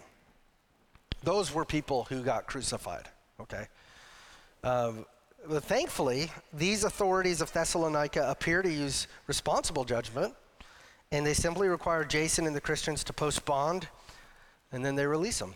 Those 1.23 1.53
were 1.53 1.63
people 1.63 2.07
who 2.09 2.23
got 2.23 2.45
crucified, 2.45 3.07
okay? 3.39 3.67
Um, 4.65 5.05
but 5.47 5.63
thankfully, 5.63 6.31
these 6.53 6.83
authorities 6.83 7.41
of 7.41 7.51
Thessalonica 7.51 8.29
appear 8.29 8.61
to 8.61 8.69
use 8.69 9.07
responsible 9.27 9.85
judgment, 9.85 10.33
and 11.11 11.25
they 11.25 11.33
simply 11.33 11.67
require 11.67 12.03
Jason 12.03 12.45
and 12.45 12.55
the 12.55 12.61
Christians 12.61 13.03
to 13.05 13.13
post 13.13 13.45
bond, 13.45 13.87
and 14.71 14.83
then 14.83 14.95
they 14.95 15.05
release 15.05 15.39
them. 15.39 15.53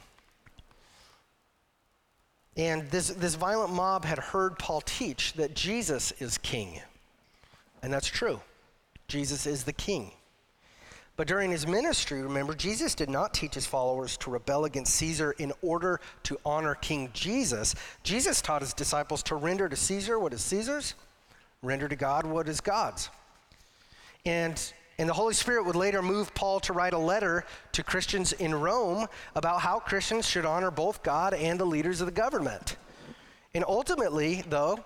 And 2.56 2.90
this, 2.92 3.10
this 3.10 3.36
violent 3.36 3.74
mob 3.74 4.06
had 4.06 4.20
heard 4.20 4.60
Paul 4.60 4.82
teach 4.82 5.34
that 5.34 5.56
Jesus 5.56 6.12
is 6.20 6.38
king. 6.38 6.82
And 7.82 7.92
that's 7.92 8.08
true. 8.08 8.40
Jesus 9.08 9.46
is 9.46 9.64
the 9.64 9.74
king. 9.74 10.12
But 11.16 11.28
during 11.28 11.52
his 11.52 11.68
ministry, 11.68 12.22
remember, 12.22 12.56
Jesus 12.56 12.96
did 12.96 13.10
not 13.10 13.34
teach 13.34 13.54
his 13.54 13.68
followers 13.68 14.18
to 14.18 14.32
rebel 14.32 14.66
against 14.66 14.96
Caesar 14.96 15.34
in 15.38 15.54
order 15.62 16.00
to 16.24 16.40
honor 16.44 16.74
King 16.76 17.12
Jesus. 17.14 17.76
Jesus 18.02 18.42
taught 18.42 18.62
his 18.62 18.74
disciples 18.74 19.22
to 19.24 19.36
render 19.36 19.70
to 19.70 19.76
Caesar 19.76 20.18
what 20.18 20.34
is 20.34 20.42
Caesar's, 20.42 20.96
render 21.62 21.88
to 21.88 21.96
God 21.96 22.26
what 22.26 22.50
is 22.50 22.62
God's. 22.62 23.10
And 24.26 24.74
and 25.00 25.10
the 25.10 25.14
Holy 25.14 25.34
Spirit 25.34 25.66
would 25.66 25.76
later 25.76 26.02
move 26.02 26.34
Paul 26.36 26.60
to 26.62 26.74
write 26.74 26.94
a 26.94 27.00
letter 27.00 27.46
to 27.72 27.84
Christians 27.84 28.32
in 28.34 28.54
Rome 28.54 29.08
about 29.36 29.62
how 29.62 29.80
Christians 29.80 30.28
should 30.28 30.46
honor 30.46 30.70
both 30.70 31.02
God 31.02 31.34
and 31.34 31.60
the 31.60 31.66
leaders 31.66 32.00
of 32.00 32.06
the 32.06 32.12
government. 32.12 32.78
And 33.56 33.66
ultimately, 33.68 34.44
though, 34.50 34.84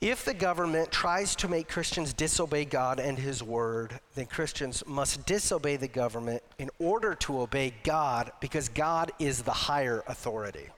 if 0.00 0.24
the 0.24 0.34
government 0.34 0.90
tries 0.90 1.34
to 1.36 1.48
make 1.48 1.68
Christians 1.68 2.12
disobey 2.12 2.66
God 2.66 3.00
and 3.00 3.18
His 3.18 3.42
word, 3.42 3.98
then 4.14 4.26
Christians 4.26 4.84
must 4.86 5.24
disobey 5.24 5.76
the 5.76 5.88
government 5.88 6.42
in 6.58 6.70
order 6.78 7.14
to 7.14 7.40
obey 7.40 7.74
God 7.82 8.30
because 8.40 8.68
God 8.68 9.10
is 9.18 9.42
the 9.42 9.52
higher 9.52 10.04
authority. 10.06 10.68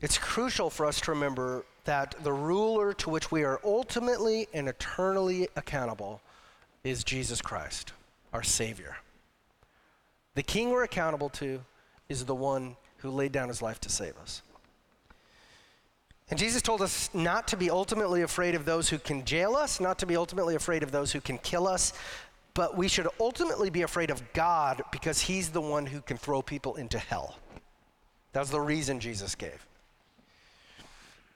It's 0.00 0.16
crucial 0.16 0.70
for 0.70 0.86
us 0.86 1.00
to 1.02 1.10
remember 1.10 1.64
that 1.84 2.14
the 2.22 2.32
ruler 2.32 2.92
to 2.92 3.10
which 3.10 3.32
we 3.32 3.42
are 3.42 3.60
ultimately 3.64 4.46
and 4.54 4.68
eternally 4.68 5.48
accountable 5.56 6.20
is 6.84 7.02
Jesus 7.02 7.42
Christ, 7.42 7.92
our 8.32 8.44
Savior. 8.44 8.96
The 10.36 10.44
king 10.44 10.70
we're 10.70 10.84
accountable 10.84 11.30
to 11.30 11.60
is 12.08 12.24
the 12.24 12.34
one 12.34 12.76
who 12.98 13.10
laid 13.10 13.32
down 13.32 13.48
his 13.48 13.60
life 13.60 13.80
to 13.80 13.88
save 13.88 14.16
us. 14.18 14.42
And 16.30 16.38
Jesus 16.38 16.60
told 16.60 16.82
us 16.82 17.08
not 17.14 17.48
to 17.48 17.56
be 17.56 17.70
ultimately 17.70 18.22
afraid 18.22 18.54
of 18.54 18.64
those 18.64 18.88
who 18.88 18.98
can 18.98 19.24
jail 19.24 19.54
us, 19.54 19.80
not 19.80 19.98
to 20.00 20.06
be 20.06 20.16
ultimately 20.16 20.54
afraid 20.54 20.82
of 20.82 20.92
those 20.92 21.12
who 21.12 21.20
can 21.20 21.38
kill 21.38 21.66
us, 21.66 21.94
but 22.52 22.76
we 22.76 22.88
should 22.88 23.08
ultimately 23.18 23.70
be 23.70 23.82
afraid 23.82 24.10
of 24.10 24.32
God 24.32 24.82
because 24.90 25.20
he's 25.20 25.50
the 25.50 25.60
one 25.60 25.86
who 25.86 26.00
can 26.00 26.18
throw 26.18 26.42
people 26.42 26.76
into 26.76 26.98
hell. 26.98 27.38
That 28.32 28.40
was 28.40 28.50
the 28.50 28.60
reason 28.60 29.00
Jesus 29.00 29.34
gave. 29.34 29.64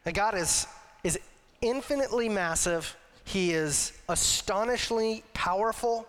And 0.05 0.15
God 0.15 0.35
is, 0.35 0.67
is 1.05 1.19
infinitely 1.61 2.29
massive. 2.29 2.97
He 3.25 3.53
is 3.53 3.93
astonishingly 4.09 5.23
powerful. 5.33 6.07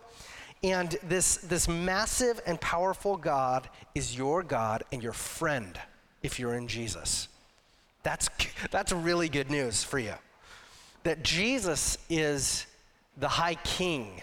And 0.63 0.97
this, 1.03 1.37
this 1.37 1.67
massive 1.67 2.41
and 2.45 2.59
powerful 2.59 3.15
God 3.15 3.69
is 3.95 4.17
your 4.17 4.43
God 4.43 4.83
and 4.91 5.03
your 5.03 5.13
friend 5.13 5.79
if 6.21 6.39
you're 6.39 6.55
in 6.55 6.67
Jesus. 6.67 7.27
That's, 8.03 8.29
that's 8.69 8.91
really 8.91 9.29
good 9.29 9.49
news 9.49 9.83
for 9.83 9.97
you. 9.97 10.13
That 11.03 11.23
Jesus 11.23 11.97
is 12.09 12.67
the 13.17 13.27
high 13.27 13.55
king 13.55 14.21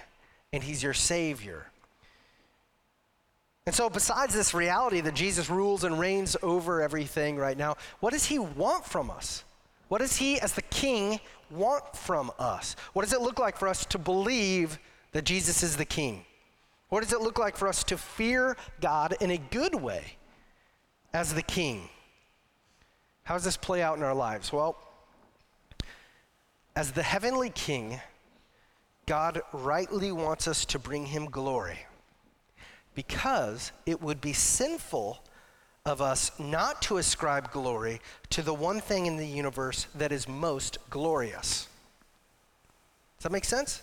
and 0.53 0.63
he's 0.63 0.83
your 0.83 0.95
savior. 0.95 1.67
And 3.67 3.75
so, 3.75 3.91
besides 3.91 4.35
this 4.35 4.55
reality 4.55 5.01
that 5.03 5.15
Jesus 5.15 5.51
rules 5.51 5.85
and 5.85 5.99
reigns 5.99 6.37
over 6.43 6.83
everything 6.83 7.37
right 7.37 7.57
now, 7.57 7.77
what 8.01 8.13
does 8.13 8.25
he 8.25 8.39
want 8.39 8.85
from 8.85 9.11
us? 9.11 9.45
What 9.89 9.99
does 9.99 10.17
he, 10.17 10.41
as 10.41 10.55
the 10.55 10.63
king, 10.63 11.21
want 11.51 11.97
from 11.97 12.31
us? 12.39 12.75
What 12.95 13.03
does 13.03 13.13
it 13.13 13.21
look 13.21 13.39
like 13.39 13.57
for 13.57 13.69
us 13.69 13.85
to 13.87 13.99
believe 13.99 14.79
that 15.13 15.25
Jesus 15.25 15.63
is 15.63 15.77
the 15.77 15.85
king? 15.85 16.25
What 16.89 17.03
does 17.03 17.13
it 17.13 17.21
look 17.21 17.39
like 17.39 17.57
for 17.57 17.69
us 17.69 17.85
to 17.85 17.99
fear 17.99 18.57
God 18.81 19.15
in 19.21 19.31
a 19.31 19.39
good 19.39 19.75
way 19.75 20.17
as 21.13 21.35
the 21.35 21.43
king? 21.43 21.89
How 23.25 23.35
does 23.35 23.45
this 23.45 23.57
play 23.57 23.83
out 23.83 23.97
in 23.97 24.03
our 24.03 24.15
lives? 24.15 24.53
Well, 24.53 24.77
as 26.75 26.93
the 26.93 27.03
heavenly 27.03 27.51
king, 27.51 28.01
God 29.07 29.43
rightly 29.53 30.13
wants 30.13 30.47
us 30.47 30.65
to 30.67 30.79
bring 30.79 31.07
him 31.07 31.27
glory 31.27 31.79
because 32.95 33.73
it 33.87 34.01
would 34.01 34.21
be 34.21 34.33
sinful 34.33 35.23
of 35.87 36.03
us 36.03 36.31
not 36.39 36.83
to 36.83 36.99
ascribe 36.99 37.51
glory 37.51 38.01
to 38.31 38.43
the 38.43 38.55
one 38.55 38.81
thing 38.81 39.07
in 39.07 39.17
the 39.17 39.27
universe 39.27 39.87
that 39.95 40.13
is 40.13 40.29
most 40.29 40.79
glorious. 40.91 41.69
Does 43.17 43.25
that 43.25 43.33
make 43.33 43.45
sense? 43.45 43.83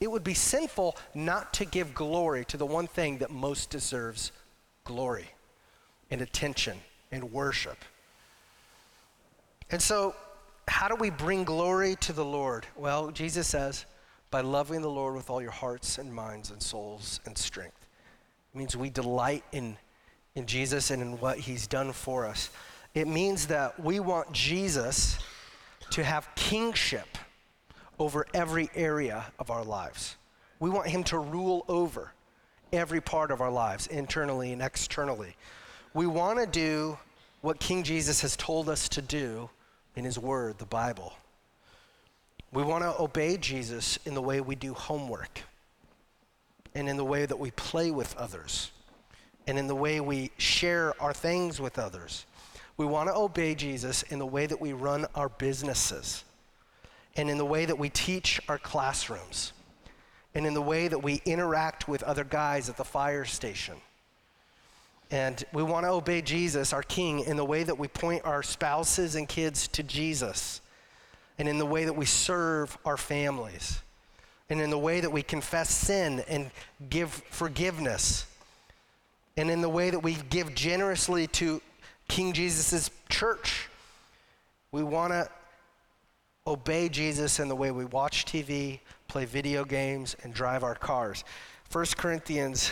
It 0.00 0.10
would 0.10 0.24
be 0.24 0.34
sinful 0.34 0.96
not 1.14 1.52
to 1.54 1.64
give 1.64 1.94
glory 1.94 2.44
to 2.46 2.56
the 2.56 2.66
one 2.66 2.86
thing 2.86 3.18
that 3.18 3.30
most 3.30 3.70
deserves 3.70 4.32
glory 4.84 5.30
and 6.10 6.22
attention 6.22 6.78
and 7.12 7.32
worship. 7.32 7.76
And 9.70 9.80
so, 9.80 10.14
how 10.68 10.88
do 10.88 10.94
we 10.94 11.10
bring 11.10 11.44
glory 11.44 11.96
to 11.96 12.12
the 12.12 12.24
Lord? 12.24 12.66
Well, 12.76 13.10
Jesus 13.10 13.48
says, 13.48 13.86
by 14.30 14.40
loving 14.40 14.82
the 14.82 14.90
Lord 14.90 15.14
with 15.14 15.30
all 15.30 15.42
your 15.42 15.50
hearts 15.50 15.98
and 15.98 16.14
minds 16.14 16.50
and 16.50 16.62
souls 16.62 17.20
and 17.26 17.36
strength. 17.36 17.86
It 18.54 18.58
means 18.58 18.76
we 18.76 18.90
delight 18.90 19.44
in 19.52 19.76
in 20.34 20.46
Jesus 20.46 20.90
and 20.90 21.02
in 21.02 21.18
what 21.20 21.38
he's 21.38 21.66
done 21.66 21.92
for 21.92 22.26
us. 22.26 22.50
It 22.94 23.06
means 23.06 23.46
that 23.48 23.78
we 23.80 24.00
want 24.00 24.32
Jesus 24.32 25.18
to 25.90 26.04
have 26.04 26.28
kingship 26.34 27.18
over 27.98 28.26
every 28.32 28.70
area 28.74 29.26
of 29.38 29.50
our 29.50 29.64
lives. 29.64 30.16
We 30.58 30.70
want 30.70 30.88
him 30.88 31.04
to 31.04 31.18
rule 31.18 31.64
over 31.68 32.12
every 32.72 33.00
part 33.00 33.30
of 33.30 33.40
our 33.40 33.50
lives, 33.50 33.86
internally 33.88 34.52
and 34.52 34.62
externally. 34.62 35.36
We 35.94 36.06
want 36.06 36.38
to 36.38 36.46
do 36.46 36.98
what 37.40 37.58
King 37.58 37.82
Jesus 37.82 38.20
has 38.22 38.36
told 38.36 38.68
us 38.68 38.88
to 38.90 39.02
do 39.02 39.50
in 40.00 40.04
his 40.06 40.18
word, 40.18 40.56
the 40.56 40.64
Bible. 40.64 41.12
We 42.52 42.62
want 42.62 42.84
to 42.84 42.98
obey 42.98 43.36
Jesus 43.36 43.98
in 44.06 44.14
the 44.14 44.22
way 44.22 44.40
we 44.40 44.54
do 44.54 44.72
homework 44.72 45.42
and 46.74 46.88
in 46.88 46.96
the 46.96 47.04
way 47.04 47.26
that 47.26 47.38
we 47.38 47.50
play 47.50 47.90
with 47.90 48.16
others 48.16 48.70
and 49.46 49.58
in 49.58 49.66
the 49.66 49.74
way 49.74 50.00
we 50.00 50.30
share 50.38 50.94
our 51.02 51.12
things 51.12 51.60
with 51.60 51.78
others. 51.78 52.24
We 52.78 52.86
want 52.86 53.10
to 53.10 53.14
obey 53.14 53.54
Jesus 53.54 54.02
in 54.04 54.18
the 54.18 54.24
way 54.24 54.46
that 54.46 54.58
we 54.58 54.72
run 54.72 55.04
our 55.14 55.28
businesses, 55.28 56.24
and 57.14 57.28
in 57.28 57.36
the 57.36 57.44
way 57.44 57.66
that 57.66 57.78
we 57.78 57.90
teach 57.90 58.40
our 58.48 58.56
classrooms, 58.58 59.52
and 60.34 60.46
in 60.46 60.54
the 60.54 60.62
way 60.62 60.88
that 60.88 61.02
we 61.02 61.20
interact 61.26 61.88
with 61.88 62.02
other 62.04 62.24
guys 62.24 62.70
at 62.70 62.78
the 62.78 62.84
fire 62.84 63.26
station. 63.26 63.74
And 65.10 65.42
we 65.52 65.62
want 65.62 65.86
to 65.86 65.90
obey 65.90 66.22
Jesus, 66.22 66.72
our 66.72 66.82
King, 66.82 67.20
in 67.20 67.36
the 67.36 67.44
way 67.44 67.64
that 67.64 67.78
we 67.78 67.88
point 67.88 68.24
our 68.24 68.42
spouses 68.42 69.16
and 69.16 69.28
kids 69.28 69.66
to 69.68 69.82
Jesus, 69.82 70.60
and 71.38 71.48
in 71.48 71.58
the 71.58 71.66
way 71.66 71.84
that 71.84 71.94
we 71.94 72.06
serve 72.06 72.78
our 72.84 72.96
families, 72.96 73.82
and 74.48 74.60
in 74.60 74.70
the 74.70 74.78
way 74.78 75.00
that 75.00 75.10
we 75.10 75.22
confess 75.22 75.70
sin 75.70 76.22
and 76.28 76.50
give 76.88 77.10
forgiveness, 77.30 78.26
and 79.36 79.50
in 79.50 79.60
the 79.60 79.68
way 79.68 79.90
that 79.90 80.00
we 80.00 80.14
give 80.30 80.54
generously 80.54 81.26
to 81.26 81.60
King 82.08 82.32
Jesus' 82.32 82.90
church. 83.08 83.68
We 84.70 84.84
want 84.84 85.12
to 85.12 85.28
obey 86.46 86.88
Jesus 86.88 87.40
in 87.40 87.48
the 87.48 87.56
way 87.56 87.70
we 87.70 87.84
watch 87.84 88.24
TV, 88.26 88.80
play 89.08 89.24
video 89.24 89.64
games, 89.64 90.14
and 90.22 90.32
drive 90.32 90.62
our 90.62 90.74
cars. 90.74 91.24
1 91.72 91.86
Corinthians, 91.96 92.70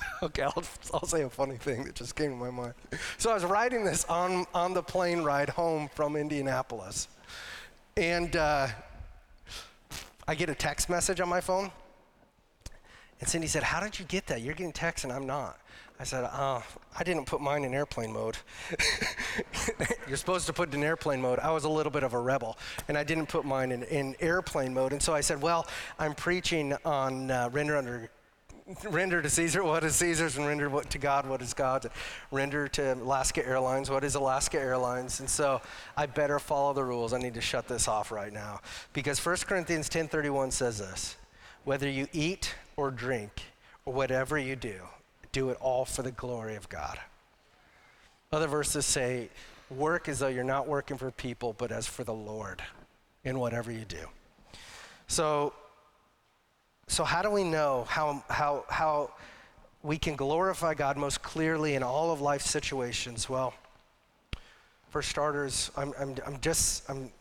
okay, 0.22 0.42
I'll, 0.42 0.62
I'll 0.94 1.06
say 1.06 1.22
a 1.22 1.30
funny 1.30 1.56
thing 1.56 1.84
that 1.84 1.94
just 1.94 2.16
came 2.16 2.30
to 2.30 2.36
my 2.36 2.50
mind. 2.50 2.74
So 3.16 3.30
I 3.30 3.34
was 3.34 3.44
writing 3.44 3.84
this 3.84 4.04
on, 4.06 4.46
on 4.54 4.74
the 4.74 4.82
plane 4.82 5.22
ride 5.22 5.50
home 5.50 5.88
from 5.94 6.16
Indianapolis. 6.16 7.08
And 7.96 8.36
uh, 8.36 8.68
I 10.26 10.34
get 10.34 10.48
a 10.48 10.54
text 10.54 10.88
message 10.88 11.20
on 11.20 11.28
my 11.28 11.40
phone. 11.40 11.70
And 13.20 13.28
Cindy 13.28 13.48
said, 13.48 13.62
How 13.62 13.80
did 13.80 13.98
you 13.98 14.04
get 14.04 14.26
that? 14.28 14.42
You're 14.42 14.54
getting 14.54 14.72
texts 14.72 15.04
and 15.04 15.12
I'm 15.12 15.26
not. 15.26 15.58
I 16.00 16.04
said, 16.04 16.28
Oh, 16.32 16.62
I 16.96 17.02
didn't 17.02 17.24
put 17.26 17.40
mine 17.40 17.64
in 17.64 17.74
airplane 17.74 18.12
mode. 18.12 18.36
You're 20.06 20.16
supposed 20.16 20.46
to 20.46 20.52
put 20.52 20.68
it 20.68 20.74
in 20.74 20.84
airplane 20.84 21.20
mode. 21.20 21.40
I 21.40 21.50
was 21.50 21.64
a 21.64 21.68
little 21.68 21.90
bit 21.90 22.04
of 22.04 22.14
a 22.14 22.18
rebel, 22.18 22.56
and 22.86 22.96
I 22.96 23.02
didn't 23.02 23.26
put 23.26 23.44
mine 23.44 23.72
in, 23.72 23.82
in 23.84 24.14
airplane 24.20 24.72
mode. 24.72 24.92
And 24.92 25.02
so 25.02 25.12
I 25.12 25.20
said, 25.20 25.42
Well, 25.42 25.66
I'm 25.98 26.14
preaching 26.14 26.74
on 26.84 27.30
uh, 27.30 27.50
render 27.52 27.76
under. 27.76 28.10
Render 28.90 29.22
to 29.22 29.30
Caesar 29.30 29.64
what 29.64 29.84
is 29.84 29.96
Caesar's, 29.96 30.36
and 30.36 30.46
render 30.46 30.68
what, 30.68 30.90
to 30.90 30.98
God 30.98 31.26
what 31.26 31.40
is 31.40 31.54
God's. 31.54 31.86
Render 32.30 32.68
to 32.68 32.94
Alaska 32.94 33.46
Airlines 33.46 33.90
what 33.90 34.04
is 34.04 34.14
Alaska 34.14 34.58
Airlines. 34.58 35.20
And 35.20 35.28
so 35.28 35.60
I 35.96 36.06
better 36.06 36.38
follow 36.38 36.74
the 36.74 36.84
rules. 36.84 37.12
I 37.12 37.18
need 37.18 37.34
to 37.34 37.40
shut 37.40 37.66
this 37.66 37.88
off 37.88 38.10
right 38.12 38.32
now 38.32 38.60
because 38.92 39.24
1 39.24 39.36
Corinthians 39.46 39.88
10:31 39.88 40.52
says 40.52 40.78
this: 40.78 41.16
Whether 41.64 41.88
you 41.88 42.08
eat 42.12 42.54
or 42.76 42.90
drink 42.90 43.42
or 43.84 43.94
whatever 43.94 44.36
you 44.38 44.54
do, 44.54 44.80
do 45.32 45.50
it 45.50 45.56
all 45.60 45.84
for 45.84 46.02
the 46.02 46.12
glory 46.12 46.56
of 46.56 46.68
God. 46.68 46.98
Other 48.30 48.46
verses 48.46 48.84
say, 48.84 49.30
work 49.70 50.08
as 50.08 50.18
though 50.18 50.28
you're 50.28 50.44
not 50.44 50.68
working 50.68 50.96
for 50.96 51.10
people, 51.10 51.54
but 51.56 51.72
as 51.72 51.86
for 51.86 52.04
the 52.04 52.14
Lord 52.14 52.62
in 53.24 53.38
whatever 53.38 53.72
you 53.72 53.84
do. 53.84 54.06
So, 55.06 55.54
so 56.88 57.04
how 57.04 57.22
do 57.22 57.30
we 57.30 57.44
know 57.44 57.84
how, 57.88 58.24
how, 58.28 58.64
how 58.68 59.10
we 59.82 59.98
can 59.98 60.16
glorify 60.16 60.74
God 60.74 60.96
most 60.96 61.22
clearly 61.22 61.74
in 61.74 61.82
all 61.82 62.10
of 62.10 62.20
life's 62.20 62.50
situations? 62.50 63.28
Well, 63.28 63.54
for 64.88 65.02
starters, 65.02 65.70
I'm, 65.76 65.92
I'm, 66.00 66.16
I'm 66.26 66.40
just, 66.40 66.88
I'm, 66.88 67.12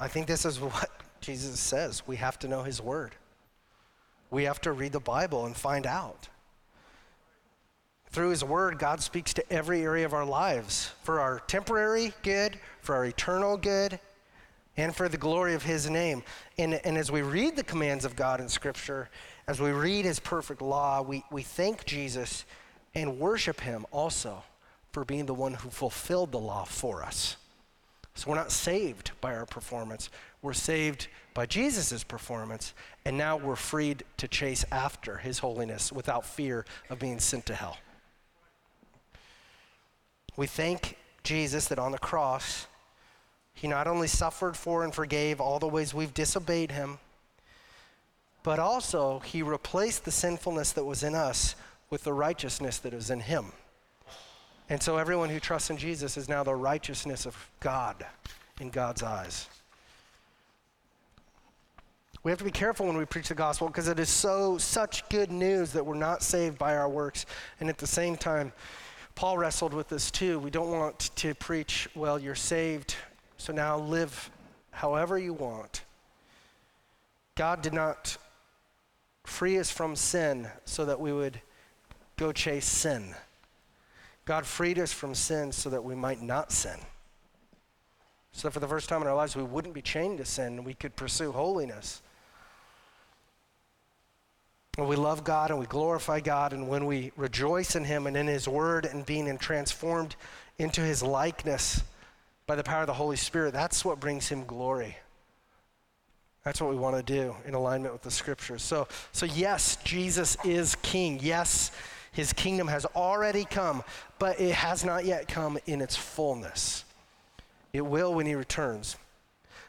I 0.00 0.08
think 0.08 0.26
this 0.26 0.44
is 0.44 0.60
what 0.60 0.90
Jesus 1.20 1.58
says. 1.58 2.06
We 2.06 2.16
have 2.16 2.38
to 2.40 2.48
know 2.48 2.62
His 2.62 2.82
Word. 2.82 3.12
We 4.30 4.44
have 4.44 4.60
to 4.62 4.72
read 4.72 4.92
the 4.92 5.00
Bible 5.00 5.46
and 5.46 5.56
find 5.56 5.86
out. 5.86 6.28
Through 8.10 8.30
His 8.30 8.42
Word, 8.42 8.78
God 8.78 9.00
speaks 9.00 9.32
to 9.34 9.52
every 9.52 9.82
area 9.82 10.04
of 10.04 10.14
our 10.14 10.24
lives 10.24 10.90
for 11.04 11.20
our 11.20 11.38
temporary 11.46 12.12
good, 12.22 12.58
for 12.80 12.96
our 12.96 13.04
eternal 13.04 13.56
good, 13.56 14.00
and 14.76 14.94
for 14.94 15.08
the 15.08 15.16
glory 15.16 15.54
of 15.54 15.62
His 15.62 15.88
name. 15.88 16.22
And, 16.58 16.74
and 16.74 16.98
as 16.98 17.10
we 17.10 17.22
read 17.22 17.56
the 17.56 17.64
commands 17.64 18.04
of 18.04 18.16
God 18.16 18.40
in 18.40 18.48
Scripture, 18.48 19.08
as 19.46 19.60
we 19.60 19.70
read 19.70 20.04
His 20.04 20.20
perfect 20.20 20.62
law, 20.62 21.02
we, 21.02 21.24
we 21.30 21.42
thank 21.42 21.84
Jesus 21.84 22.44
and 22.94 23.18
worship 23.18 23.60
Him 23.60 23.86
also 23.90 24.42
for 24.92 25.04
being 25.04 25.26
the 25.26 25.34
one 25.34 25.54
who 25.54 25.68
fulfilled 25.68 26.32
the 26.32 26.38
law 26.38 26.64
for 26.64 27.02
us. 27.02 27.36
So 28.14 28.30
we're 28.30 28.36
not 28.36 28.50
saved 28.50 29.10
by 29.20 29.34
our 29.34 29.44
performance, 29.44 30.08
we're 30.40 30.54
saved 30.54 31.08
by 31.34 31.44
Jesus' 31.44 32.02
performance, 32.02 32.72
and 33.04 33.18
now 33.18 33.36
we're 33.36 33.56
freed 33.56 34.04
to 34.16 34.26
chase 34.26 34.64
after 34.72 35.18
His 35.18 35.40
holiness 35.40 35.92
without 35.92 36.24
fear 36.24 36.64
of 36.88 36.98
being 36.98 37.18
sent 37.18 37.44
to 37.46 37.54
hell. 37.54 37.76
We 40.34 40.46
thank 40.46 40.96
Jesus 41.24 41.68
that 41.68 41.78
on 41.78 41.92
the 41.92 41.98
cross, 41.98 42.66
he 43.56 43.66
not 43.66 43.88
only 43.88 44.06
suffered 44.06 44.54
for 44.54 44.84
and 44.84 44.94
forgave 44.94 45.40
all 45.40 45.58
the 45.58 45.66
ways 45.66 45.94
we've 45.94 46.12
disobeyed 46.12 46.70
him, 46.70 46.98
but 48.42 48.58
also 48.58 49.18
he 49.20 49.42
replaced 49.42 50.04
the 50.04 50.10
sinfulness 50.10 50.72
that 50.72 50.84
was 50.84 51.02
in 51.02 51.14
us 51.14 51.56
with 51.88 52.04
the 52.04 52.12
righteousness 52.12 52.78
that 52.78 52.92
is 52.92 53.10
in 53.10 53.18
him. 53.18 53.46
And 54.68 54.82
so 54.82 54.98
everyone 54.98 55.30
who 55.30 55.40
trusts 55.40 55.70
in 55.70 55.78
Jesus 55.78 56.18
is 56.18 56.28
now 56.28 56.44
the 56.44 56.54
righteousness 56.54 57.24
of 57.24 57.34
God 57.58 58.04
in 58.60 58.68
God's 58.68 59.02
eyes. 59.02 59.48
We 62.22 62.30
have 62.30 62.38
to 62.38 62.44
be 62.44 62.50
careful 62.50 62.86
when 62.86 62.98
we 62.98 63.06
preach 63.06 63.28
the 63.28 63.34
gospel 63.34 63.68
because 63.68 63.88
it 63.88 63.98
is 63.98 64.10
so 64.10 64.58
such 64.58 65.08
good 65.08 65.32
news 65.32 65.72
that 65.72 65.86
we're 65.86 65.94
not 65.94 66.22
saved 66.22 66.58
by 66.58 66.76
our 66.76 66.88
works 66.88 67.24
and 67.58 67.70
at 67.70 67.78
the 67.78 67.86
same 67.86 68.16
time 68.16 68.52
Paul 69.14 69.38
wrestled 69.38 69.72
with 69.72 69.88
this 69.88 70.10
too. 70.10 70.38
We 70.40 70.50
don't 70.50 70.70
want 70.70 70.98
to 71.16 71.34
preach, 71.34 71.88
well, 71.94 72.18
you're 72.18 72.34
saved, 72.34 72.96
so 73.46 73.52
now 73.52 73.78
live 73.78 74.28
however 74.72 75.16
you 75.16 75.32
want. 75.32 75.84
God 77.36 77.62
did 77.62 77.72
not 77.72 78.16
free 79.22 79.56
us 79.60 79.70
from 79.70 79.94
sin 79.94 80.48
so 80.64 80.84
that 80.84 80.98
we 80.98 81.12
would 81.12 81.40
go 82.16 82.32
chase 82.32 82.66
sin. 82.66 83.14
God 84.24 84.46
freed 84.46 84.80
us 84.80 84.92
from 84.92 85.14
sin 85.14 85.52
so 85.52 85.70
that 85.70 85.84
we 85.84 85.94
might 85.94 86.20
not 86.20 86.50
sin. 86.50 86.76
So 88.32 88.48
that 88.48 88.52
for 88.52 88.58
the 88.58 88.66
first 88.66 88.88
time 88.88 89.00
in 89.00 89.06
our 89.06 89.14
lives, 89.14 89.36
we 89.36 89.44
wouldn't 89.44 89.74
be 89.74 89.82
chained 89.82 90.18
to 90.18 90.24
sin. 90.24 90.64
We 90.64 90.74
could 90.74 90.96
pursue 90.96 91.30
holiness. 91.30 92.02
When 94.74 94.88
we 94.88 94.96
love 94.96 95.22
God 95.22 95.52
and 95.52 95.60
we 95.60 95.66
glorify 95.66 96.18
God, 96.18 96.52
and 96.52 96.68
when 96.68 96.84
we 96.84 97.12
rejoice 97.16 97.76
in 97.76 97.84
Him 97.84 98.08
and 98.08 98.16
in 98.16 98.26
His 98.26 98.48
Word 98.48 98.86
and 98.86 99.06
being 99.06 99.38
transformed 99.38 100.16
into 100.58 100.80
His 100.80 101.00
likeness 101.00 101.84
by 102.46 102.54
the 102.54 102.62
power 102.62 102.82
of 102.82 102.86
the 102.86 102.94
Holy 102.94 103.16
Spirit, 103.16 103.52
that's 103.52 103.84
what 103.84 104.00
brings 104.00 104.28
Him 104.28 104.44
glory. 104.44 104.96
That's 106.44 106.60
what 106.60 106.70
we 106.70 106.76
want 106.76 106.96
to 106.96 107.02
do 107.02 107.34
in 107.44 107.54
alignment 107.54 107.92
with 107.92 108.02
the 108.02 108.10
Scriptures. 108.10 108.62
So, 108.62 108.86
so 109.10 109.26
yes, 109.26 109.76
Jesus 109.82 110.36
is 110.44 110.76
King. 110.76 111.18
Yes, 111.20 111.72
His 112.12 112.32
kingdom 112.32 112.68
has 112.68 112.84
already 112.86 113.44
come, 113.44 113.82
but 114.18 114.40
it 114.40 114.54
has 114.54 114.84
not 114.84 115.04
yet 115.04 115.26
come 115.26 115.58
in 115.66 115.80
its 115.80 115.96
fullness. 115.96 116.84
It 117.72 117.84
will 117.84 118.14
when 118.14 118.26
He 118.26 118.34
returns. 118.34 118.96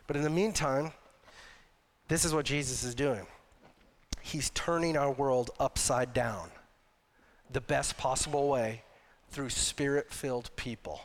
But 0.06 0.16
in 0.16 0.22
the 0.22 0.30
meantime, 0.30 0.92
this 2.08 2.26
is 2.26 2.34
what 2.34 2.46
Jesus 2.46 2.84
is 2.84 2.94
doing. 2.96 3.26
He's 4.22 4.50
turning 4.52 4.96
our 4.96 5.12
world 5.12 5.52
upside 5.60 6.14
down 6.14 6.50
the 7.52 7.62
best 7.62 7.98
possible 7.98 8.50
way 8.50 8.84
through 9.30 9.50
spirit 9.50 10.12
filled 10.12 10.50
people. 10.56 11.02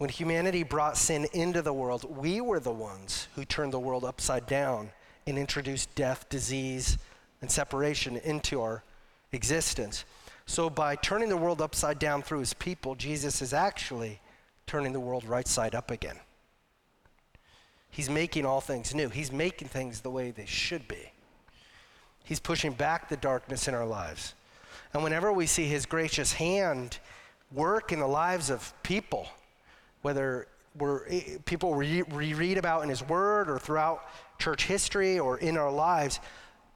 When 0.00 0.08
humanity 0.08 0.62
brought 0.62 0.96
sin 0.96 1.26
into 1.34 1.60
the 1.60 1.74
world, 1.74 2.16
we 2.16 2.40
were 2.40 2.58
the 2.58 2.70
ones 2.70 3.28
who 3.34 3.44
turned 3.44 3.74
the 3.74 3.78
world 3.78 4.02
upside 4.02 4.46
down 4.46 4.92
and 5.26 5.36
introduced 5.36 5.94
death, 5.94 6.26
disease, 6.30 6.96
and 7.42 7.50
separation 7.50 8.16
into 8.16 8.62
our 8.62 8.82
existence. 9.32 10.06
So, 10.46 10.70
by 10.70 10.96
turning 10.96 11.28
the 11.28 11.36
world 11.36 11.60
upside 11.60 11.98
down 11.98 12.22
through 12.22 12.38
his 12.38 12.54
people, 12.54 12.94
Jesus 12.94 13.42
is 13.42 13.52
actually 13.52 14.20
turning 14.66 14.94
the 14.94 15.00
world 15.00 15.26
right 15.26 15.46
side 15.46 15.74
up 15.74 15.90
again. 15.90 16.16
He's 17.90 18.08
making 18.08 18.46
all 18.46 18.62
things 18.62 18.94
new. 18.94 19.10
He's 19.10 19.30
making 19.30 19.68
things 19.68 20.00
the 20.00 20.10
way 20.10 20.30
they 20.30 20.46
should 20.46 20.88
be. 20.88 21.12
He's 22.24 22.40
pushing 22.40 22.72
back 22.72 23.10
the 23.10 23.18
darkness 23.18 23.68
in 23.68 23.74
our 23.74 23.84
lives. 23.84 24.32
And 24.94 25.02
whenever 25.02 25.30
we 25.30 25.44
see 25.44 25.66
his 25.66 25.84
gracious 25.84 26.32
hand 26.32 26.96
work 27.52 27.92
in 27.92 28.00
the 28.00 28.06
lives 28.06 28.48
of 28.48 28.72
people, 28.82 29.28
whether 30.02 30.46
we're, 30.76 31.06
eh, 31.08 31.38
people 31.44 31.74
we 31.74 32.02
read 32.02 32.58
about 32.58 32.82
in 32.82 32.88
his 32.88 33.02
word 33.02 33.50
or 33.50 33.58
throughout 33.58 34.04
church 34.38 34.66
history 34.66 35.18
or 35.18 35.38
in 35.38 35.56
our 35.56 35.70
lives, 35.70 36.20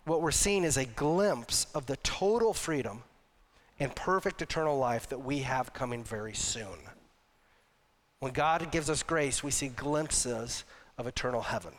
what 0.05 0.21
we're 0.21 0.31
seeing 0.31 0.65
is 0.65 0.77
a 0.77 0.85
glimpse 0.85 1.67
of 1.75 1.87
the 1.87 1.97
total 1.99 2.53
freedom 2.53 3.03
and 3.81 3.95
perfect 3.95 4.43
eternal 4.43 4.79
life 4.79 5.09
that 5.09 5.19
we 5.19 5.41
have 5.41 5.73
coming 5.73 6.05
very 6.05 6.35
soon. 6.35 6.79
When 8.21 8.33
God 8.33 8.71
gives 8.71 8.89
us 8.89 9.03
grace, 9.03 9.43
we 9.43 9.51
see 9.51 9.69
glimpses 9.69 10.65
of 10.99 11.07
eternal 11.07 11.43
heaven. 11.43 11.73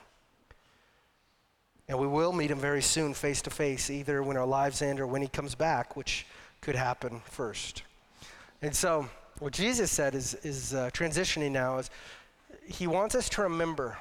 And 1.87 1.99
we 1.99 2.07
will 2.07 2.33
meet 2.33 2.51
him 2.51 2.59
very 2.59 2.81
soon, 2.81 3.13
face 3.13 3.41
to 3.43 3.49
face, 3.49 3.89
either 3.89 4.23
when 4.23 4.37
our 4.37 4.45
lives 4.45 4.81
end 4.81 4.99
or 4.99 5.07
when 5.07 5.21
he 5.21 5.27
comes 5.27 5.55
back, 5.55 5.95
which 5.95 6.25
could 6.61 6.75
happen 6.75 7.21
first. 7.25 7.83
And 8.61 8.75
so, 8.75 9.07
what 9.39 9.53
Jesus 9.53 9.91
said 9.91 10.15
is, 10.15 10.33
is 10.43 10.73
uh, 10.73 10.89
transitioning 10.93 11.51
now 11.51 11.77
is 11.77 11.89
he 12.65 12.87
wants 12.87 13.15
us 13.15 13.29
to 13.29 13.41
remember 13.41 13.97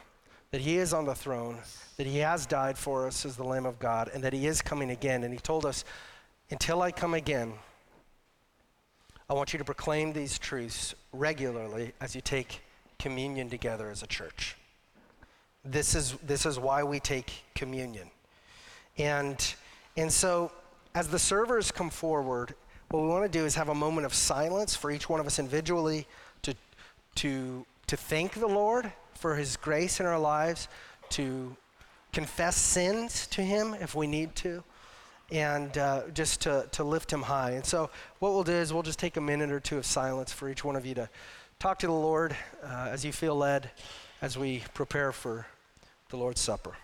that 0.52 0.60
he 0.60 0.78
is 0.78 0.92
on 0.92 1.04
the 1.04 1.14
throne, 1.14 1.58
that 1.96 2.06
he 2.06 2.18
has 2.18 2.46
died 2.46 2.78
for 2.78 3.06
us 3.06 3.26
as 3.26 3.36
the 3.36 3.42
Lamb 3.42 3.66
of 3.66 3.78
God, 3.78 4.10
and 4.14 4.22
that 4.22 4.32
he 4.32 4.46
is 4.46 4.62
coming 4.62 4.90
again. 4.90 5.24
And 5.24 5.34
he 5.34 5.40
told 5.40 5.66
us, 5.66 5.84
until 6.50 6.82
I 6.82 6.92
come 6.92 7.14
again, 7.14 7.54
I 9.28 9.34
want 9.34 9.52
you 9.52 9.58
to 9.58 9.64
proclaim 9.64 10.12
these 10.12 10.38
truths 10.38 10.94
regularly 11.12 11.92
as 12.00 12.14
you 12.14 12.20
take 12.20 12.60
communion 12.98 13.50
together 13.50 13.90
as 13.90 14.02
a 14.02 14.06
church. 14.06 14.56
This 15.64 15.94
is, 15.94 16.12
this 16.24 16.46
is 16.46 16.58
why 16.58 16.84
we 16.84 17.00
take 17.00 17.42
communion. 17.54 18.10
And, 18.98 19.54
and 19.96 20.12
so, 20.12 20.52
as 20.94 21.08
the 21.08 21.18
servers 21.18 21.72
come 21.72 21.90
forward, 21.90 22.54
what 22.94 23.02
we 23.02 23.08
want 23.08 23.24
to 23.24 23.38
do 23.38 23.44
is 23.44 23.56
have 23.56 23.70
a 23.70 23.74
moment 23.74 24.06
of 24.06 24.14
silence 24.14 24.76
for 24.76 24.88
each 24.88 25.08
one 25.08 25.18
of 25.18 25.26
us 25.26 25.40
individually 25.40 26.06
to, 26.42 26.54
to, 27.16 27.66
to 27.88 27.96
thank 27.96 28.34
the 28.34 28.46
Lord 28.46 28.92
for 29.14 29.34
his 29.34 29.56
grace 29.56 29.98
in 29.98 30.06
our 30.06 30.18
lives, 30.18 30.68
to 31.10 31.56
confess 32.12 32.54
sins 32.54 33.26
to 33.28 33.42
him 33.42 33.74
if 33.80 33.96
we 33.96 34.06
need 34.06 34.36
to, 34.36 34.62
and 35.32 35.76
uh, 35.76 36.02
just 36.14 36.42
to, 36.42 36.68
to 36.70 36.84
lift 36.84 37.12
him 37.12 37.22
high. 37.22 37.52
And 37.52 37.66
so, 37.66 37.90
what 38.20 38.32
we'll 38.32 38.44
do 38.44 38.52
is 38.52 38.72
we'll 38.72 38.84
just 38.84 39.00
take 39.00 39.16
a 39.16 39.20
minute 39.20 39.50
or 39.50 39.58
two 39.58 39.78
of 39.78 39.86
silence 39.86 40.32
for 40.32 40.48
each 40.48 40.62
one 40.64 40.76
of 40.76 40.86
you 40.86 40.94
to 40.94 41.08
talk 41.58 41.80
to 41.80 41.88
the 41.88 41.92
Lord 41.92 42.36
uh, 42.62 42.90
as 42.92 43.04
you 43.04 43.12
feel 43.12 43.34
led 43.34 43.72
as 44.22 44.38
we 44.38 44.62
prepare 44.72 45.10
for 45.10 45.48
the 46.10 46.16
Lord's 46.16 46.40
Supper. 46.40 46.76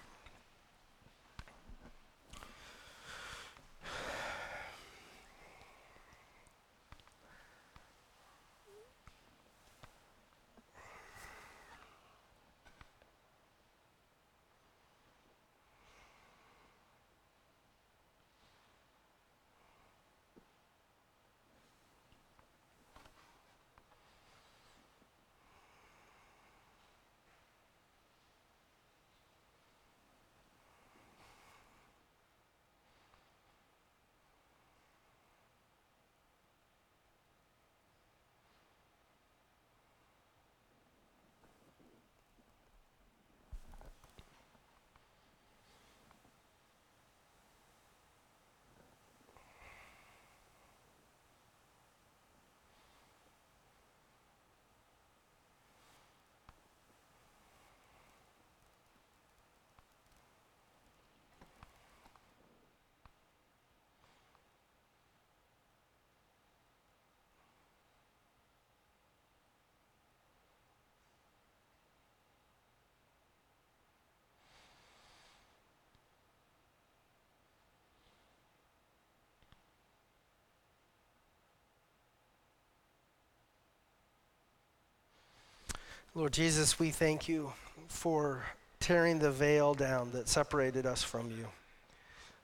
Lord 86.14 86.32
Jesus, 86.32 86.78
we 86.78 86.90
thank 86.90 87.28
you 87.28 87.52
for 87.86 88.44
tearing 88.80 89.20
the 89.20 89.30
veil 89.30 89.74
down 89.74 90.10
that 90.10 90.28
separated 90.28 90.84
us 90.84 91.04
from 91.04 91.30
you. 91.30 91.46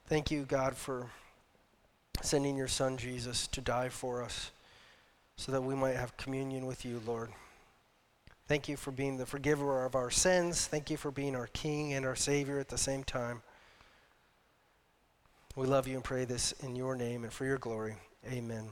Thank 0.06 0.30
you, 0.30 0.44
God, 0.44 0.76
for 0.76 1.08
sending 2.22 2.56
your 2.56 2.68
son 2.68 2.96
Jesus 2.96 3.48
to 3.48 3.60
die 3.60 3.88
for 3.88 4.22
us 4.22 4.52
so 5.36 5.50
that 5.50 5.62
we 5.62 5.74
might 5.74 5.96
have 5.96 6.16
communion 6.16 6.64
with 6.64 6.84
you, 6.84 7.02
Lord. 7.04 7.30
Thank 8.46 8.68
you 8.68 8.76
for 8.76 8.92
being 8.92 9.16
the 9.16 9.26
forgiver 9.26 9.84
of 9.84 9.96
our 9.96 10.10
sins. 10.10 10.66
Thank 10.66 10.88
you 10.88 10.96
for 10.96 11.10
being 11.10 11.34
our 11.34 11.48
King 11.48 11.92
and 11.94 12.06
our 12.06 12.14
Savior 12.14 12.60
at 12.60 12.68
the 12.68 12.78
same 12.78 13.02
time. 13.02 13.42
We 15.56 15.66
love 15.66 15.88
you 15.88 15.96
and 15.96 16.04
pray 16.04 16.24
this 16.24 16.52
in 16.62 16.76
your 16.76 16.94
name 16.94 17.24
and 17.24 17.32
for 17.32 17.44
your 17.44 17.58
glory. 17.58 17.96
Amen. 18.30 18.68